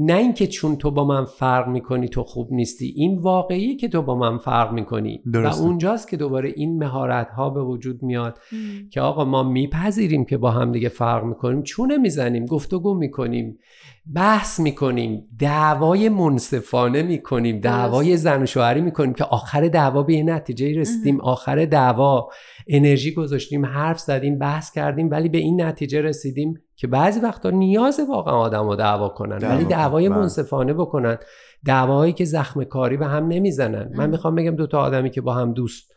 نه 0.00 0.14
اینکه 0.14 0.46
چون 0.46 0.76
تو 0.76 0.90
با 0.90 1.04
من 1.04 1.24
فرق 1.24 1.68
می‌کنی 1.68 2.08
تو 2.08 2.22
خوب 2.22 2.52
نیستی 2.52 2.92
این 2.96 3.18
واقعی 3.18 3.76
که 3.76 3.88
تو 3.88 4.02
با 4.02 4.14
من 4.14 4.38
فرق 4.38 4.72
می‌کنی. 4.72 5.22
و 5.26 5.30
درسته. 5.30 5.62
اونجاست 5.62 6.08
که 6.08 6.16
دوباره 6.16 6.52
این 6.56 6.78
مهارت 6.78 7.30
ها 7.30 7.50
به 7.50 7.62
وجود 7.62 8.02
میاد 8.02 8.38
مهم. 8.52 8.88
که 8.88 9.00
آقا 9.00 9.24
ما 9.24 9.42
میپذیریم 9.42 10.24
که 10.24 10.36
با 10.36 10.50
هم 10.50 10.72
دیگه 10.72 10.88
فرق 10.88 11.24
می‌کنیم. 11.24 11.62
چونه 11.62 11.96
می‌زنیم؟ 11.96 12.46
گفتگو 12.46 12.94
می‌کنیم. 12.94 13.58
بحث 14.14 14.60
می‌کنیم. 14.60 15.22
دعوای 15.38 16.08
منصفانه 16.08 17.02
می‌کنیم. 17.02 17.60
دعوای 17.60 18.16
زن 18.16 18.42
و 18.42 18.46
شوهری 18.46 18.80
می‌کنیم 18.80 19.12
که 19.12 19.24
آخر 19.24 19.68
دعوا 19.68 20.02
به 20.02 20.14
یه 20.14 20.22
نتیجه 20.22 20.80
رسیدیم. 20.80 21.20
آخر 21.20 21.64
دعوا 21.64 22.28
انرژی 22.68 23.14
گذاشتیم 23.14 23.66
حرف 23.66 23.98
زدیم 23.98 24.38
بحث 24.38 24.72
کردیم 24.72 25.10
ولی 25.10 25.28
به 25.28 25.38
این 25.38 25.62
نتیجه 25.62 26.00
رسیدیم 26.00 26.54
که 26.80 26.86
بعضی 26.86 27.20
وقتا 27.20 27.50
نیاز 27.50 28.00
واقعا 28.08 28.34
آدم 28.34 28.68
رو 28.68 28.76
دعوا 28.76 29.08
کنن 29.08 29.38
ولی. 29.48 29.64
دعوای 29.64 30.08
بله. 30.08 30.18
منصفانه 30.18 30.74
بکنن 30.74 31.18
دعوایی 31.64 32.12
که 32.12 32.24
زخم 32.24 32.64
کاری 32.64 32.96
به 32.96 33.06
هم 33.06 33.28
نمی‌زنن 33.28 33.90
من. 33.94 34.10
می‌خوام 34.10 34.34
بگم 34.34 34.56
دوتا 34.56 34.80
آدمی 34.80 35.10
که 35.10 35.20
با 35.20 35.34
هم 35.34 35.52
دوست 35.52 35.92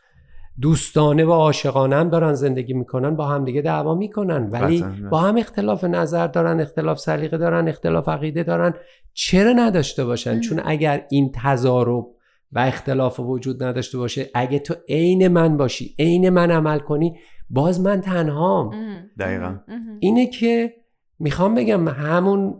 دوستانه 0.60 1.24
و 1.24 1.32
عاشقانه 1.32 1.96
هم 1.96 2.08
دارن 2.08 2.34
زندگی 2.34 2.72
می‌کنن 2.72 3.16
با 3.16 3.26
هم 3.26 3.44
دیگه 3.44 3.62
دعوا 3.62 3.94
می‌کنن 3.94 4.50
ولی 4.50 4.78
قطعاً. 4.78 5.08
با 5.10 5.20
هم 5.20 5.36
اختلاف 5.36 5.84
نظر 5.84 6.26
دارن 6.26 6.60
اختلاف 6.60 6.98
سلیقه 6.98 7.38
دارن 7.38 7.68
اختلاف 7.68 8.08
عقیده 8.08 8.42
دارن 8.42 8.74
چرا 9.14 9.52
نداشته 9.52 10.04
باشن. 10.04 10.40
چون 10.40 10.60
اگر 10.64 11.06
این 11.10 11.32
تضارب 11.34 12.06
و 12.52 12.58
اختلاف 12.58 13.20
وجود 13.20 13.62
نداشته 13.62 13.98
باشه 13.98 14.30
اگه 14.34 14.58
تو 14.58 14.74
عین 14.88 15.28
من 15.28 15.56
باشی 15.56 15.94
عین 15.98 16.28
من 16.28 16.50
عمل 16.50 16.78
کنی 16.78 17.16
باز 17.52 17.80
من 17.80 18.00
تنهام. 18.00 18.70
دقیقاً. 19.18 19.56
اینه 20.00 20.26
که 20.26 20.74
می‌خوام 21.18 21.54
بگم 21.54 21.88
همون 21.88 22.54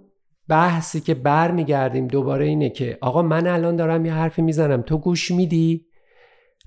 بحثی 0.48 1.00
که 1.00 1.14
برمیگردیم 1.14 2.08
دوباره 2.08 2.46
اینه 2.46 2.70
که 2.70 2.98
آقا 3.00 3.22
من 3.22 3.46
الان 3.46 3.76
دارم 3.76 4.06
یه 4.06 4.12
حرفی 4.12 4.42
می‌زنم. 4.42 4.82
تو 4.82 4.98
گوش 4.98 5.30
میدی؟ 5.30 5.86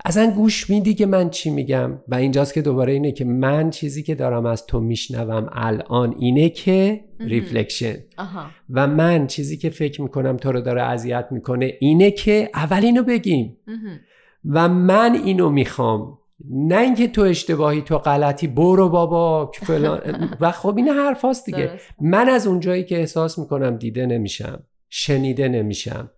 اصلا 0.05 0.31
گوش 0.31 0.69
میدی 0.69 0.93
که 0.93 1.05
من 1.05 1.29
چی 1.29 1.49
میگم؟ 1.49 1.99
و 2.07 2.15
اینجاست 2.15 2.53
که 2.53 2.61
دوباره 2.61 2.93
اینه 2.93 3.11
که 3.11 3.25
من 3.25 3.69
چیزی 3.69 4.03
که 4.03 4.15
دارم 4.15 4.45
از 4.45 4.65
تو 4.65 4.79
میشنوم 4.79 5.49
الان 5.51 6.15
اینه 6.19 6.49
که. 6.49 7.05
reflection. 7.19 7.95
و 8.69 8.87
من 8.87 9.27
چیزی 9.27 9.57
که 9.57 9.69
فکر 9.69 10.01
می‌کنم 10.01 10.37
تو 10.37 10.51
رو 10.51 10.61
داره 10.61 10.81
اذیت 10.81 11.27
می‌کنه 11.31 11.73
اینه 11.79 12.11
که 12.11 12.49
اول 12.53 12.85
اینو 12.85 13.03
بگیم. 13.03 13.57
و 14.45 14.69
من 14.69 15.15
اینو 15.23 15.49
می‌خوام. 15.49 16.17
نه 16.51 16.77
اینکه 16.77 17.07
تو 17.07 17.21
اشتباهی 17.21 17.81
تو 17.81 17.97
غلطی 17.97 18.47
برو 18.47 18.89
بابا 18.89 19.51
فلان. 19.53 20.01
و 20.41 20.51
خب 20.51 20.77
این 20.77 20.87
حرف 20.87 21.21
هاست 21.21 21.45
دیگه. 21.45 21.65
درست. 21.65 21.85
من 22.01 22.29
از 22.29 22.47
اونجایی 22.47 22.83
که 22.83 22.97
احساس 22.97 23.39
می‌کنم 23.39 23.77
دیده 23.77 24.05
نمیشم 24.05 24.63
شنیده 24.89 25.47
نمیشم 25.47 26.11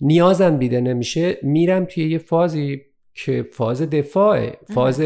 نیازم 0.00 0.56
دیده 0.56 0.80
نمیشه 0.80 1.38
میرم 1.42 1.84
توی 1.84 2.10
یه 2.10 2.18
فازی 2.18 2.80
که 3.14 3.48
فاز 3.52 3.82
دفاعه. 3.82 4.58
فاز 4.74 5.02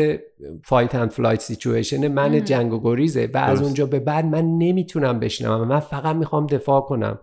fight 0.64 0.94
and 0.94 1.10
flight 1.10 1.40
situation 1.40 2.08
من. 2.08 2.44
جنگ 2.44 2.72
و 2.72 2.80
گریزه. 2.80 3.30
و 3.34 3.38
از 3.38 3.50
درست. 3.50 3.62
اونجا 3.62 3.86
به 3.86 4.00
بعد 4.00 4.24
من 4.24 4.58
نمی‌تونم 4.58 5.20
بشنوم. 5.20 5.68
من 5.68 5.80
فقط 5.80 6.16
می‌خوام 6.16 6.46
دفاع 6.46 6.80
کنم. 6.80 7.18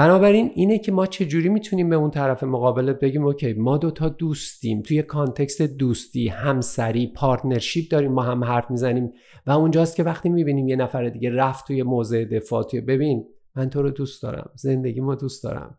بنابراین 0.00 0.50
اینه 0.54 0.78
که 0.78 0.92
ما 0.92 1.06
چجوری 1.06 1.48
می‌تونیم 1.48 1.90
به 1.90 1.96
اون 1.96 2.10
طرف 2.10 2.42
مقابل 2.42 2.92
بگیم 2.92 3.24
okay 3.24 3.52
ما 3.52 3.78
دوتا 3.78 4.08
دوستیم. 4.08 4.82
توی 4.82 5.02
context 5.02 5.62
دوستی 5.62 6.28
همسری 6.28 7.06
partnership 7.06 7.90
داریم 7.90 8.12
ما 8.12 8.22
هم 8.22 8.44
حرف 8.44 8.70
می‌زنیم 8.70 9.12
و 9.46 9.50
اونجاست 9.50 9.96
که 9.96 10.02
وقتی 10.02 10.28
می‌بینیم 10.28 10.68
یه 10.68 10.76
نفر 10.76 11.08
دیگه 11.08 11.34
رفت 11.34 11.66
توی 11.66 11.82
موضع 11.82 12.24
دفاع 12.24 12.62
توی 12.62 12.80
ببین 12.80 13.24
من 13.56 13.70
تو 13.70 13.82
رو 13.82 13.90
دوست 13.90 14.22
دارم 14.22 14.50
زندگی 14.54 15.00
ما 15.00 15.14
دوست 15.14 15.44
دارم. 15.44 15.78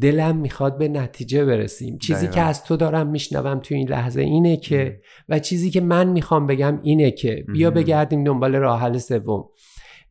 دلم 0.00 0.36
می‌خواد 0.36 0.78
به 0.78 0.88
نتیجه 0.88 1.44
برسیم. 1.44 1.98
چیزی. 1.98 2.28
که 2.28 2.40
از 2.40 2.64
تو 2.64 2.76
دارم 2.76 3.06
میشنوم 3.06 3.58
تو 3.58 3.74
این 3.74 3.88
لحظه 3.88 4.20
اینه 4.20 4.56
که 4.56 5.00
و 5.28 5.38
چیزی 5.38 5.70
که 5.70 5.80
من 5.80 6.08
می‌خوام 6.08 6.46
بگم 6.46 6.80
اینه 6.82 7.10
که 7.10 7.44
بیا. 7.52 7.70
بگردیم 7.70 8.24
دنبال 8.24 8.56
راه 8.56 8.80
حل 8.80 8.98
سوم. 8.98 9.44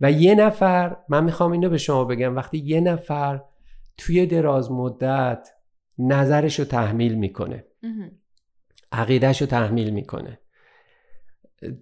و 0.02 0.12
یه 0.12 0.36
نفر 0.36 0.98
من 1.10 1.24
می‌خوام 1.24 1.52
اینو 1.52 1.70
به 1.70 1.78
شما 1.78 2.04
بگم 2.04 2.36
وقتی 2.36 2.58
یه 2.58 2.82
نفر 2.82 3.42
توی 3.98 4.26
دراز 4.26 4.72
مدت 4.72 5.50
نظرش 6.00 6.60
رو 6.60 6.66
تحمیل 6.66 7.14
می‌کنه. 7.16 7.66
عقیدهش 8.92 9.42
رو 9.42 9.48
تحمیل 9.48 9.90
می‌کنه. 9.90 10.40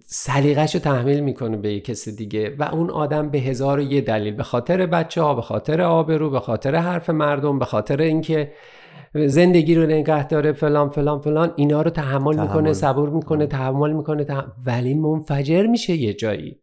سلیقش 0.06 0.74
رو 0.74 0.80
تحمیل 0.80 1.20
می‌کنه 1.20 1.56
به 1.56 1.72
یه 1.72 1.80
کسی 1.80 2.16
دیگه 2.16 2.56
و 2.58 2.62
اون 2.62 2.90
آدم 2.90 3.30
به 3.30 3.38
هزار 3.38 3.78
و 3.78 3.82
یه 3.82 4.00
دلیل 4.00 4.34
به 4.34 4.42
خاطر 4.42 4.86
بچه 4.86 5.22
ها 5.22 5.34
به 5.34 5.42
خاطر 5.42 5.82
آبرو 5.82 6.30
به 6.30 6.40
خاطر 6.40 6.74
حرف 6.74 7.10
مردم 7.10 7.58
به 7.58 7.64
خاطر 7.64 8.00
اینکه 8.00 8.52
زندگی 9.14 9.74
رو 9.74 9.86
نگه 9.86 10.26
داره 10.26 10.52
فلان 10.52 10.88
فلان 10.88 11.20
فلان 11.20 11.52
اینا 11.56 11.82
رو 11.82 11.90
تحمل, 11.90 12.34
تحمل. 12.34 12.48
می‌کنه 12.48 12.72
صبور 12.72 13.10
می‌کنه 13.10 13.46
تحمل 13.46 13.92
می‌کنه 13.92 14.24
تح- 14.24 14.48
ولی 14.66 14.94
منفجر 14.94 15.66
میشه 15.66 15.92
یه 15.96 16.14
جایی. 16.14 16.60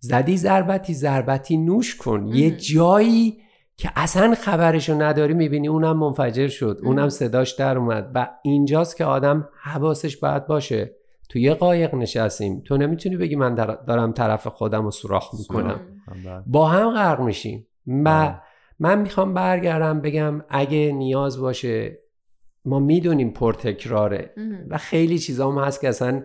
زدی 0.00 0.36
ضربتی 0.36 0.94
ضربتی 0.94 1.56
نوش 1.56 1.96
کن. 1.96 2.26
یه 2.26 2.50
جایی 2.50 3.38
که 3.76 3.90
اصلا 3.96 4.34
خبرشو 4.34 5.02
نداری 5.02 5.34
می‌بینی 5.34 5.68
اونم 5.68 5.98
منفجر 5.98 6.48
شد. 6.48 6.80
اونم 6.82 7.08
صداش 7.08 7.52
در 7.52 7.78
اومد. 7.78 8.10
و 8.14 8.28
اینجاست 8.42 8.96
که 8.96 9.04
آدم 9.04 9.48
حواسش 9.62 10.16
باید 10.16 10.46
باشه. 10.46 10.96
تو 11.28 11.38
یه 11.38 11.54
قایق 11.54 11.94
نشستیم. 11.94 12.60
تو 12.60 12.76
نمی‌تونی 12.76 13.16
بگی 13.16 13.36
من 13.36 13.54
در- 13.54 13.78
دارم 13.86 14.12
طرف 14.12 14.46
خودم 14.46 14.84
رو 14.84 14.90
سوراخ 14.90 15.34
می‌کنم. 15.38 15.80
با 16.46 16.68
هم 16.68 16.90
غرق 16.90 17.20
میشیم. 17.20 17.66
و. 18.04 18.40
من 18.82 19.00
می‌خوام 19.00 19.34
برگردم 19.34 20.00
بگم 20.00 20.42
اگه 20.48 20.92
نیاز 20.92 21.40
باشه 21.40 21.98
ما 22.64 22.78
می‌دونیم 22.78 23.30
پرتکراره. 23.30 24.34
و 24.70 24.78
خیلی 24.78 25.18
چیزا 25.18 25.50
هم 25.50 25.58
هست 25.58 25.80
که 25.80 25.88
اصلا 25.88 26.22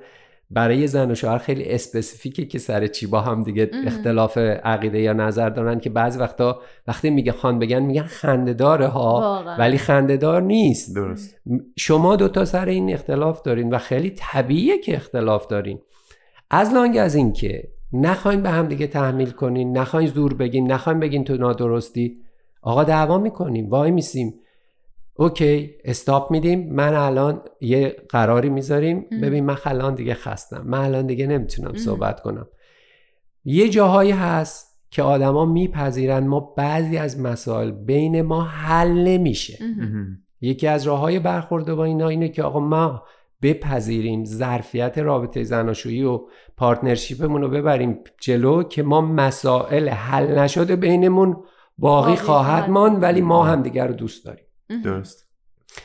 برای 0.52 0.88
زن 0.88 1.12
و 1.12 1.16
شوهر 1.16 1.38
خیلی 1.38 1.64
اسپسیفیکه 1.64 2.46
که 2.46 2.60
سر 2.60 2.88
چی 2.88 3.08
با 3.08 3.22
هم 3.22 3.44
دیگه. 3.44 3.72
اختلاف 3.86 4.38
عقیده 4.38 5.00
یا 5.00 5.14
نظر 5.14 5.50
دارن 5.50 5.80
که 5.80 5.90
بعضی 5.90 6.20
وقتا 6.20 6.62
وقتی 6.88 7.10
میگه 7.10 7.32
خان 7.32 7.60
بگن 7.60 7.80
میگن 7.80 8.04
خنده 8.04 8.54
داره 8.54 8.88
ها 8.88 9.14
واقعا. 9.14 9.58
ولی 9.58 9.78
خنده 9.78 10.18
دار 10.18 10.42
نیست. 10.42 10.96
درست. 10.96 11.36
شما 11.78 12.16
دوتا 12.16 12.46
سر 12.46 12.66
این 12.66 12.94
اختلاف 12.94 13.42
دارین 13.42 13.70
و 13.74 13.78
خیلی 13.78 14.10
طبیعیه 14.10 14.78
که 14.78 14.96
اختلاف 14.96 15.48
دارین. 15.48 15.80
از 16.50 16.74
لانگ 16.74 16.98
از 16.98 17.16
این 17.16 17.34
که 17.34 17.68
نخواین 17.94 18.42
به 18.42 18.50
هم 18.50 18.68
دیگه 18.68 18.88
تحمیل 18.88 19.32
کنین 19.32 19.78
نخواین 19.78 20.08
زور 20.08 20.34
بگین 20.34 20.72
نخواین 20.72 21.00
بگین 21.00 21.24
تو 21.24 21.38
نادرستی. 21.38 22.18
آقا 22.62 22.84
دعوا 22.84 23.18
می‌کنیم 23.18 23.70
وای 23.70 23.92
میسیم. 23.92 24.34
اوکی 25.18 25.72
استاپ 25.86 26.32
میدیم. 26.32 26.74
من 26.74 26.94
الان 26.94 27.42
یه 27.62 27.96
قراری 28.10 28.50
می‌ذاریم. 28.50 29.06
ببین 29.22 29.46
من 29.46 29.58
الان 29.66 29.96
دیگه 29.96 30.14
خستم. 30.14 30.64
من 30.66 30.80
الان 30.80 31.08
دیگه 31.08 31.28
نمی‌تونم. 31.28 31.74
صحبت 31.74 32.22
کنم. 32.22 32.48
یه 33.46 33.70
جاهایی 33.70 34.12
هست 34.12 34.76
که 34.90 35.04
آدما 35.04 35.46
میپذیرن 35.46 36.28
ما 36.28 36.40
بعضی 36.40 36.98
از 36.98 37.20
مسائل 37.20 37.72
بین 37.72 38.22
ما 38.22 38.44
حل 38.44 38.92
نمیشه. 38.92 39.58
یکی 40.42 40.68
از 40.68 40.88
راه 40.88 41.00
های 41.00 41.20
برخورد 41.20 41.74
با 41.74 41.86
اینا 41.86 42.08
اینه 42.08 42.30
که 42.30 42.44
آقا 42.44 42.60
ما 42.60 43.04
بپذیریم 43.42 44.26
ظرفیت 44.26 44.98
رابطه 44.98 45.44
زناشویی 45.44 46.04
و 46.04 46.22
پارتنرشیپمون 46.58 47.42
رو 47.42 47.50
ببریم 47.50 48.00
جلو 48.22 48.64
که 48.64 48.84
ما 48.84 49.02
مسائل 49.02 49.90
حل 49.90 50.40
نشده 50.40 50.76
بینمون 50.76 51.34
باقی 51.34 51.46
باقی 51.78 52.16
خواهد 52.16 52.70
ماند. 52.70 53.04
ولی 53.04 53.22
ما 53.22 53.44
هم 53.44 53.62
دیگر 53.62 53.88
رو 53.88 53.94
دوست 53.94 54.26
داریم. 54.26 54.45
درست. 54.84 55.28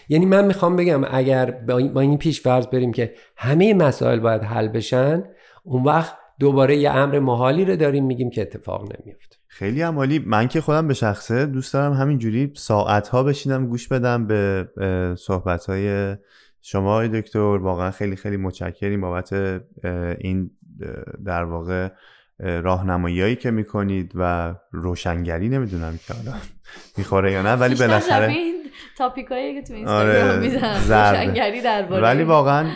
یعنی 0.08 0.26
من 0.26 0.44
می‌خوام 0.44 0.76
بگم 0.76 1.04
اگر 1.10 1.50
با 1.50 2.00
این, 2.00 2.18
پیش 2.18 2.40
فرض 2.40 2.66
بریم 2.66 2.92
که 2.92 3.14
همه 3.36 3.74
مسائل 3.74 4.20
باید 4.20 4.42
حل 4.42 4.68
بشن 4.68 5.24
اون 5.64 5.82
وقت 5.82 6.14
دوباره 6.38 6.76
یه 6.76 6.90
امر 6.90 7.18
محالی 7.18 7.64
رو 7.64 7.76
داریم 7.76 8.06
میگیم 8.06 8.30
که 8.30 8.42
اتفاق 8.42 8.82
نمیفته 8.82 9.36
خیلی 9.46 9.82
هم 9.82 9.98
عالی. 9.98 10.18
من 10.18 10.48
که 10.48 10.60
خودم 10.60 10.88
به 10.88 10.94
شخصه 10.94 11.46
دوست 11.46 11.72
دارم 11.72 11.92
همینجوری 11.92 12.52
ساعت 12.56 13.08
ها 13.08 13.22
بشینم 13.22 13.66
گوش 13.66 13.88
بدم 13.88 14.26
به 14.26 14.68
صحبت 15.18 15.66
های 15.66 16.16
شما 16.62 16.92
آقای 16.92 17.08
دکتر. 17.08 17.38
واقعا 17.38 17.90
خیلی 17.90 18.16
خیلی 18.16 18.36
متشکریم 18.36 19.00
بابت 19.00 19.32
این 20.18 20.50
در 21.24 21.44
واقع 21.44 21.88
راهنماییایی 22.38 23.36
که 23.36 23.50
می‌کنید 23.50 24.12
و 24.14 24.54
روشنگری 24.72 25.48
نمی‌دونم 25.48 25.98
که 26.06 26.14
حالا 26.14 26.32
می‌خوره 26.98 27.32
یا 27.32 27.42
نه 27.42 27.52
ولی 27.52 27.74
بالاخره 27.74 28.34
تاپیکایی 28.98 29.54
که 29.54 29.62
تو 29.62 29.74
اینستاگرام 29.74 30.48
ضربه. 30.48 31.10
روشنگری 31.10 31.60
درباره 31.60 32.02
ولی 32.02 32.22
واقعا 32.22 32.70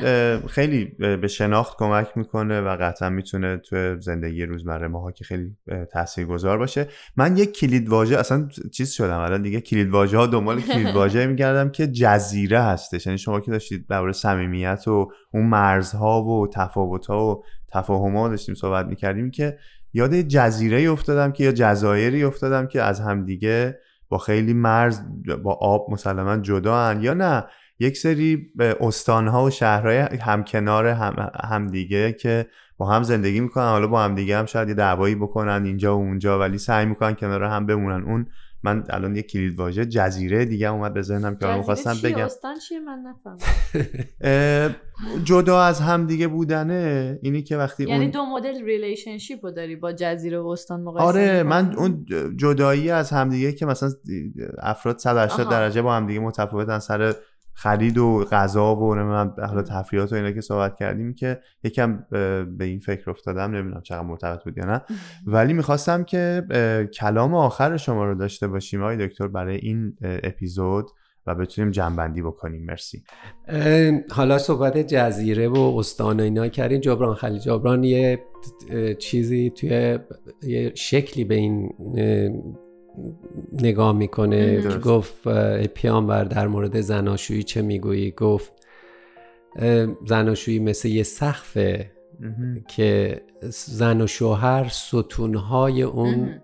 خیلی 0.48 0.84
به 0.98 1.28
شناخت 1.28 1.78
کمک 1.78 2.08
می‌کنه 2.16 2.60
و 2.60 2.76
قطعا 2.80 3.10
می‌تونه 3.10 3.56
تو 3.56 4.00
زندگی 4.00 4.46
روزمره 4.46 4.88
ماها 4.88 5.12
که 5.12 5.24
خیلی 5.24 5.56
تاثیرگذار 5.92 6.58
باشه. 6.58 6.88
من 7.16 7.36
یک 7.36 7.52
کلید 7.52 7.88
واژه 7.88 8.18
اصلا 8.18 8.48
چیز 8.72 8.92
شدم 8.92 9.18
الان 9.18 9.42
دیگه 9.42 9.60
کلید 9.60 9.90
واژه 9.90 10.18
ها 10.18 10.26
دنبال 10.26 10.60
کلید 10.60 10.94
واژه 10.96 11.26
میگردم 11.26 11.70
که 11.70 11.86
جزیره 11.86 12.60
هستش. 12.60 13.06
یعنی 13.06 13.18
شما 13.18 13.40
که 13.40 13.50
داشتید 13.50 13.86
درباره 13.88 14.12
صمیمیت 14.12 14.88
و 14.88 15.10
اون 15.32 15.46
مرزها 15.46 16.22
و 16.22 16.48
تفاوت 16.48 17.06
ها 17.06 17.26
و 17.26 17.44
تفاهم 17.72 18.16
ها 18.16 18.28
داشتیم 18.28 18.54
صحبت 18.54 18.86
می‌کردیم 18.86 19.30
که 19.30 19.58
یاد 19.92 20.14
جزیره 20.14 20.90
افتادم 20.90 21.32
که 21.32 21.44
یا 21.44 21.52
جزایری 21.52 22.24
افتادم 22.24 22.66
که 22.66 22.82
از 22.82 23.00
همدیگه 23.00 23.78
خیلی 24.18 24.52
مرز 24.52 25.00
با 25.42 25.52
آب 25.52 25.86
مسلما 25.90 26.36
جدا 26.36 26.92
یا 26.92 27.14
نه. 27.14 27.44
یک 27.78 27.96
سری 27.96 28.52
استانها 28.80 29.44
و 29.44 29.50
شهرهای 29.50 29.98
همکنار 29.98 30.86
هم 30.86 31.30
همدیگه 31.44 32.12
که 32.12 32.46
با 32.76 32.86
هم 32.86 33.02
زندگی 33.02 33.40
می‌کنن 33.40 33.64
حالا 33.64 33.86
با 33.86 34.02
همدیگه 34.02 34.38
هم 34.38 34.46
شاید 34.46 34.68
یه 34.68 34.74
دعوایی 34.74 35.14
بکنن 35.14 35.64
اینجا 35.64 35.98
و 35.98 36.00
اونجا 36.00 36.38
ولی 36.38 36.58
سعی 36.58 36.86
می‌کنن 36.86 37.14
کنار 37.14 37.44
هم 37.44 37.66
بمونن. 37.66 38.04
اون 38.04 38.26
من 38.64 38.84
الان 38.90 39.16
یه 39.16 39.22
کلید 39.22 39.58
واژه 39.58 39.86
جزیره 39.86 40.44
دیگه 40.44 40.68
اومد 40.68 40.94
به 40.94 41.02
ذهنم 41.02 41.36
که 41.36 41.46
می‌خواستم 41.46 41.94
چیه؟ 41.94 42.10
بگم 42.10 42.24
استان 42.24 42.58
چیه 42.58 42.80
من 42.80 42.98
نفهمم 42.98 44.74
جدا 45.24 45.62
از 45.62 45.80
همدیگه 45.80 46.28
بودنه 46.28 47.18
اینی 47.22 47.42
که 47.42 47.56
وقتی 47.56 47.84
یعنی 47.84 48.02
اون 48.02 48.10
دو 48.10 48.24
مدل 48.24 48.64
relationship 48.64 49.44
رو 49.44 49.50
داری 49.50 49.76
با 49.76 49.92
جزیره 49.92 50.38
و 50.38 50.46
استان 50.46 50.80
مقایسه 50.80 51.04
آره؟ 51.04 51.42
من 51.42 51.74
اون 51.74 52.06
جدایی 52.36 52.90
از 52.90 53.10
همدیگه 53.10 53.52
که 53.52 53.66
مثلا 53.66 53.90
افراد 54.58 54.98
180 54.98 55.40
آها. 55.40 55.50
درجه 55.50 55.82
با 55.82 55.94
همدیگه 55.94 56.20
متفاوتن 56.20 56.78
سر 56.78 57.14
خرید 57.54 57.98
و 57.98 58.24
غذا 58.30 58.76
و 58.76 58.94
نمی‌دونم 58.94 59.34
حالا 59.38 59.62
تفریحات 59.62 60.12
و 60.12 60.14
اینا 60.14 60.32
که 60.32 60.40
صحبت 60.40 60.76
کردیم 60.76 61.14
که 61.14 61.40
یکم 61.64 62.04
به 62.58 62.64
این 62.64 62.78
فکر 62.78 63.10
افتادم 63.10 63.56
نمی‌دونم 63.56 63.82
چقدر 63.82 64.02
مرتبط 64.02 64.44
بود 64.44 64.58
یا 64.58 64.64
نه. 64.64 64.82
ولی 65.26 65.52
می‌خواستم 65.52 66.04
که 66.04 66.42
کلام 66.94 67.34
آخر 67.34 67.76
شما 67.76 68.04
رو 68.04 68.14
داشته 68.14 68.48
باشیم 68.48 68.82
آقای 68.82 69.08
دکتر 69.08 69.28
برای 69.28 69.56
این 69.56 69.96
اپیزود 70.02 70.90
و 71.26 71.34
بتونیم 71.34 71.70
جنبندی 71.70 72.22
بکنیم. 72.22 72.64
مرسی. 72.64 73.04
حالا 74.10 74.38
صحبت 74.38 74.78
جزیره 74.78 75.48
و 75.48 75.74
استان 75.78 76.20
و 76.20 76.22
اینا 76.22 76.48
کردین. 76.48 76.80
جبران 76.80 77.14
خلیل 77.14 77.38
جبران 77.38 77.84
یه 77.84 78.20
چیزی 78.98 79.50
توی 79.50 79.98
یه 80.42 80.74
شکلی 80.74 81.24
به 81.24 81.34
این 81.34 81.68
نگاه 83.52 83.92
می‌کنه 83.92 84.62
که. 84.62 84.68
گفت 84.68 85.28
پیامبر 85.66 86.24
در 86.24 86.46
مورد 86.48 86.80
زناشویی 86.80 87.42
چه 87.42 87.62
می‌گویی؟ 87.62 88.10
گفت 88.10 88.52
زناشویی 90.06 90.58
مثل 90.58 90.88
یه 90.88 91.02
سقفه 91.02 91.90
که 92.68 93.20
زن 93.50 94.00
و 94.00 94.06
شوهر 94.06 94.68
ستونهای 94.68 95.82
اون 95.82 96.40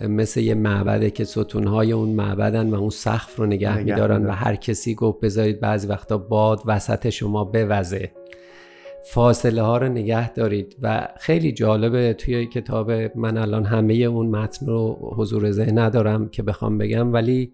مثل 0.00 0.40
یه 0.40 0.54
معبده 0.54 1.10
که 1.10 1.24
ستونهای 1.24 1.92
اون 1.92 2.08
معبدن 2.08 2.70
و 2.70 2.74
اون 2.74 2.90
سقف 2.90 3.36
رو 3.36 3.46
نگه 3.46 3.78
نگه 3.78 3.84
میدارن 3.84 4.26
و. 4.26 4.30
هر 4.30 4.54
کسی 4.54 4.94
گفت 4.94 5.20
بذارید 5.20 5.60
بعضی 5.60 5.86
وقتا 5.86 6.18
باد 6.18 6.62
وسط 6.66 7.08
شما 7.08 7.44
بوزه. 7.44 8.12
فاصله 9.10 9.62
ها 9.62 9.76
رو 9.76 9.88
نگه 9.88 10.32
دارید 10.32 10.76
و 10.82 11.08
خیلی 11.18 11.52
جالبه 11.52 12.14
توی 12.14 12.46
کتاب 12.46 12.90
من 13.16 13.36
الان 13.36 13.64
همه 13.64 13.94
اون 13.94 14.26
متن 14.26 14.66
رو 14.66 15.14
حضور 15.16 15.50
ذهن 15.50 15.78
ندارم 15.78 16.28
که 16.28 16.42
بخوام 16.42 16.78
بگم 16.78 17.12
ولی 17.12 17.52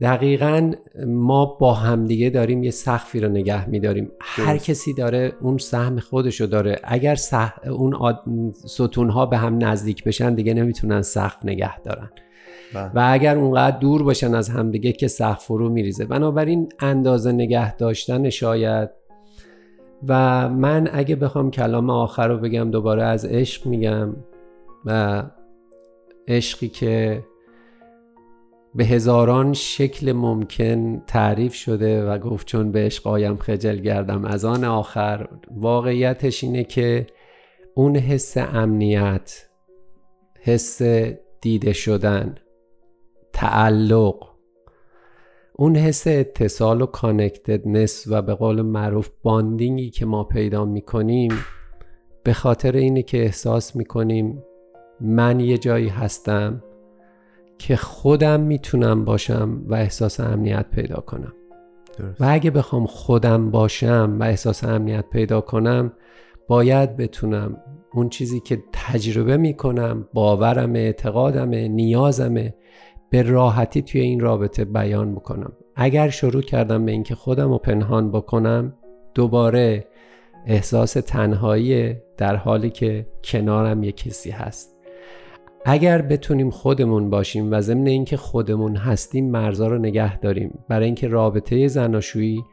دقیقا 0.00 0.72
ما 1.06 1.44
با 1.44 1.74
همدیگه 1.74 2.30
داریم 2.30 2.62
یه 2.62 2.70
سقفی 2.70 3.20
رو 3.20 3.28
نگه 3.28 3.68
میداریم 3.68 4.10
هر. 4.20 4.56
کسی 4.56 4.94
داره 4.94 5.32
اون 5.40 5.58
سهم 5.58 5.98
خودشو 5.98 6.46
داره 6.46 6.80
اگر 6.84 7.14
سح... 7.14 7.68
اون 7.68 7.94
آد... 7.94 8.22
ستونها 8.66 9.26
به 9.26 9.36
هم 9.36 9.64
نزدیک 9.64 10.04
بشن 10.04 10.34
دیگه 10.34 10.54
نمی‌تونن 10.54 11.02
سقف 11.02 11.44
نگه 11.44 11.80
دارن 11.80 12.10
بله. 12.74 12.90
و 12.94 13.08
اگر 13.12 13.38
اونقدر 13.38 13.78
دور 13.78 14.02
باشن 14.02 14.34
از 14.34 14.48
همدیگه 14.48 14.92
که 14.92 15.08
سقف 15.08 15.44
فرو 15.44 15.68
میریزه 15.68 16.04
بنابراین 16.04 16.68
اندازه 16.80 17.32
نگه 17.32 17.76
داشتن 17.76 18.30
شاید 18.30 18.90
و 20.08 20.48
من 20.48 20.88
اگه 20.92 21.16
بخوام 21.16 21.50
کلام 21.50 21.90
آخر 21.90 22.28
رو 22.28 22.38
بگم 22.38 22.70
دوباره 22.70 23.02
از 23.02 23.24
عشق 23.24 23.66
میگم 23.66 24.16
و 24.84 25.22
عشقی 26.28 26.68
که 26.68 27.24
به 28.74 28.84
هزاران 28.84 29.52
شکل 29.52 30.12
ممکن 30.12 31.02
تعریف 31.06 31.54
شده 31.54 32.04
و 32.10 32.18
گفت 32.18 32.46
چون 32.46 32.72
به 32.72 32.78
عشق 32.80 33.06
آیم 33.06 33.36
خجل 33.36 33.76
گردم 33.76 34.24
از 34.24 34.44
آن 34.44 34.64
آخر 34.64 35.28
واقعیتش 35.50 36.44
اینه 36.44 36.64
که 36.64 37.06
اون 37.74 37.96
حس 37.96 38.36
امنیت 38.36 39.46
حس 40.40 40.82
دیده 41.40 41.72
شدن 41.72 42.34
تعلق 43.32 44.31
اون 45.62 45.76
حس 45.76 46.06
اتصال 46.06 46.82
و 46.82 46.86
کانکتدنس 46.86 48.04
و 48.08 48.22
به 48.22 48.34
قول 48.34 48.62
معروف 48.62 49.10
باندینگی 49.22 49.90
که 49.90 50.06
ما 50.06 50.24
پیدا 50.24 50.64
می‌کنیم 50.64 51.32
به 52.22 52.32
خاطر 52.32 52.76
اینه 52.76 53.02
که 53.02 53.22
احساس 53.22 53.76
می‌کنیم 53.76 54.42
من 55.00 55.40
یه 55.40 55.58
جایی 55.58 55.88
هستم 55.88 56.62
که 57.58 57.76
خودم 57.76 58.40
می‌تونم 58.40 59.04
باشم 59.04 59.62
و 59.66 59.74
احساس 59.74 60.20
امنیت 60.20 60.66
پیدا 60.70 61.00
کنم 61.00 61.32
درست. 61.98 62.20
و 62.20 62.24
اگه 62.28 62.50
بخوام 62.50 62.86
خودم 62.86 63.50
باشم 63.50 64.16
و 64.20 64.22
احساس 64.22 64.64
امنیت 64.64 65.04
پیدا 65.10 65.40
کنم 65.40 65.92
باید 66.48 66.96
بتونم 66.96 67.56
اون 67.94 68.08
چیزی 68.08 68.40
که 68.40 68.62
تجربه 68.72 69.36
می‌کنم 69.36 70.08
باورم 70.12 70.74
اعتقادم 70.74 71.48
نیازمه 71.48 72.54
به 73.12 73.22
راحتی 73.22 73.82
توی 73.82 74.00
این 74.00 74.20
رابطه 74.20 74.64
بیان 74.64 75.14
بکنم. 75.14 75.52
اگر 75.76 76.08
شروع 76.08 76.42
کردم 76.42 76.84
به 76.84 76.92
اینکه 76.92 77.14
خودم 77.14 77.50
رو 77.50 77.58
پنهان 77.58 78.10
بکنم 78.10 78.74
دوباره 79.14 79.86
احساس 80.46 80.92
تنهایی 80.92 81.96
در 82.16 82.36
حالی 82.36 82.70
که 82.70 83.06
کنارم 83.24 83.82
یه 83.82 83.92
کسی 83.92 84.30
هست. 84.30 84.76
اگر 85.64 86.02
بتونیم 86.02 86.50
خودمون 86.50 87.10
باشیم 87.10 87.52
و 87.52 87.60
ضمن 87.60 87.86
اینکه 87.86 88.16
خودمون 88.16 88.76
هستیم 88.76 89.30
مرزا 89.30 89.68
رو 89.68 89.78
نگه 89.78 90.18
داریم. 90.18 90.64
برای 90.68 90.86
اینکه 90.86 91.08
رابطه 91.08 91.68
زناشویی 91.68 92.44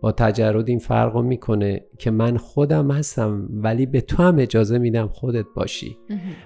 با 0.00 0.12
تجرد 0.12 0.68
این 0.68 0.78
فرق 0.78 1.14
رو 1.14 1.22
می‌کنه 1.22 1.84
که 1.98 2.10
من 2.10 2.36
خودم 2.36 2.90
هستم 2.90 3.48
ولی 3.50 3.86
به 3.86 4.00
تو 4.00 4.22
هم 4.22 4.38
اجازه 4.38 4.78
میدم 4.78 5.06
خودت 5.06 5.46
باشی. 5.54 5.98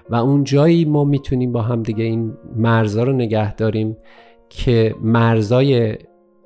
و 0.09 0.15
اون 0.15 0.43
جایی 0.43 0.85
ما 0.85 1.03
می‌تونیم 1.03 1.51
با 1.51 1.61
هم 1.61 1.83
دیگه 1.83 2.03
این 2.03 2.33
مرزا 2.55 3.03
رو 3.03 3.13
نگه 3.13 3.55
داریم 3.55 3.97
که 4.49 4.95
مرزای 5.01 5.97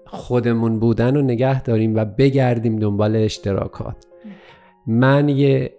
خودمون 0.05 0.79
بودن 0.79 1.15
رو 1.15 1.21
نگه 1.21 1.63
داریم 1.63 1.95
و 1.95 2.05
بگردیم 2.05 2.79
دنبال 2.79 3.15
اشتراکات. 3.15 4.05
من 4.87 5.29
یه 5.29 5.73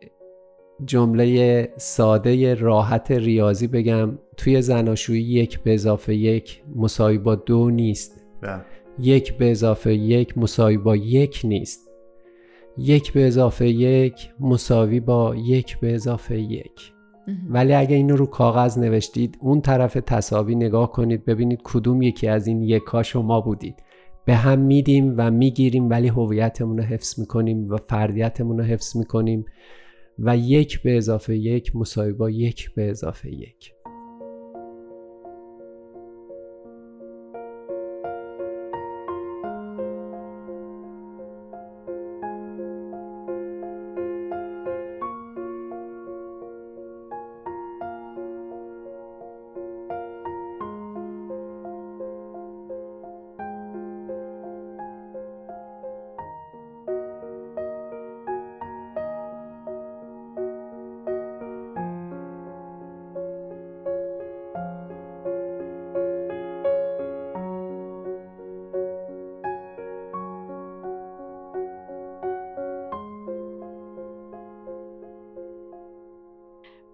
جمله 0.84 1.68
ساده 1.76 2.54
راحت 2.54 3.10
ریاضی 3.10 3.66
بگم. 3.66 4.18
توی 4.36 4.62
زناشویی 4.62 5.22
یک 5.22 5.60
به 5.60 5.74
اضافه 5.74 6.14
یک 6.14 6.62
مساوی 6.76 7.18
با 7.18 7.34
دو 7.34 7.70
نیست. 7.70 8.24
بله. 8.40 8.60
یک 9.00 9.38
به 9.38 9.50
اضافه 9.50 9.94
یک 9.94 10.38
مساوی 10.38 10.78
با 10.78 10.96
یک 10.96 11.40
نیست. 11.44 11.90
یک 12.78 13.12
به 13.12 13.26
اضافه 13.26 13.68
یک 13.68 14.30
مساوی 14.40 15.00
با 15.00 15.36
یک 15.36 15.80
به 15.80 15.94
اضافه 15.94 16.40
یک. 16.40 16.92
ولی 17.48 17.74
اگه 17.74 17.96
اینو 17.96 18.16
رو 18.16 18.26
کاغذ 18.26 18.78
نوشتید 18.78 19.38
اون 19.40 19.60
طرف 19.60 19.94
تصاوی 19.94 20.54
نگاه 20.54 20.92
کنید 20.92 21.24
ببینید 21.24 21.60
کدوم 21.64 22.02
یکی 22.02 22.28
از 22.28 22.46
این 22.46 22.62
یکا 22.62 23.02
شما 23.02 23.40
بودید 23.40 23.74
به 24.24 24.34
هم 24.34 24.58
میدیم 24.58 25.14
و 25.16 25.30
می‌گیریم 25.30 25.90
ولی 25.90 26.08
هویتمون 26.08 26.78
رو 26.78 26.84
حفظ 26.84 27.20
می‌کنیم 27.20 27.68
و 27.68 27.76
فردیتمون 27.88 28.58
رو 28.58 28.64
حفظ 28.64 28.96
می‌کنیم. 28.96 29.44
و 30.18 30.36
یک 30.36 30.82
به 30.82 30.96
اضافه 30.96 31.36
یک 31.36 31.76
مساوی 31.76 32.12
با 32.12 32.30
یک 32.30 32.74
به 32.74 32.90
اضافه 32.90 33.30
یک. 33.30 33.72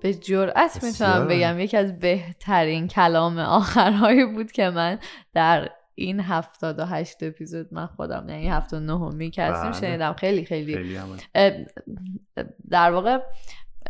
به 0.04 0.14
جرأت 0.14 0.84
می‌تونم. 0.84 1.28
بگم 1.28 1.58
یکی 1.58 1.76
از 1.76 1.98
بهترین 1.98 2.88
کلام 2.88 3.38
آخرهایی 3.38 4.24
بود 4.24 4.52
که 4.52 4.70
من 4.70 4.98
در 5.34 5.70
این 5.94 6.20
هفتاد 6.20 6.78
و 6.78 6.84
هشت 6.84 7.22
اپیزود 7.22 7.74
من 7.74 7.86
خودم 7.86 8.26
یعنی 8.28 8.48
هفت 8.48 8.74
و 8.74 8.80
نهمی 8.80 9.30
که 9.30 9.42
هستیم 9.42 9.70
بله. 9.70 9.80
شنیدم 9.80 10.12
خیلی 10.12 10.44
خیلی 10.44 10.74
خیلی 10.74 11.66
در 12.70 12.90
واقع 12.90 13.18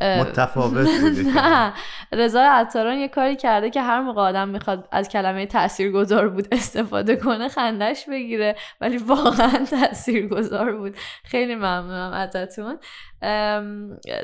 متفاوت. 0.02 0.88
نه. 1.36 1.72
رضا 2.12 2.42
عطاران 2.42 2.98
یه 2.98 3.08
کاری 3.08 3.36
کرده 3.36 3.70
که 3.70 3.82
هر 3.82 4.00
موقع 4.00 4.22
آدم 4.22 4.48
می‌خواد 4.48 4.88
از 4.92 5.08
کلمه 5.08 5.46
تاثیرگذار 5.46 6.28
بود 6.28 6.48
استفاده 6.52 7.16
کنه 7.16 7.48
خندش 7.48 8.04
بگیره. 8.10 8.56
ولی 8.80 8.96
واقعا 8.96 9.64
تاثیرگذار 9.80 10.72
بود. 10.72 10.96
خیلی 11.24 11.54
ممنونم 11.54 12.12
ازتون. 12.12 12.78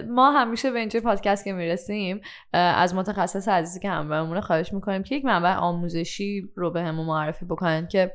ما 0.09 0.31
همیشه 0.31 0.71
به 0.71 0.79
اینجای 0.79 1.01
پادکست 1.01 1.45
که 1.45 1.53
می‌رسیم 1.53 2.21
از 2.53 2.95
متخصص 2.95 3.49
عزیزی 3.49 3.81
که 3.81 3.91
همراهمونه 3.91 4.41
خواهش 4.41 4.73
می‌کنیم 4.73 5.03
که 5.03 5.15
یک 5.15 5.25
منبع 5.25 5.55
آموزشی 5.55 6.51
رو 6.57 6.71
به 6.71 6.83
همون 6.83 7.07
معرفی 7.07 7.45
بکنن 7.45 7.89
که 7.89 8.13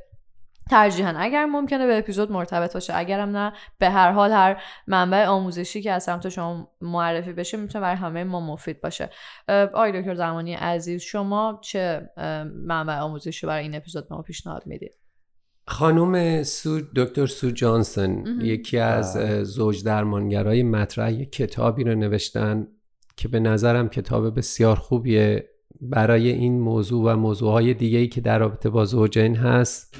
ترجیحاً 0.70 1.14
اگر 1.16 1.46
ممکنه 1.46 1.86
به 1.86 1.98
اپیزود 1.98 2.32
مرتبط 2.32 2.74
باشه 2.74 2.92
اگرم 2.96 3.36
نه 3.36 3.52
به 3.78 3.90
هر 3.90 4.10
حال 4.10 4.32
هر 4.32 4.62
منبع 4.86 5.26
آموزشی 5.26 5.82
که 5.82 5.92
از 5.92 6.04
سمت 6.04 6.28
شما 6.28 6.68
معرفی 6.80 7.32
بشه 7.32 7.56
می‌تونه 7.56 7.82
برای 7.82 7.96
همه 7.96 8.24
ما 8.24 8.40
مفید 8.40 8.80
باشه 8.80 9.10
آقای 9.48 10.00
دکتر 10.00 10.14
زمانی 10.14 10.54
عزیز 10.54 11.02
شما 11.02 11.60
چه 11.62 12.10
منبع 12.66 12.98
آموزشی 12.98 13.46
برای 13.46 13.62
این 13.62 13.74
اپیزود 13.76 14.08
به 14.08 14.14
ما 14.14 14.22
پیشنهاد 14.22 14.62
می‌دید 14.66 14.92
خانم 15.68 16.42
سو 16.42 16.80
دکتر 16.96 17.26
سو 17.26 17.50
جانسون. 17.50 18.40
یکی 18.40 18.78
از 18.78 19.16
بله. 19.16 19.44
زوج 19.44 19.84
درمانگرای 19.84 20.62
مطرح 20.62 21.12
یک 21.12 21.32
کتابی 21.32 21.84
رو 21.84 21.94
نوشتن 21.94 22.68
که 23.16 23.28
به 23.28 23.40
نظرم 23.40 23.88
کتاب 23.88 24.38
بسیار 24.38 24.76
خوبیه 24.76 25.48
برای 25.80 26.28
این 26.28 26.60
موضوع 26.60 27.12
و 27.12 27.16
موضوعهای 27.16 27.74
دیگه‌ای 27.74 28.08
که 28.08 28.20
در 28.20 28.38
رابطه 28.38 28.70
با 28.70 28.84
زوجین 28.84 29.36
هست 29.36 29.96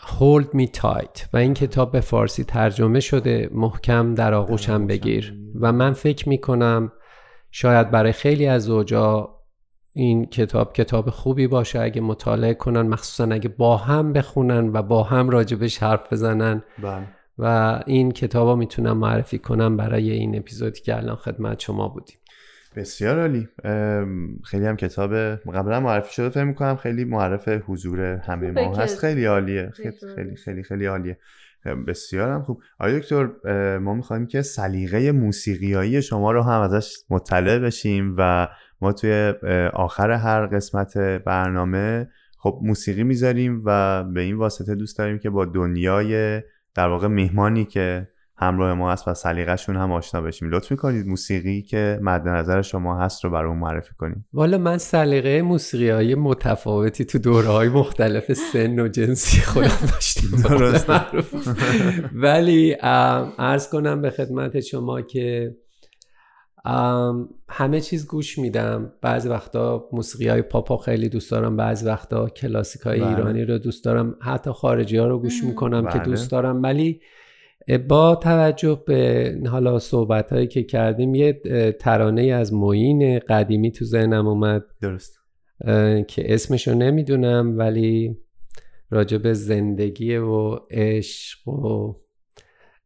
Hold 0.00 0.46
Me 0.54 0.66
Tight 0.80 1.28
و 1.32 1.36
این 1.36 1.54
کتاب 1.54 1.92
به 1.92 2.00
فارسی 2.00 2.44
ترجمه 2.44 3.00
شده 3.00 3.48
محکم 3.52 4.14
در 4.14 4.34
آغوشم 4.34 4.86
بگیر. 4.86 5.34
و 5.60 5.72
من 5.72 5.92
فکر 5.92 6.28
می 6.28 6.38
کنم 6.38 6.92
شاید 7.50 7.90
برای 7.90 8.12
خیلی 8.12 8.46
از 8.46 8.62
زوجا 8.62 9.28
این 9.92 10.26
کتاب 10.26 10.72
کتاب 10.72 11.10
خوبی 11.10 11.46
باشه 11.46 11.80
اگه 11.80 12.00
مطالعه 12.00 12.54
کنن 12.54 12.82
مخصوصا 12.82 13.34
اگه 13.34 13.48
با 13.48 13.76
هم 13.76 14.12
بخونن 14.12 14.70
و 14.72 14.82
با 14.82 15.02
هم 15.02 15.30
راجبش 15.30 15.78
حرف 15.78 16.12
بزنن. 16.12 16.62
بله. 16.82 17.08
و 17.38 17.80
این 17.86 18.10
کتاب 18.12 18.48
رو 18.48 18.56
می‌تونم 18.56 18.98
معرفی 18.98 19.38
کنم 19.38 19.76
برای 19.76 20.10
این 20.10 20.38
اپیزودی 20.38 20.80
که 20.80 20.96
الان 20.96 21.16
خدمت 21.16 21.60
شما 21.60 21.88
بودیم. 21.88 22.16
بسیار 22.76 23.20
عالی. 23.20 23.48
خیلی 24.44 24.66
هم 24.66 24.76
کتاب 24.76 25.14
قبلا 25.54 25.80
معرفی 25.80 26.14
شده 26.14 26.28
فکر 26.28 26.44
می‌کنم 26.44 26.76
خیلی 26.76 27.04
معرف 27.04 27.48
حضور 27.48 28.00
همه 28.00 28.50
ما 28.50 28.76
هست. 28.76 28.98
خیلی 28.98 29.24
عالیه. 29.24 29.70
خیلی 29.74 29.96
خیلی 30.14 30.36
خیلی, 30.36 30.62
خیلی 30.62 30.86
عالیه. 30.86 31.18
بسیار 31.86 32.30
هم 32.30 32.42
خوب. 32.42 32.62
آقای 32.78 33.00
دکتر 33.00 33.28
ما 33.78 33.94
می‌خوایم 33.94 34.26
که 34.26 34.42
سلیقه 34.42 35.12
موسیقیایی 35.12 36.02
شما 36.02 36.32
رو 36.32 36.42
هم 36.42 36.60
ازش 36.60 36.96
مطلع 37.10 37.58
بشیم 37.58 38.14
و 38.18 38.48
ما 38.80 38.92
توی 38.92 39.34
آخر 39.72 40.10
هر 40.10 40.46
قسمت 40.46 40.98
برنامه 40.98 42.08
خب 42.38 42.60
موسیقی 42.62 43.02
می‌ذاریم 43.02 43.62
و 43.64 44.04
به 44.04 44.20
این 44.20 44.36
واسطه 44.36 44.74
دوست 44.74 44.98
داریم 44.98 45.18
که 45.18 45.30
با 45.30 45.44
دنیای 45.44 46.42
در 46.74 46.88
واقع 46.88 47.08
میهمانی 47.08 47.64
که 47.64 48.08
همراه 48.42 48.74
ما 48.74 48.92
هست 48.92 49.08
و 49.08 49.14
سلیقه‌شون 49.14 49.76
هم 49.76 49.92
آشنا 49.92 50.20
بشیم 50.20 50.50
لطف 50.50 50.70
می‌کنید 50.70 51.06
موسیقی 51.06 51.62
که 51.62 51.98
مد 52.02 52.28
نظر 52.28 52.62
شما 52.62 52.98
هست 52.98 53.24
رو 53.24 53.30
برامون 53.30 53.58
معرفی 53.58 53.94
کنیم 53.98 54.26
والا 54.32 54.58
من 54.58 54.78
سلیقه 54.78 55.42
موسیقی 55.42 55.88
های 55.88 56.14
متفاوتی 56.14 57.04
تو 57.04 57.18
دوره 57.18 57.48
های 57.48 57.68
مختلف 57.68 58.32
سن 58.32 58.78
و 58.78 58.88
جنسی 58.88 59.40
خودم 59.40 59.68
داشتیم 59.92 60.30
درست. 60.48 60.90
ولی 62.14 62.72
عرض 62.72 63.68
کنم 63.68 64.02
به 64.02 64.10
خدمت 64.10 64.60
شما 64.60 65.02
که 65.02 65.56
همه 67.48 67.80
چیز 67.80 68.06
گوش 68.06 68.38
میدم 68.38 68.92
بعضی 69.02 69.28
وقتا 69.28 69.88
موسیقی 69.92 70.28
های 70.28 70.42
پاپا 70.42 70.76
خیلی 70.76 71.08
دوست 71.08 71.30
دارم 71.30 71.56
بعضی 71.56 71.86
وقتا 71.86 72.28
کلاسیک 72.28 72.82
های 72.82 73.00
بله. 73.00 73.08
ایرانی 73.08 73.44
رو 73.44 73.58
دوست 73.58 73.84
دارم 73.84 74.16
حتی 74.20 74.50
خارجی 74.50 74.96
ها 74.96 75.06
رو 75.06 75.18
گوش. 75.18 75.44
می‌کنم 75.44 75.88
که 75.88 75.98
بله. 75.98 76.04
دوست 76.04 76.30
دارم 76.30 76.62
ولی 76.62 77.00
با 77.88 78.14
توجه 78.14 78.82
به 78.86 79.34
حالا 79.46 79.78
صحبت 79.78 80.32
هایی 80.32 80.46
که 80.46 80.62
کردیم 80.62 81.14
یه 81.14 81.40
ترانه 81.80 82.22
از 82.22 82.52
معین 82.52 83.18
قدیمی 83.18 83.72
تو 83.72 83.84
ذهنم 83.84 84.26
اومد. 84.26 84.64
درست. 84.82 85.18
که 86.08 86.34
اسمشو 86.34 86.74
نمی‌دونم 86.74 87.58
ولی 87.58 88.16
راجب 88.90 89.32
زندگی 89.32 90.16
و 90.16 90.54
عشق 90.70 91.48
و 91.48 91.94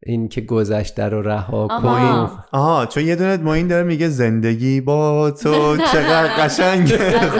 این 0.03 0.29
که 0.29 0.41
گذشته 0.41 1.03
رو 1.03 1.21
رها 1.21 1.67
کنیم. 1.67 2.29
آها 2.51 2.85
چون 2.85 3.03
یه 3.03 3.15
دونه 3.15 3.37
ما 3.37 3.53
این 3.53 3.67
داره 3.67 3.83
میگه 3.83 4.09
زندگی 4.09 4.81
با 4.81 5.31
تو 5.31 5.77
چقدر 5.93 6.27
قشنگه. 6.27 6.99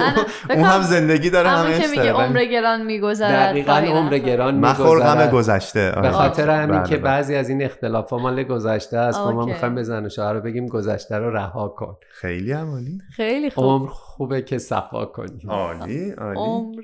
اون 0.55 0.63
هم 0.63 0.81
زندگی 0.81 1.29
داره 1.29 1.49
هم 1.49 1.65
همون 1.65 1.79
که 1.79 1.87
میگه 1.87 2.13
عمر 2.13 2.45
گران 2.45 2.85
میگذرد. 2.85 3.49
دقیقا 3.49 3.73
عمر 3.73 4.17
گران 4.17 4.59
مخور 4.59 4.99
غم 4.99 5.31
گذشته. 5.31 5.91
به 6.01 6.11
خاطر 6.11 6.49
همین 6.49 6.83
که 6.83 6.97
بعضی 6.97 7.35
از 7.35 7.49
این 7.49 7.63
اختلاف 7.63 8.13
مال 8.13 8.43
گذشته 8.43 8.97
است 8.97 9.19
ما 9.19 9.45
می‌خوایم 9.45 9.75
بزن 9.75 10.05
و 10.05 10.09
شوهر 10.09 10.39
بگیم 10.39 10.67
گذشته 10.67 11.17
رو 11.17 11.29
رها 11.29 11.67
کن. 11.67 11.95
خیلی 12.11 12.51
عمالی 12.51 13.01
خیلی 13.15 13.49
خوب. 13.49 13.63
عمر 13.63 13.89
خوبه 13.89 14.41
که 14.41 14.57
صفا 14.57 15.05
کنی. 15.05 15.45
عالی 15.49 16.11
عالی. 16.11 16.39
عمر 16.39 16.83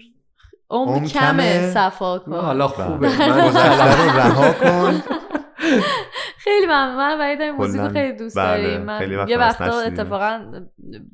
عمر 0.69 1.05
کمه 1.05 1.71
صفا 1.71 2.19
کن. 2.19 2.33
حالا 2.33 2.67
خوبه. 2.67 3.29
من 3.29 3.47
گذشته 3.47 4.03
رو 4.03 4.19
رها 4.19 4.53
کن. 4.53 5.01
خیلی 6.45 6.65
من 6.65 6.95
من 6.95 7.19
ولی 7.19 7.43
این 7.43 7.51
موزیک 7.51 7.81
خیلی 7.81 8.17
دوست 8.17 8.37
بله، 8.37 8.63
داریم. 8.63 8.81
من 8.81 9.29
یه 9.29 9.37
وقتا 9.37 9.79
اتفاقا 9.79 10.41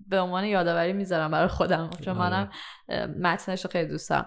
به 0.07 0.19
عنوان 0.19 0.43
یادآوری 0.43 0.93
می‌ذارم 0.93 1.31
برای 1.31 1.47
خودم 1.47 1.89
چون 2.01 2.17
منم 2.17 2.49
متنش 3.21 3.65
رو 3.65 3.69
خیلی 3.71 3.87
دوست 3.87 4.09
دارم. 4.09 4.25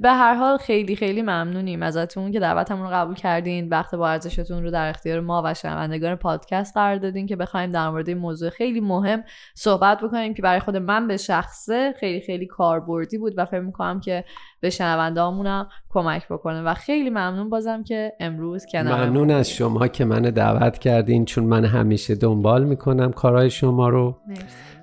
به 0.00 0.10
هر 0.10 0.34
حال 0.34 0.56
خیلی 0.56 0.96
خیلی 0.96 1.22
ممنونیم 1.22 1.82
ازتون 1.82 2.32
که 2.32 2.40
دعوتمون 2.40 2.82
رو 2.86 2.92
قبول 2.92 3.14
کردین. 3.14 3.68
وقت 3.68 3.94
با 3.94 4.08
ارزشتون 4.08 4.62
رو 4.62 4.70
در 4.70 4.88
اختیار 4.88 5.20
ما 5.20 5.42
و 5.44 5.54
شنوندگان 5.54 6.14
پادکست 6.14 6.74
قرار 6.74 6.96
دادین 6.96 7.26
که 7.26 7.36
بخوایم 7.36 7.70
در 7.70 7.90
مورد 7.90 8.08
این 8.08 8.18
موضوع 8.18 8.50
خیلی 8.50 8.80
مهم 8.80 9.24
صحبت 9.54 10.00
بکنیم 10.00 10.34
که 10.34 10.42
برای 10.42 10.60
خود 10.60 10.76
من 10.76 11.08
به 11.08 11.16
شخصه 11.16 11.94
خیلی 12.00 12.20
خیلی 12.20 12.46
کاربردی 12.46 13.18
بود 13.18 13.34
و 13.36 13.44
فکر 13.44 13.60
می‌کنم 13.60 14.00
که 14.00 14.24
به 14.60 14.70
شنوندهامونم 14.70 15.68
کمک 15.88 16.28
بکنه 16.28 16.62
و 16.62 16.74
خیلی 16.74 17.10
ممنون 17.10 17.50
بازم 17.50 17.84
که 17.84 18.12
امروز 18.20 18.66
کنار 18.72 19.06
ممنون 19.06 19.30
از 19.30 19.50
شما 19.50 19.88
که 19.88 20.04
من 20.04 20.22
دعوت 20.22 20.78
کردین 20.78 21.24
چون 21.24 21.44
من 21.44 21.64
همیشه 21.64 22.14
دنبال 22.14 22.64
می‌کنم 22.64 23.12
کارهای 23.12 23.50
شما 23.50 23.88
رو. 23.88 24.20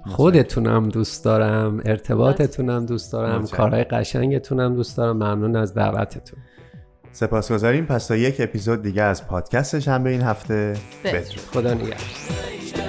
خودتونم 0.07 0.89
دوست 0.89 1.25
دارم 1.25 1.81
ارتباطتونم 1.85 2.85
دوست 2.85 3.13
دارم 3.13 3.47
کارهای 3.47 3.83
قشنگتونم 3.83 4.75
دوست 4.75 4.97
دارم. 4.97 5.15
ممنون 5.15 5.55
از 5.55 5.73
دعوتتون. 5.73 6.39
سپاسگزاریم. 7.11 7.85
پس 7.85 8.07
تا 8.07 8.15
یک 8.15 8.35
اپیزود 8.39 8.81
دیگه 8.81 9.01
از 9.01 9.27
پادکست 9.27 9.79
شنبه 9.79 10.09
این 10.09 10.21
هفته 10.21 10.73
بدرود. 11.03 11.25
خدا 11.53 11.73
نگهدار. 11.73 12.84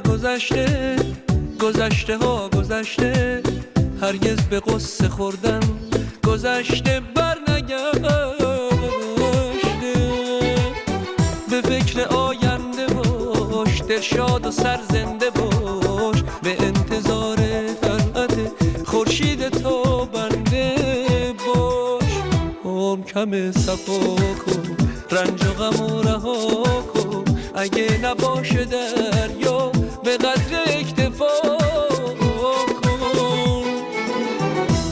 گذشته 0.00 0.96
گذشته 1.60 2.16
ها 2.16 2.48
گذشته 2.48 3.42
هرگز 4.02 4.40
به 4.40 4.60
قصه 4.60 5.08
خوردن 5.08 5.60
گذشته 6.26 7.00
بر 7.14 7.38
نگشته. 7.48 7.80
به 11.50 11.60
فکر 11.62 12.00
آینده 12.00 12.86
باش 12.86 13.82
دل 13.88 14.00
شاد 14.00 14.46
و 14.46 14.50
سرزنده 14.50 15.30
باش 15.30 16.22
به 16.42 16.56
انتظار 16.60 17.36
طلعت 17.80 18.34
خورشید 18.84 19.48
تو 19.48 20.04
بنده 20.04 20.74
باش. 21.46 22.12
هم 22.64 23.02
کم 23.04 23.52
صفا 23.52 23.98
کن 24.16 24.76
رنج 25.10 25.44
و 25.44 25.52
غم 25.52 25.82
و 25.82 26.02
رها 26.02 26.82
کن 26.94 27.24
اگه 27.54 27.98
نباشه 28.02 28.64
دریا 28.64 29.72
به 30.04 30.16
قدر 30.16 30.62
اکتفا 30.66 31.26
کن. 32.82 33.00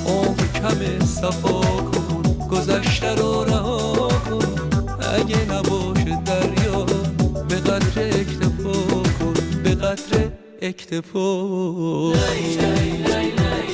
عمر 0.06 0.46
کم 0.54 1.06
صفا 1.06 1.60
کن 1.60 2.22
گذشته 2.50 3.14
رو 3.14 3.44
رها 3.44 4.08
کن. 4.08 4.48
اگه 5.14 5.52
نباشه 5.52 6.22
دریا 6.24 6.86
به 7.48 7.56
قدر 7.56 7.96
اکتفا 8.02 8.72
کن 9.18 9.34
به 9.64 9.74
قدر 9.74 10.30
اکتفا. 10.62 11.28
قسمت 12.12 13.67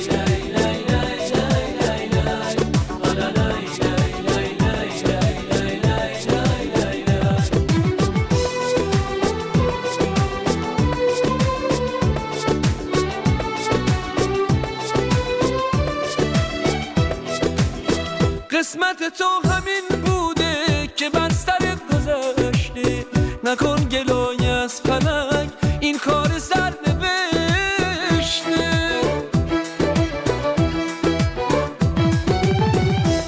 تو 19.17 19.49
همین 19.49 20.01
بوده 20.05 20.87
که 20.95 21.09
بر 21.09 21.29
سر 21.29 21.75
گذشته. 21.91 23.05
نکن 23.43 23.75
گلای 23.75 24.49
از 24.49 24.81
فلک 24.81 25.49
این 25.79 25.97
کار 25.97 26.39
سر 26.39 26.73
نوشته. 26.87 28.69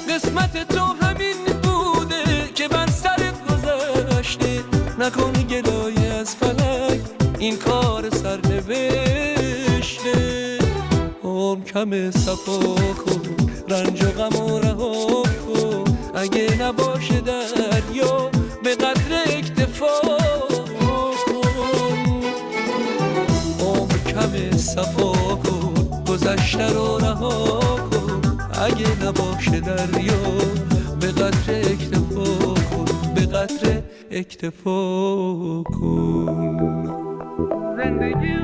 قسمت 0.08 0.68
تو 0.68 0.80
همین 0.80 1.44
بوده 1.62 2.48
که 2.54 2.68
بر 2.68 2.86
سر 2.86 3.32
گذشته. 3.48 4.64
نکن 4.98 5.32
گلای 5.32 6.06
از 6.20 6.34
فلک 6.34 7.00
این 7.38 7.56
کار 7.56 8.10
سر 8.10 8.40
نوشته. 8.40 8.98
هم 11.24 11.64
کم 11.64 12.10
صفا 12.10 12.58
کن 12.92 13.20
رنج 13.68 14.04
و 14.04 14.10
غم 14.10 14.36
و 14.36 14.67
اگه 16.20 16.62
نباشه 16.62 17.20
دریا 17.20 18.30
به 18.64 18.74
قدر 18.74 19.22
اکتفا. 19.26 19.86
عمر 23.60 23.98
کم 24.06 24.56
صفا 24.56 25.12
کن 25.12 25.74
گذشته 26.08 26.72
رو 26.72 26.98
رها 26.98 27.60
کن. 27.90 28.38
اگه 28.66 29.04
نباشه 29.04 29.60
دریا 29.60 30.22
به 31.00 31.06
قدر 31.06 31.48
اکتفا 31.48 32.54
کن. 32.70 33.14
به 33.14 33.26
قدر 33.26 33.82
اکتفا 34.10 35.62
کن. 35.62 36.88
زندگی 37.76 38.34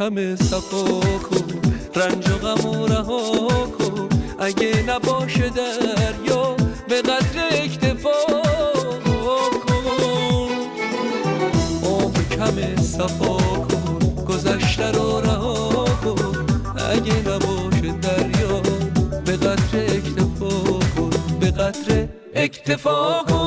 کم 0.00 0.36
صفا 0.36 1.00
کن 1.00 1.60
رنج 1.96 2.28
و 2.28 2.38
غم 2.38 2.66
و 2.68 2.86
رها 2.86 3.66
کن 3.78 4.08
اگه 4.38 4.84
نباشه 4.88 5.48
دریا 5.48 6.56
به 6.88 7.02
قدر 7.02 7.48
اکتفا 7.50 8.24
کن 9.04 9.82
عمر 11.84 12.22
کم 12.30 12.82
صفا 12.82 13.36
کن 13.38 14.24
گذشته 14.24 14.90
رو 14.90 15.20
رها 15.20 15.84
کن 16.04 16.46
اگه 16.90 17.16
نباشه 17.28 17.92
دریا 18.02 18.60
به 19.24 19.36
قدر 19.36 19.74
اکتفا 19.74 20.48
کن 20.96 21.10
به 21.40 21.50
قدر 21.50 22.08
اکتفا 22.34 23.24
کن 23.28 23.39